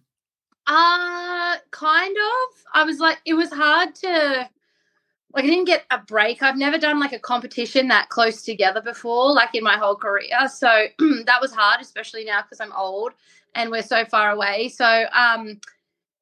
[0.67, 2.65] Uh, kind of.
[2.75, 4.49] I was like, it was hard to,
[5.35, 6.43] like, I didn't get a break.
[6.43, 10.49] I've never done like a competition that close together before, like in my whole career.
[10.49, 10.69] So
[11.27, 13.13] that was hard, especially now because I'm old
[13.55, 14.69] and we're so far away.
[14.69, 15.61] So, um,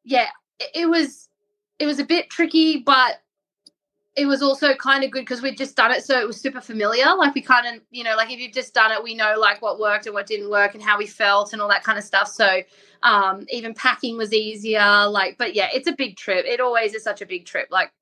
[0.04, 0.28] yeah,
[0.58, 1.28] it, it was,
[1.78, 3.20] it was a bit tricky, but
[4.16, 6.60] it was also kind of good because we'd just done it so it was super
[6.60, 9.36] familiar like we kind of you know like if you've just done it we know
[9.38, 11.96] like what worked and what didn't work and how we felt and all that kind
[11.96, 12.60] of stuff so
[13.02, 17.04] um even packing was easier like but yeah it's a big trip it always is
[17.04, 17.92] such a big trip like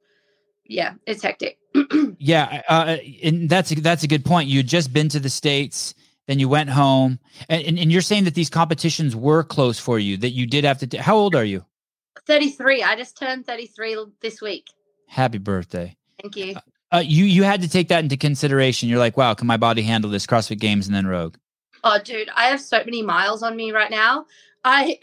[0.68, 1.58] yeah it's hectic
[2.18, 4.48] Yeah, uh, and that's a, that's a good point.
[4.48, 5.94] You had just been to the states,
[6.26, 9.98] then you went home, and, and, and you're saying that these competitions were close for
[10.00, 10.16] you.
[10.16, 10.86] That you did have to.
[10.88, 11.64] T- How old are you?
[12.26, 14.66] 33 i just turned 33 this week
[15.06, 15.96] Happy birthday.
[16.20, 16.56] thank you
[16.90, 18.88] Uh, you you had to take that into consideration.
[18.88, 21.36] You're like, wow, can my body handle this CrossFit Games and then Rogue?
[21.84, 24.26] Oh, dude, I have so many miles on me right now.
[24.64, 24.98] I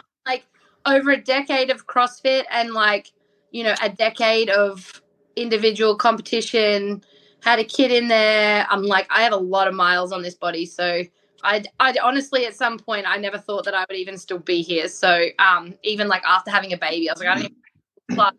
[0.26, 0.44] like
[0.84, 3.12] over a decade of CrossFit and like,
[3.52, 5.00] you know, a decade of
[5.36, 7.02] individual competition.
[7.42, 8.66] Had a kid in there.
[8.68, 10.66] I'm like, I have a lot of miles on this body.
[10.66, 11.02] So
[11.44, 14.62] I, I honestly, at some point, I never thought that I would even still be
[14.62, 14.88] here.
[14.88, 18.34] So um, even like after having a baby, I was like, I don't even like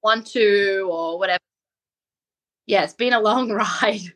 [0.00, 1.40] one, two, or whatever.
[2.66, 3.50] Yeah, it's been a long
[3.82, 4.12] ride.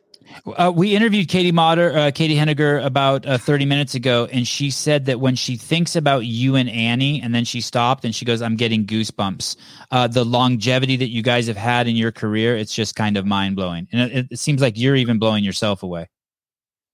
[0.57, 4.69] Uh, we interviewed Katie Motter, uh, Katie Henniger, about uh, 30 minutes ago, and she
[4.69, 8.25] said that when she thinks about you and Annie, and then she stopped and she
[8.25, 9.55] goes, "I'm getting goosebumps."
[9.91, 13.25] Uh, the longevity that you guys have had in your career, it's just kind of
[13.25, 16.09] mind blowing, and it, it seems like you're even blowing yourself away.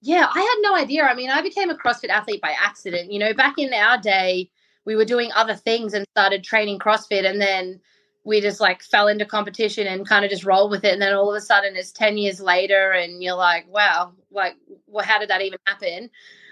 [0.01, 1.03] Yeah, I had no idea.
[1.03, 3.11] I mean, I became a CrossFit athlete by accident.
[3.11, 4.49] You know, back in our day,
[4.85, 7.81] we were doing other things and started training CrossFit, and then
[8.25, 10.93] we just like fell into competition and kind of just rolled with it.
[10.93, 14.55] And then all of a sudden, it's 10 years later, and you're like, wow, like,
[14.87, 16.09] well, how did that even happen?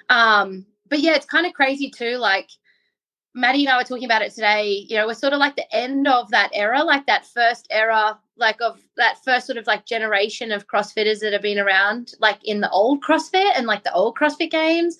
[0.07, 2.17] Um, but yeah, it's kind of crazy too.
[2.17, 2.49] Like,
[3.33, 4.85] Maddie and I were talking about it today.
[4.87, 8.19] You know, we're sort of like the end of that era, like that first era,
[8.37, 12.37] like of that first sort of like generation of CrossFitters that have been around, like
[12.43, 14.99] in the old CrossFit and like the old CrossFit games.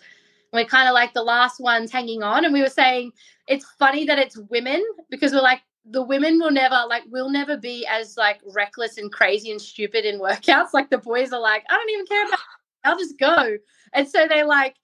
[0.51, 2.45] We're kind of like the last ones hanging on.
[2.45, 3.11] And we were saying
[3.47, 7.57] it's funny that it's women because we're like, the women will never like we'll never
[7.57, 10.73] be as like reckless and crazy and stupid in workouts.
[10.73, 12.85] Like the boys are like, I don't even care about it.
[12.85, 13.57] I'll just go.
[13.93, 14.75] And so they like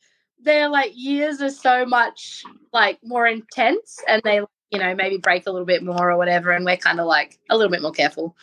[0.42, 5.48] their like years are so much like more intense and they you know maybe break
[5.48, 7.92] a little bit more or whatever and we're kind of like a little bit more
[7.92, 8.36] careful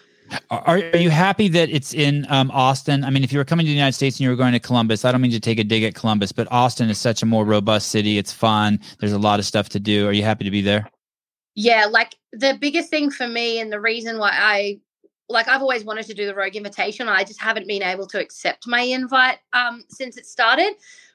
[0.51, 3.05] Are, are you happy that it's in um, Austin?
[3.05, 4.59] I mean, if you were coming to the United States and you were going to
[4.59, 7.27] Columbus, I don't mean to take a dig at Columbus, but Austin is such a
[7.27, 8.19] more robust city.
[8.19, 8.81] It's fun.
[8.99, 10.09] There's a lot of stuff to do.
[10.09, 10.91] Are you happy to be there?
[11.57, 14.78] Yeah like the biggest thing for me and the reason why i
[15.28, 18.20] like i've always wanted to do the rogue invitation i just haven't been able to
[18.20, 20.74] accept my invite um since it started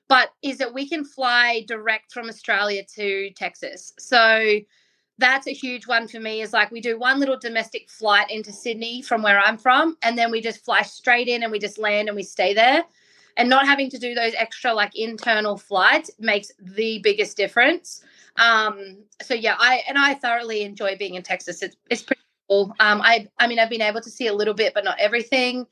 [0.10, 4.60] but is that we can fly direct from australia to texas so
[5.20, 8.52] that's a huge one for me is like we do one little domestic flight into
[8.52, 11.78] sydney from where i'm from and then we just fly straight in and we just
[11.78, 12.84] land and we stay there
[13.38, 18.04] and not having to do those extra like internal flights makes the biggest difference.
[18.38, 21.62] Um, so yeah, I and I thoroughly enjoy being in Texas.
[21.62, 22.74] It's it's pretty cool.
[22.80, 25.68] Um, I I mean I've been able to see a little bit, but not everything.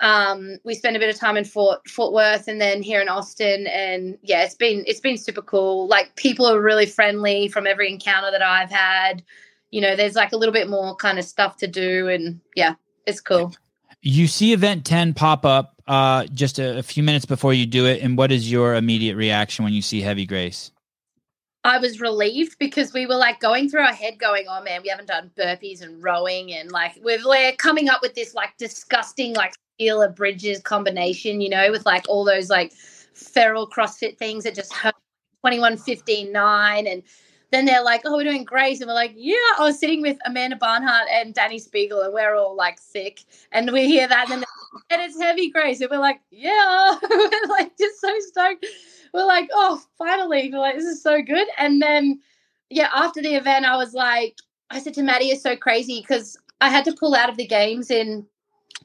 [0.00, 3.08] Um, we spent a bit of time in Fort Fort Worth and then here in
[3.08, 5.88] Austin, and yeah, it's been it's been super cool.
[5.88, 9.22] Like people are really friendly from every encounter that I've had.
[9.70, 12.74] You know, there's like a little bit more kind of stuff to do, and yeah,
[13.06, 13.54] it's cool.
[14.00, 17.84] You see Event 10 pop up uh, just a, a few minutes before you do
[17.86, 20.70] it, and what is your immediate reaction when you see Heavy Grace?
[21.64, 24.88] I was relieved because we were like going through our head, going, "Oh man, we
[24.88, 29.34] haven't done burpees and rowing, and like we're, we're coming up with this like disgusting
[29.34, 34.54] like Sheila Bridges combination, you know, with like all those like feral CrossFit things that
[34.54, 34.94] just hurt
[35.40, 36.86] 21, 15, 9.
[36.86, 37.02] And
[37.50, 38.80] then they're like, oh, we're doing Grace.
[38.80, 39.34] And we're like, yeah.
[39.58, 43.20] I was sitting with Amanda Barnhart and Dani Speegle, and we're all like thick.
[43.52, 44.48] And we hear that, and then
[44.90, 45.80] and it's heavy Grace.
[45.80, 46.98] And we're like, yeah.
[47.10, 48.66] we're like just so stoked.
[49.12, 50.50] We're like, oh, finally.
[50.52, 51.48] We're like, this is so good.
[51.56, 52.20] And then,
[52.70, 54.36] yeah, after the event, I was like,
[54.70, 57.46] I said to Maddie, it's so crazy because I had to pull out of the
[57.46, 58.26] games in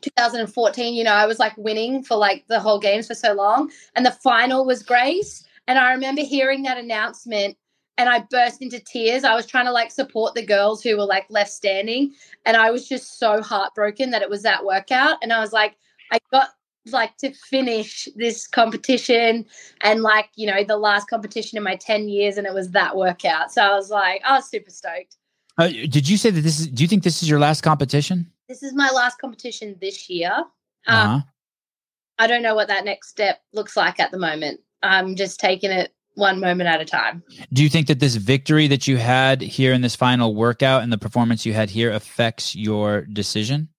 [0.01, 3.71] 2014, you know, I was like winning for like the whole games for so long.
[3.95, 5.43] And the final was Grace.
[5.67, 7.57] And I remember hearing that announcement
[7.97, 9.23] and I burst into tears.
[9.23, 12.13] I was trying to like support the girls who were like left standing.
[12.45, 15.17] And I was just so heartbroken that it was that workout.
[15.21, 15.75] And I was like,
[16.11, 16.49] I got
[16.91, 19.45] like to finish this competition
[19.81, 22.37] and like, you know, the last competition in my 10 years.
[22.37, 23.51] And it was that workout.
[23.51, 25.17] So I was like, I was super stoked.
[25.57, 28.29] Uh, did you say that this is, do you think this is your last competition?
[28.49, 30.31] this is my last competition this year.
[30.87, 31.21] Um, Uh-huh.
[32.19, 34.59] I don't know what that next step looks like at the moment.
[34.83, 37.23] I'm just taking it one moment at a time.
[37.51, 40.91] Do you think that this victory that you had here in this final workout and
[40.91, 43.69] the performance you had here affects your decision?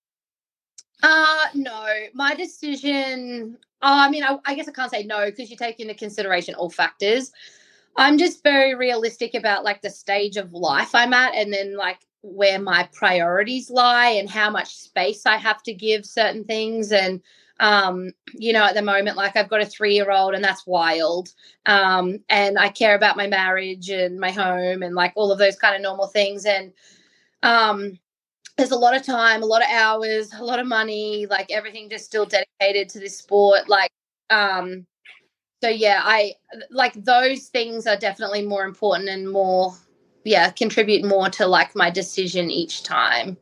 [1.02, 3.56] Uh no, my decision.
[3.82, 6.54] Oh, I mean, I, I guess I can't say no because you take into consideration
[6.54, 7.30] all factors.
[7.96, 12.00] I'm just very realistic about like the stage of life I'm at, and then like
[12.22, 16.90] where my priorities lie and how much space I have to give certain things.
[16.90, 17.20] And,
[17.60, 20.66] um, you know, at the moment, like I've got a three year old and that's
[20.66, 21.30] wild.
[21.66, 25.56] Um, and I care about my marriage and my home and like all of those
[25.56, 26.44] kind of normal things.
[26.46, 26.72] And,
[27.42, 27.98] um,
[28.56, 31.90] there's a lot of time, a lot of hours, a lot of money, like everything
[31.90, 33.68] just still dedicated to this sport.
[33.68, 33.90] Like,
[34.30, 34.86] um,
[35.62, 36.34] so yeah, I
[36.70, 39.74] like those things are definitely more important and more
[40.24, 43.36] yeah contribute more to like my decision each time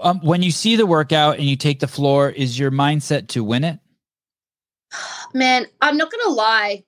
[0.00, 3.42] um, when you see the workout and you take the floor is your mindset to
[3.42, 3.78] win it
[5.34, 6.82] man i'm not gonna lie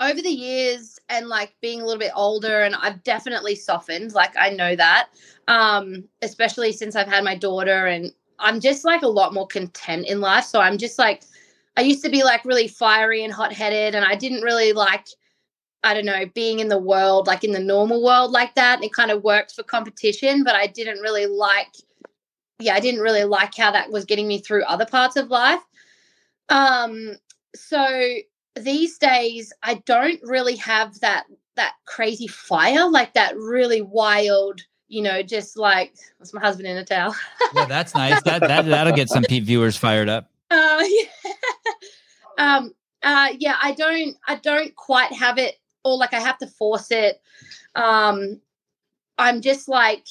[0.00, 4.36] over the years and like being a little bit older and i've definitely softened like
[4.36, 5.08] i know that
[5.48, 10.06] um especially since i've had my daughter and i'm just like a lot more content
[10.06, 11.22] in life so i'm just like
[11.76, 15.06] i used to be like really fiery and hot-headed and i didn't really like
[15.86, 18.82] I don't know, being in the world, like in the normal world like that.
[18.82, 21.76] It kind of worked for competition, but I didn't really like,
[22.58, 25.60] yeah, I didn't really like how that was getting me through other parts of life.
[26.48, 27.16] Um,
[27.54, 28.16] so
[28.54, 31.24] these days I don't really have that
[31.56, 36.76] that crazy fire, like that really wild, you know, just like what's my husband in
[36.76, 37.14] a towel.
[37.54, 38.22] yeah, that's nice.
[38.22, 40.30] That that that'll get some viewers fired up.
[40.48, 41.32] Uh, yeah.
[42.38, 42.72] um,
[43.02, 46.92] uh, yeah, I don't, I don't quite have it or like I have to force
[46.92, 47.20] it.
[47.74, 48.40] Um,
[49.18, 50.06] I'm just like,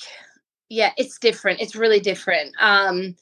[0.69, 1.61] yeah, it's different.
[1.61, 2.53] It's really different.
[2.59, 3.15] Um,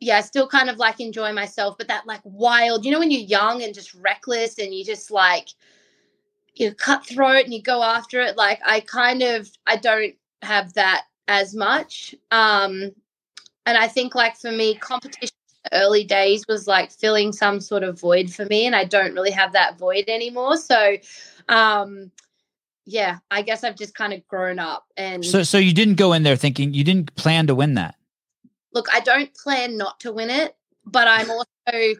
[0.00, 3.10] yeah, I still kind of like enjoy myself, but that like wild, you know, when
[3.10, 5.48] you're young and just reckless and you just like
[6.54, 8.36] you cutthroat and you go after it.
[8.36, 12.14] Like I kind of I don't have that as much.
[12.30, 12.92] Um,
[13.64, 15.34] and I think like for me, competition
[15.72, 19.30] early days was like filling some sort of void for me, and I don't really
[19.30, 20.56] have that void anymore.
[20.56, 20.96] So
[21.48, 22.10] um
[22.86, 26.12] yeah i guess i've just kind of grown up and so so you didn't go
[26.12, 27.96] in there thinking you didn't plan to win that?
[28.72, 31.94] Look i don't plan not to win it but i'm also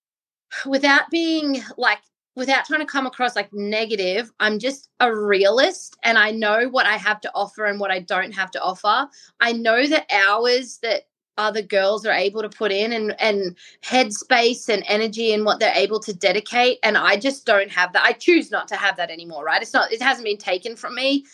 [0.66, 1.98] without being like
[2.36, 6.86] without trying to come across like negative i'm just a realist and i know what
[6.86, 9.08] i have to offer and what i don't have to offer.
[9.40, 11.04] I know the hours that
[11.38, 15.72] other girls are able to put in and and headspace and energy and what they're
[15.74, 16.78] able to dedicate.
[16.82, 18.04] And i just don't have that.
[18.04, 19.62] I choose not to have that anymore right?
[19.62, 21.24] It's not it hasn't been taken from me.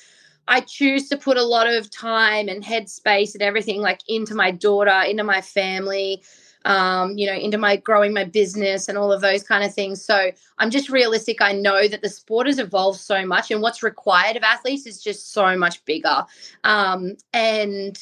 [0.46, 4.50] I choose to put a lot of time and headspace and everything like into my
[4.50, 6.22] daughter into my family
[6.66, 10.04] um, you know into my growing my business and all of those kind of things.
[10.04, 11.40] So i'm just realistic.
[11.40, 15.02] I know that the sport has evolved so much and what's required of athletes is
[15.02, 16.24] just so much bigger.
[16.64, 17.98] Um, and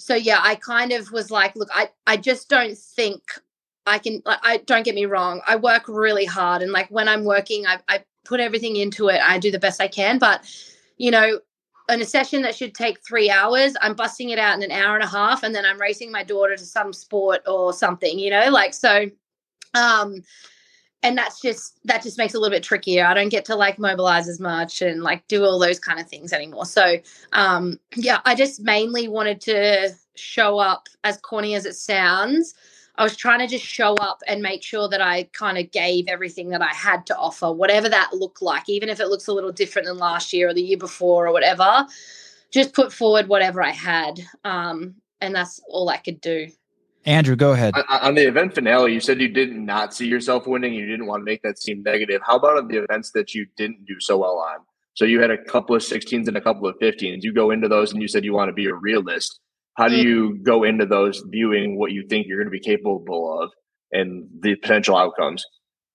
[0.00, 3.22] so yeah, I kind of was like, look, I, I just don't think
[3.86, 5.42] I can like, I don't get me wrong.
[5.46, 9.20] I work really hard and like when I'm working I I put everything into it.
[9.22, 10.44] I do the best I can, but
[10.96, 11.40] you know,
[11.90, 14.94] in a session that should take 3 hours, I'm busting it out in an hour
[14.94, 18.30] and a half and then I'm racing my daughter to some sport or something, you
[18.30, 18.48] know?
[18.50, 19.04] Like so
[19.74, 20.22] um
[21.02, 23.04] and that's just that just makes it a little bit trickier.
[23.04, 26.08] I don't get to like mobilize as much and like do all those kind of
[26.08, 26.66] things anymore.
[26.66, 26.96] So
[27.32, 32.54] um yeah, I just mainly wanted to show up as corny as it sounds
[33.00, 36.04] I was trying to just show up and make sure that I kind of gave
[36.06, 39.32] everything that I had to offer, whatever that looked like, even if it looks a
[39.32, 41.86] little different than last year or the year before or whatever.
[42.50, 46.48] Just put forward whatever I had, um, and that's all I could do.
[47.06, 47.74] Andrew, go ahead.
[47.88, 50.74] On the event finale, you said you did not see yourself winning.
[50.74, 52.20] You didn't want to make that seem negative.
[52.26, 54.58] How about on the events that you didn't do so well on?
[54.94, 57.22] So you had a couple of 16s and a couple of 15s.
[57.22, 59.40] You go into those and you said you want to be a realist.
[59.74, 60.02] How do mm.
[60.02, 63.50] you go into those viewing what you think you're going to be capable of
[63.92, 65.44] and the potential outcomes?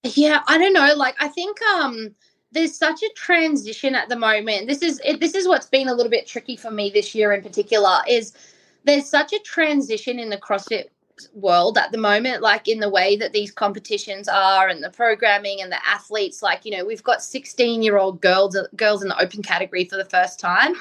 [0.03, 0.94] Yeah, I don't know.
[0.95, 2.15] Like, I think um,
[2.52, 4.68] there's such a transition at the moment.
[4.68, 7.32] This is it, this is what's been a little bit tricky for me this year
[7.32, 7.99] in particular.
[8.07, 8.34] Is
[8.86, 10.86] there's such a transition in the CrossFit
[11.34, 15.62] world at the moment like in the way that these competitions are and the programming
[15.62, 19.22] and the athletes like you know we've got 16 year old girls girls in the
[19.22, 20.74] open category for the first time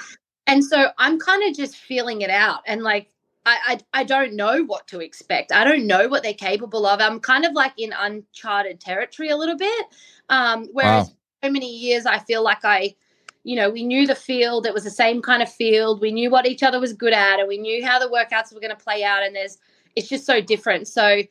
[0.47, 3.09] and so I'm kind of just feeling it out and like
[3.47, 5.53] I, I I don't know what to expect.
[5.53, 7.01] I don't know what they're capable of.
[7.01, 9.87] I'm kind of like in uncharted territory a little bit.
[10.29, 11.15] Um, whereas wow.
[11.45, 12.95] so many years I feel like I,
[13.43, 14.67] you know, we knew the field.
[14.67, 16.01] It was the same kind of field.
[16.01, 18.61] We knew what each other was good at, and we knew how the workouts were
[18.61, 19.23] going to play out.
[19.23, 19.59] And there's,
[19.97, 20.89] it's just so different.
[20.89, 21.23] So,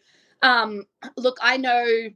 [0.42, 0.84] um,
[1.18, 2.10] look, I know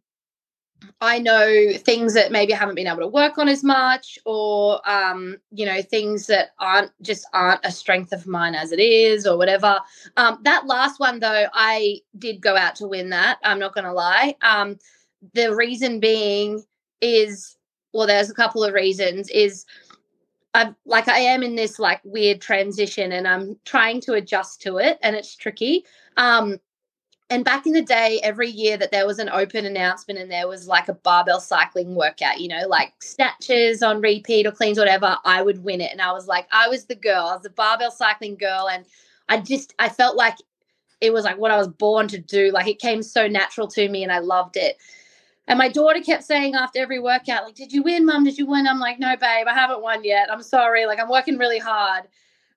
[1.02, 4.88] I know things that maybe I haven't been able to work on as much, or
[4.90, 9.26] um, you know, things that aren't just aren't a strength of mine as it is,
[9.26, 9.80] or whatever.
[10.18, 13.40] Um, that last one though, I did go out to win that.
[13.44, 14.36] I'm not going to lie.
[14.42, 14.78] Um,
[15.34, 16.64] the reason being
[17.02, 17.58] is,
[17.94, 19.30] well, there's a couple of reasons.
[19.30, 19.66] Is
[20.58, 24.78] I like I am in this like weird transition, and I'm trying to adjust to
[24.80, 25.86] it, and it's tricky.
[26.18, 26.60] Um,
[27.30, 30.48] and back in the day, every year that there was an open announcement and there
[30.48, 35.18] was like a barbell cycling workout, you know, like snatches on repeat or cleans, whatever,
[35.26, 35.92] I would win it.
[35.92, 38.70] And I was like, I was the girl, I was the barbell cycling girl.
[38.72, 38.86] And
[39.28, 40.38] I just, I felt like
[41.02, 42.52] it was like what I was born to do.
[42.52, 44.78] Like it came so natural to me and I loved it.
[45.48, 48.26] And my daughter kept saying after every workout, like, did you win, mom?
[48.26, 48.68] Did you win?
[48.68, 50.32] I'm like, no, babe, I haven't won yet.
[50.32, 50.86] I'm sorry.
[50.86, 52.04] Like, I'm working really hard.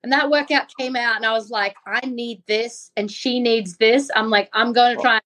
[0.03, 3.77] And that workout came out, and I was like, I need this, and she needs
[3.77, 4.09] this.
[4.15, 5.19] I'm like, I'm going to try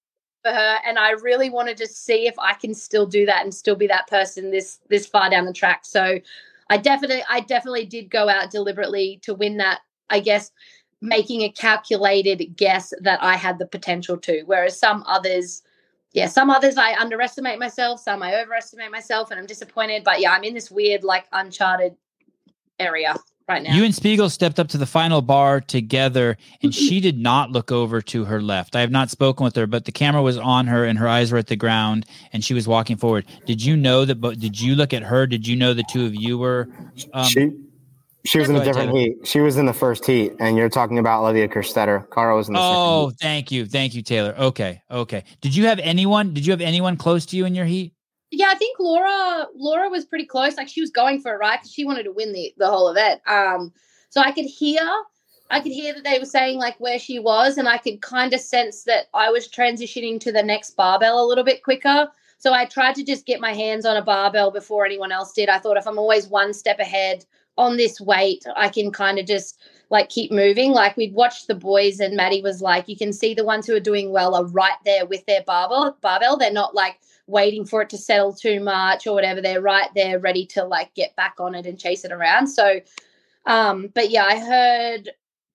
[0.43, 3.53] for her, and I really wanted to see if I can still do that and
[3.53, 5.85] still be that person this this far down the track.
[5.85, 6.19] So,
[6.69, 9.79] I definitely, I definitely did go out deliberately to win that.
[10.09, 10.51] I guess
[11.01, 15.61] making a calculated guess that I had the potential to, whereas some others
[16.15, 20.05] yeah, some others I underestimate myself, some I overestimate myself, and I'm disappointed.
[20.05, 21.97] But yeah, I'm in this weird, like, uncharted
[22.79, 23.17] area
[23.49, 23.75] right now.
[23.75, 27.69] You and Speegle stepped up to the final bar together, and she did not look
[27.69, 28.77] over to her left.
[28.77, 31.33] I have not spoken with her, but the camera was on her, and her eyes
[31.33, 33.25] were at the ground, and she was walking forward.
[33.45, 34.21] Did you know that?
[34.21, 35.27] But did you look at her?
[35.27, 36.69] Did you know the two of you were?
[37.13, 37.51] Um, she
[38.25, 39.17] she was in a different heat.
[39.23, 42.09] She was in the first heat, and you're talking about Olivia Kerstetter.
[42.11, 42.59] Cara was in the.
[42.61, 44.35] Oh, thank you, thank you, Taylor.
[44.37, 45.23] Okay, okay.
[45.41, 46.33] Did you have anyone?
[46.33, 47.95] Did you have anyone close to you in your heat?
[48.35, 50.57] yeah, I think Laura Laura was pretty close.
[50.57, 51.59] Like she was going for it, right?
[51.59, 53.21] Because she wanted to win the the whole event.
[53.27, 53.71] Um,
[54.09, 54.81] so I could hear,
[55.51, 58.33] I could hear that they were saying like where she was, and I could kind
[58.33, 62.09] of sense that I was transitioning to the next barbell a little bit quicker.
[62.37, 65.49] So I tried to just get my hands on a barbell before anyone else did.
[65.49, 67.25] I thought if I'm always one step ahead
[67.57, 69.59] on this weight, I can kind of just
[69.89, 70.71] like keep moving.
[70.71, 73.75] Like we'd watched the boys, and Maddie was like, you can see the ones who
[73.75, 75.97] are doing well are right there with their barbell.
[76.01, 79.41] Barbell, they're not like waiting for it to settle too much or whatever.
[79.41, 82.47] They're right there, ready to like get back on it and chase it around.
[82.47, 82.81] So,
[83.45, 85.09] um, but yeah, I heard.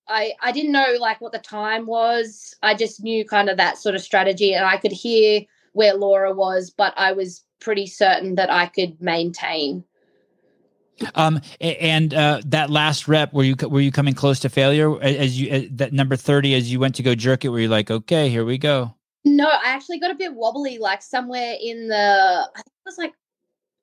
[0.07, 2.53] I, I didn't know like what the time was.
[2.61, 5.41] I just knew kind of that sort of strategy and I could hear
[5.71, 9.85] where Laura was, but I was pretty certain that I could maintain.
[11.15, 15.39] Um, and uh, that last rep, were you were you coming close to failure as
[15.39, 17.49] you that number thirty as you went to go jerk it?
[17.49, 18.95] Were you like, okay, here we go?
[19.23, 22.97] No, I actually got a bit wobbly, like somewhere in the, I think it was
[22.97, 23.13] like,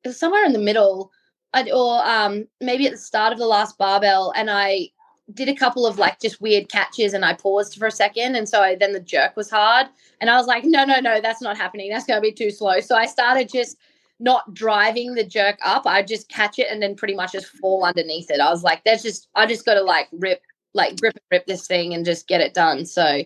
[0.02, 1.12] it was somewhere in the middle,
[1.54, 4.88] I'd, or um, maybe at the start of the last barbell, and I
[5.34, 8.48] did a couple of like just weird catches, and I paused for a second, and
[8.48, 9.86] so I, then the jerk was hard,
[10.20, 11.88] and I was like, no, no, no, that's not happening.
[11.88, 12.80] That's going to be too slow.
[12.80, 13.76] So I started just
[14.20, 15.86] not driving the jerk up.
[15.86, 18.40] I just catch it and then pretty much just fall underneath it.
[18.40, 20.42] I was like, there's just, I just got to like rip,
[20.74, 22.84] like rip, rip this thing and just get it done.
[22.84, 23.22] So,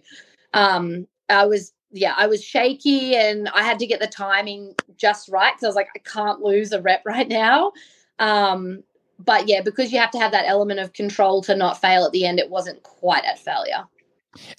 [0.54, 5.28] um, I was yeah, I was shaky and I had to get the timing just
[5.28, 7.72] right because I was like, I can't lose a rep right now.
[8.18, 8.82] Um,
[9.18, 12.12] but yeah, because you have to have that element of control to not fail at
[12.12, 13.84] the end, it wasn't quite at failure.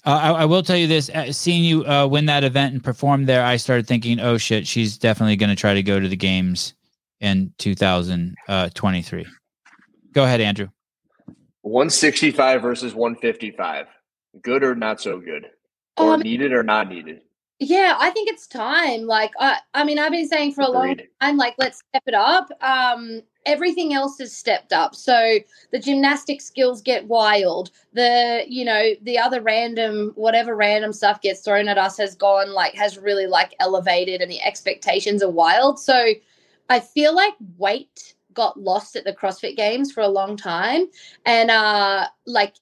[0.04, 2.84] Uh, I, I, will tell you this: uh, seeing you uh, win that event and
[2.84, 6.08] perform there, I started thinking, "Oh shit, she's definitely going to try to go to
[6.08, 6.74] the games
[7.20, 9.26] in 2023."
[10.12, 10.68] Go ahead, Andrew.
[11.62, 13.86] 165 versus 155.
[14.42, 15.46] Good or not so good?
[15.96, 17.22] Or um, needed or not needed?
[17.58, 19.06] Yeah, I think it's time.
[19.06, 22.14] Like, I, I mean, I've been saying for a long time, like, let's step it
[22.14, 22.48] up.
[22.60, 24.94] Um, everything else has stepped up.
[24.94, 25.38] So
[25.70, 27.70] the gymnastic skills get wild.
[27.92, 32.52] The, you know, the other random, whatever random stuff gets thrown at us has gone,
[32.52, 35.78] like, has really, like, elevated and the expectations are wild.
[35.78, 36.12] So
[36.68, 40.86] I feel like weight got lost at the CrossFit Games for a long time.
[41.26, 42.54] And, uh, like,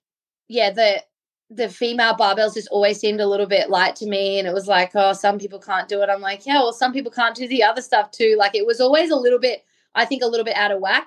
[0.48, 1.02] yeah, the,
[1.48, 4.66] the female barbells just always seemed a little bit light to me and it was
[4.66, 7.46] like oh some people can't do it i'm like yeah well some people can't do
[7.48, 9.62] the other stuff too like it was always a little bit
[9.94, 11.06] i think a little bit out of whack.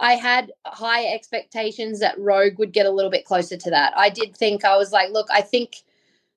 [0.00, 3.92] I had high expectations that rogue would get a little bit closer to that.
[3.96, 5.76] I did think i was like look i think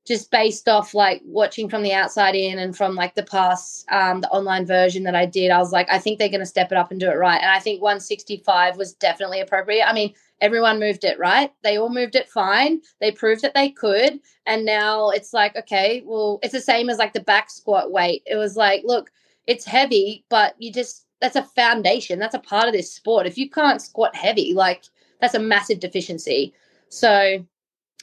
[0.05, 4.21] just based off like watching from the outside in and from like the past um,
[4.21, 6.71] the online version that i did i was like i think they're going to step
[6.71, 7.41] it up and do it right.
[7.41, 9.87] And i think 165 was definitely appropriate.
[9.87, 11.51] I mean everyone moved it right?
[11.63, 12.81] They all moved it fine.
[12.99, 14.19] They proved that they could.
[14.45, 18.21] And now it's like okay well it's the same as like the back squat weight.
[18.25, 19.11] It was like look
[19.47, 23.37] it's heavy but you just that's a foundation that's a part of this sport if
[23.37, 24.85] you can't squat heavy like
[25.21, 26.53] that's a massive deficiency
[26.89, 27.43] so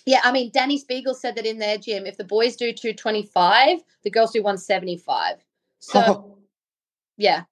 [0.06, 3.78] yeah i mean Dani Speegle said that in their gym if the boys do 225
[4.02, 5.36] the girls do 175
[5.78, 6.38] so
[7.16, 7.42] yeah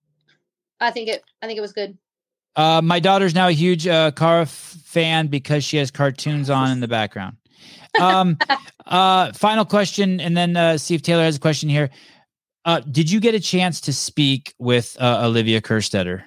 [0.81, 1.97] i think it i think it was good
[2.57, 6.81] uh, my daughter's now a huge uh, Kara fan because she has cartoons on in
[6.81, 7.37] the background.
[8.01, 8.39] Um,
[8.87, 11.91] uh, final question, and then uh, see if Taylor has a question here.
[12.65, 16.25] Uh, did you get a chance to speak with uh, Olivia Kerstetter?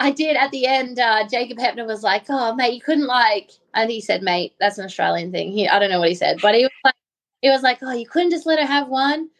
[0.00, 0.98] I did at the end.
[0.98, 4.78] Uh, Jacob Heppner was like, "Oh, mate, you couldn't like," and he said, "Mate, that's
[4.78, 6.94] an Australian thing." He, I don't know what he said, but he was like,
[7.42, 9.30] "He was like, oh, you couldn't just let her have one."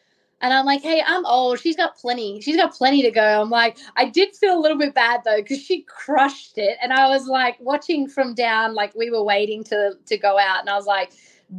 [0.41, 1.59] And I'm like, hey, I'm old.
[1.59, 2.39] She's got plenty.
[2.39, 3.41] She's got plenty to go.
[3.41, 6.77] I'm like, I did feel a little bit bad though, because she crushed it.
[6.81, 10.61] And I was like watching from down, like we were waiting to to go out.
[10.61, 11.11] And I was like,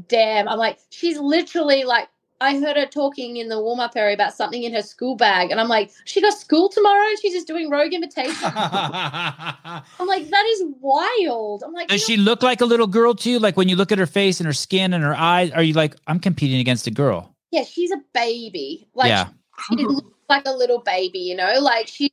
[0.08, 0.48] damn.
[0.48, 2.08] I'm like, she's literally like
[2.40, 5.50] I heard her talking in the warm up area about something in her school bag,
[5.50, 7.06] and I'm like, she got school tomorrow.
[7.06, 8.34] and She's just doing rogue invitation.
[8.54, 11.62] I'm like, that is wild.
[11.64, 13.38] I'm like, does she look like a little girl to you?
[13.38, 15.74] Like when you look at her face and her skin and her eyes, are you
[15.74, 17.34] like, I'm competing against a girl?
[17.50, 18.88] yeah, she's a baby.
[18.94, 19.28] Like yeah.
[19.68, 22.10] she, she looks like a little baby, you know, like she's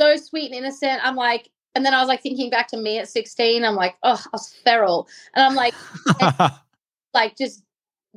[0.00, 1.00] so sweet and innocent.
[1.02, 3.64] I'm like, and then I was like thinking back to me at 16.
[3.64, 5.08] I'm like, oh, I was feral.
[5.34, 5.74] And I'm like,
[7.14, 7.63] like just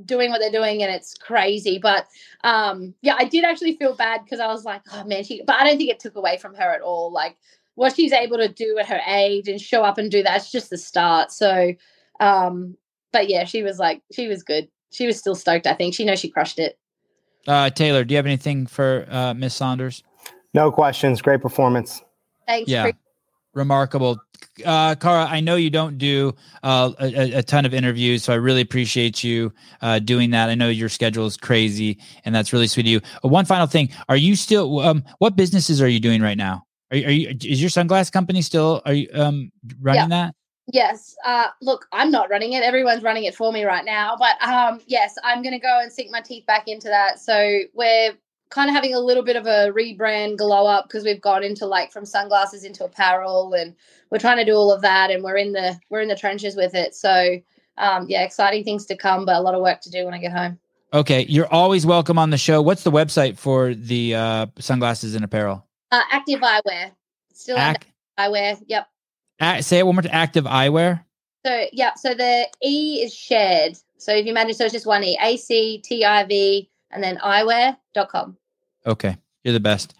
[0.05, 1.79] doing what they're doing and it's crazy.
[1.79, 2.07] But
[2.43, 5.55] um, yeah, I did actually feel bad because I was like, oh man, she but
[5.55, 7.11] I don't think it took away from her at all.
[7.11, 7.37] Like
[7.75, 10.69] what she's able to do at her age and show up and do that's just
[10.69, 11.31] the start.
[11.31, 11.73] So
[12.19, 12.77] um,
[13.11, 15.67] but yeah, she was like, she was good she was still stoked.
[15.67, 16.77] I think she knows she crushed it.
[17.47, 20.03] Uh, Taylor, do you have anything for uh, Miss Saunders?
[20.53, 21.21] No questions.
[21.21, 22.01] Great performance.
[22.45, 22.69] Thanks.
[22.69, 22.91] Yeah,
[23.57, 24.19] remarkable.
[24.65, 28.37] Uh, Kara, I know you don't do uh, a, a, ton of interviews, so I
[28.37, 29.51] really appreciate you
[29.81, 30.49] uh, doing that.
[30.49, 33.01] I know your schedule is crazy, and that's really sweet of you.
[33.23, 34.79] Uh, one final thing: Are you still?
[34.79, 36.63] Um, what businesses are you doing right now?
[36.91, 37.35] Are, are you?
[37.43, 38.81] Is your sunglass company still?
[38.85, 39.51] Are you um,
[39.81, 40.25] running yeah.
[40.27, 40.35] that?
[40.71, 41.15] Yes.
[41.25, 42.61] Uh, look, I'm not running it.
[42.61, 44.17] Everyone's running it for me right now.
[44.17, 47.19] But um, yes, I'm going to go and sink my teeth back into that.
[47.19, 48.11] So we're
[48.49, 51.65] kind of having a little bit of a rebrand glow up because we've gone into
[51.65, 53.75] like from sunglasses into apparel, and
[54.11, 55.11] we're trying to do all of that.
[55.11, 56.95] And we're in the we're in the trenches with it.
[56.95, 57.39] So
[57.77, 60.19] um, yeah, exciting things to come, but a lot of work to do when I
[60.19, 60.59] get home.
[60.93, 62.61] Okay, you're always welcome on the show.
[62.61, 65.65] What's the website for the uh, sunglasses and apparel?
[65.91, 66.91] Uh, active eyewear.
[67.33, 67.77] Still Ac-
[68.17, 68.61] eyewear.
[68.67, 68.87] Yep
[69.61, 70.11] say it one more time.
[70.13, 71.03] Active eyewear.
[71.45, 73.77] So yeah, so the E is shared.
[73.97, 75.17] So if you manage, so it's just one E.
[75.21, 78.37] A C T I V and then eyewear.com.
[78.85, 79.17] Okay.
[79.43, 79.95] You're the best.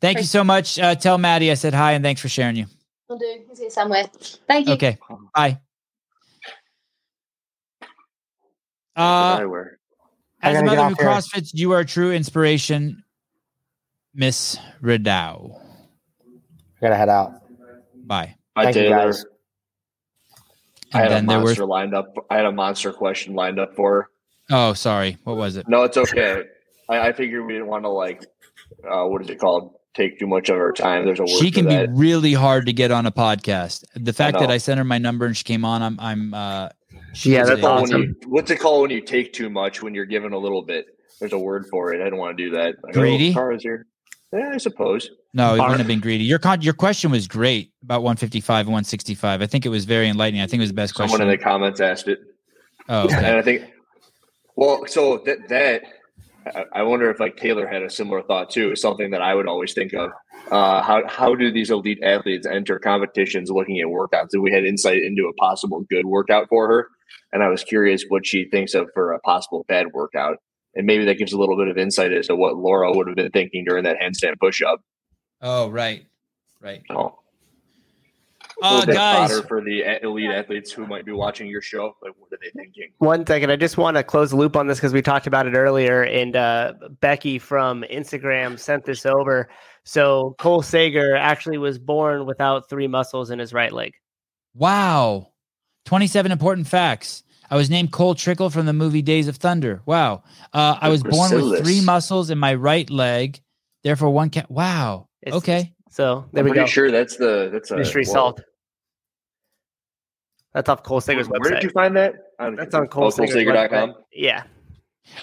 [0.00, 0.78] Thank you so much.
[0.78, 2.66] Uh, tell Maddie I said hi and thanks for sharing you.
[3.08, 3.44] We'll do.
[3.48, 4.04] He's here somewhere.
[4.46, 4.74] Thank you.
[4.74, 4.98] Okay.
[5.34, 5.60] Bye.
[8.94, 9.46] Uh,
[10.42, 13.04] as a mother who CrossFits, you are a true inspiration,
[14.14, 15.60] Miss Ridow.
[16.24, 17.42] I gotta head out.
[17.94, 18.36] Bye.
[18.56, 19.12] Hi, Thank Taylor.
[20.94, 21.68] I had a monster were...
[21.68, 22.14] lined up.
[22.30, 24.10] I had a monster question lined up for her.
[24.50, 25.18] Oh, sorry.
[25.24, 25.68] What was it?
[25.68, 26.44] No, it's okay.
[26.88, 28.24] I, I figured we didn't want to like,
[28.88, 29.74] uh, what is it called?
[29.94, 31.06] Take too much of her time.
[31.06, 31.30] There's a word.
[31.30, 33.84] She can be really hard to get on a podcast.
[33.94, 36.34] The fact I that I sent her my number and she came on, I'm, I'm.
[36.34, 36.68] uh
[37.22, 38.02] Yeah, that's awesome.
[38.02, 39.82] You, what's it called when you take too much?
[39.82, 40.86] When you're given a little bit.
[41.18, 42.06] there's a word for it.
[42.06, 42.74] I don't want to do that.
[42.84, 43.32] Like, oh, Greedy?
[43.32, 43.86] Cars here.
[44.34, 45.10] Yeah, I suppose.
[45.32, 46.24] No, it Are- wouldn't have been greedy.
[46.24, 49.40] Your con- your question was great about 155 and 165.
[49.40, 50.42] I think it was very enlightening.
[50.42, 51.18] I think it was the best Someone question.
[51.20, 52.18] Someone in the comments asked it.
[52.88, 53.14] Oh, okay.
[53.16, 53.64] And I think,
[54.56, 55.82] well, so that that
[56.72, 58.72] I- wonder if like Taylor had a similar thought too.
[58.72, 60.10] Is something that I would always think of.
[60.50, 64.28] Uh, how how do these elite athletes enter competitions looking at workouts?
[64.32, 66.88] And we had insight into a possible good workout for her,
[67.32, 70.38] and I was curious what she thinks of for a possible bad workout,
[70.74, 73.16] and maybe that gives a little bit of insight as to what Laura would have
[73.16, 74.80] been thinking during that handstand push up.
[75.42, 76.06] Oh, right.
[76.60, 76.82] Right.
[76.90, 77.18] Oh.
[78.62, 79.40] Uh, guys.
[79.42, 81.94] for the elite athletes who might be watching your show.
[82.02, 82.90] Like, what are they thinking?
[82.98, 85.46] One second, I just want to close the loop on this because we talked about
[85.46, 89.48] it earlier, and uh, Becky from Instagram sent this over.
[89.84, 93.92] So Cole Sager actually was born without three muscles in his right leg.
[94.54, 95.32] Wow.
[95.84, 97.22] 27 important facts.
[97.48, 99.82] I was named Cole Trickle from the movie Days of Thunder.
[99.86, 100.24] Wow.
[100.52, 103.40] Uh, I was born with three muscles in my right leg.
[103.84, 104.50] Therefore, one cat.
[104.50, 105.08] Wow.
[105.22, 105.72] It's- okay.
[105.96, 106.66] So there I'm we pretty go.
[106.66, 108.44] sure that's the that's a Mystery well, solved.
[110.52, 111.54] That's off Cole Sager's Where website.
[111.54, 112.14] did you find that?
[112.38, 113.94] That's on Oh, Cole Sager's ColeSager.com?
[114.12, 114.42] Yeah.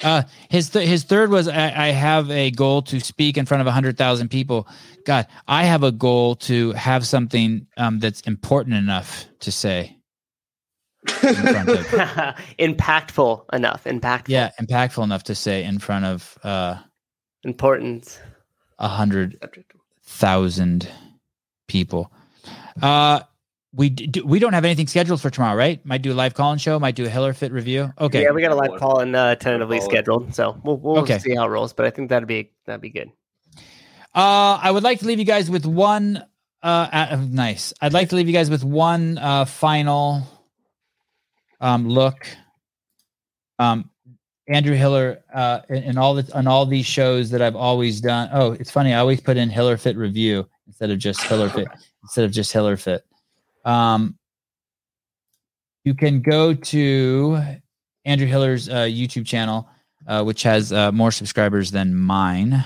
[0.02, 3.62] Uh, his th- his third was I, I have a goal to speak in front
[3.68, 4.68] of hundred thousand people.
[5.06, 9.96] God, I have a goal to have something um, that's important enough to say.
[11.22, 11.78] In front of,
[12.58, 13.84] Impactful enough.
[13.84, 14.30] Impactful.
[14.30, 16.78] yeah, impactful enough to say in front of uh,
[17.44, 18.20] Important.
[18.80, 19.38] a hundred
[20.14, 20.88] thousand
[21.68, 22.12] people.
[22.82, 23.22] Uh,
[23.76, 25.84] we do, we don't have anything scheduled for tomorrow, right?
[25.86, 26.80] Might do a live call-in show.
[26.80, 27.92] Might do a Hiller Fit review.
[28.00, 28.22] Okay.
[28.22, 31.18] Yeah, we got a live call in uh, tentatively scheduled, so we'll we'll Okay.
[31.18, 31.74] see how it rolls.
[31.74, 33.12] But I think that'd be that'd be good.
[34.16, 36.24] Uh, I would like to leave you guys with one.
[36.62, 37.74] Uh, uh, nice.
[37.82, 40.22] I'd like to leave you guys with one uh, final
[41.60, 42.28] um, look.
[43.58, 43.90] Um,
[44.48, 48.30] Andrew Hiller, uh, in, in all the on all these shows that I've always done.
[48.34, 48.94] Oh, it's funny.
[48.94, 51.68] I always put in Hiller Fit review instead of just Hiller Fit
[52.04, 53.06] instead of just Hiller Fit.
[53.66, 54.18] Um,
[55.86, 57.42] you can go to
[58.06, 59.70] Andrew Hiller's uh, YouTube channel,
[60.08, 62.64] uh, which has uh, more subscribers than mine.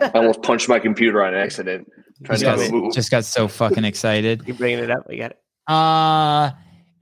[0.00, 1.90] I almost punched my computer on accident.
[2.22, 4.42] Just, got, just got so fucking excited.
[4.46, 5.06] You bringing it up?
[5.08, 5.38] We got it.
[5.68, 6.50] Uh,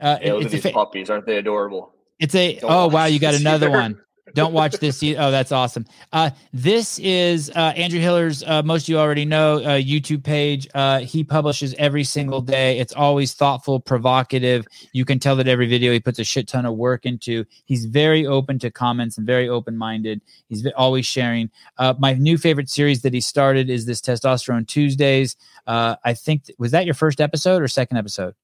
[0.00, 1.10] uh Yeah, look it's, at a these fa- puppies.
[1.10, 1.94] Aren't they adorable?
[2.20, 3.76] It's a Don't oh wow, you got another either.
[3.78, 4.00] one.
[4.32, 5.02] Don't watch this.
[5.02, 5.84] e- Oh, that's awesome.
[6.12, 8.44] Uh, this is uh, Andrew Hiller's.
[8.44, 10.68] Uh, most of you already know uh, YouTube page.
[10.72, 12.78] Uh, he publishes every single day.
[12.78, 14.66] It's always thoughtful, provocative.
[14.92, 17.44] You can tell that every video he puts a shit ton of work into.
[17.64, 20.20] He's very open to comments and very open minded.
[20.48, 21.50] He's always sharing.
[21.76, 25.34] Uh, my new favorite series that he started is this Testosterone Tuesdays.
[25.66, 28.36] Uh, I think was that your first episode or second episode?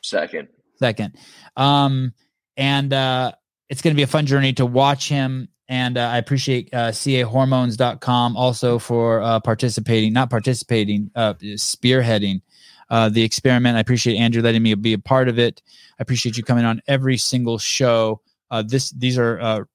[0.00, 0.48] Second.
[0.78, 1.16] second.
[1.58, 2.14] Um,
[2.56, 3.32] and uh,
[3.68, 5.48] it's going to be a fun journey to watch him.
[5.68, 12.42] And uh, I appreciate uh, cahormones.com also for uh, participating, not participating, uh, spearheading
[12.90, 13.76] uh, the experiment.
[13.76, 15.62] I appreciate Andrew letting me be a part of it.
[15.98, 18.20] I appreciate you coming on every single show.
[18.50, 19.66] Uh, this these are,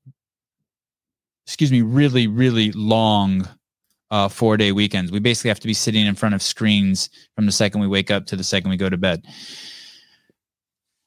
[1.47, 3.47] excuse me, really really long
[4.29, 5.11] four day weekends.
[5.11, 8.11] We basically have to be sitting in front of screens from the second we wake
[8.11, 9.25] up to the second we go to bed.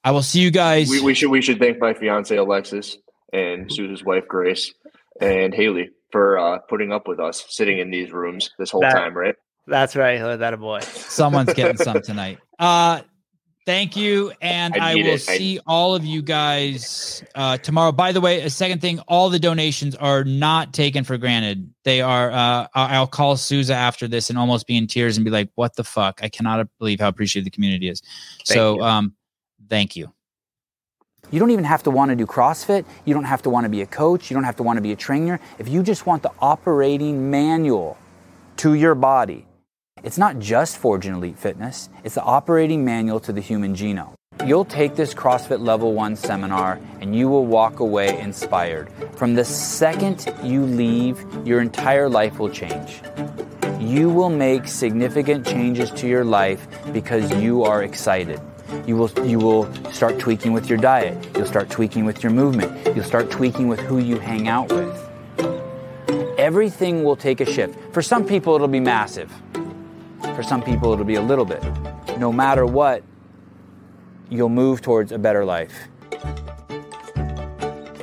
[0.05, 0.89] I will see you guys.
[0.91, 2.97] We, we should we should thank my fiance Alexis
[3.33, 4.73] and Susan's wife Grace
[5.21, 8.93] and Haley for uh, putting up with us sitting in these rooms this whole That-
[8.95, 9.35] time, right?
[9.67, 10.21] That's right.
[10.21, 10.81] Oh, that a boy.
[10.81, 12.39] Someone's getting some tonight.
[12.59, 13.03] Uh
[13.65, 14.33] thank you.
[14.43, 15.13] And I I, will it.
[15.29, 17.93] I- see all of you guys uh tomorrow.
[17.93, 21.73] By the way, a second thing, all the donations are not taken for granted.
[21.85, 25.25] They are uh I- I'll call Souza after this and almost be in tears and
[25.25, 26.19] be like, what the fuck?
[26.25, 28.03] I cannot believe how appreciative the community is.
[28.45, 28.83] so you.
[28.83, 29.15] um
[29.73, 30.13] thank you.
[31.31, 32.85] You don't even have to want to do CrossFit.
[33.07, 34.31] You don't have to want to be a coach.
[34.31, 35.41] You don't have to want to be a trainer.
[35.59, 37.97] If you just want the operating manual
[38.59, 39.47] to your body,
[40.03, 44.13] it's not just Forging Elite Fitness, it's the operating manual to the human genome.
[44.45, 48.91] You'll take this CrossFit Level 1 seminar and you will walk away inspired.
[49.17, 53.01] From the second you leave, your entire life will change.
[53.81, 58.39] You will make significant changes to your life because you are excited.
[58.87, 61.17] You will, you will start tweaking with your diet.
[61.37, 62.97] You'll start tweaking with your movement.
[62.97, 65.11] You'll start tweaking with who you hang out with.
[66.37, 67.79] Everything will take a shift.
[67.95, 69.33] For some people, it'll be massive.
[70.35, 71.63] For some people, it'll be a little bit.
[72.19, 73.05] No matter what,
[74.31, 75.89] you'll move towards a better life.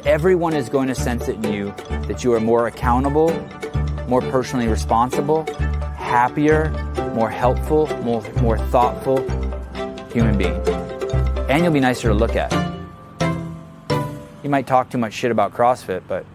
[0.06, 1.74] Everyone is going to sense it in you
[2.08, 3.32] that you are more accountable,
[4.08, 5.44] more personally responsible,
[5.98, 6.70] happier,
[7.14, 9.18] more helpful, more, more thoughtful
[10.12, 10.56] human being.
[11.50, 12.52] And you'll be nicer to look at.
[14.44, 16.26] You might talk too much shit about CrossFit, but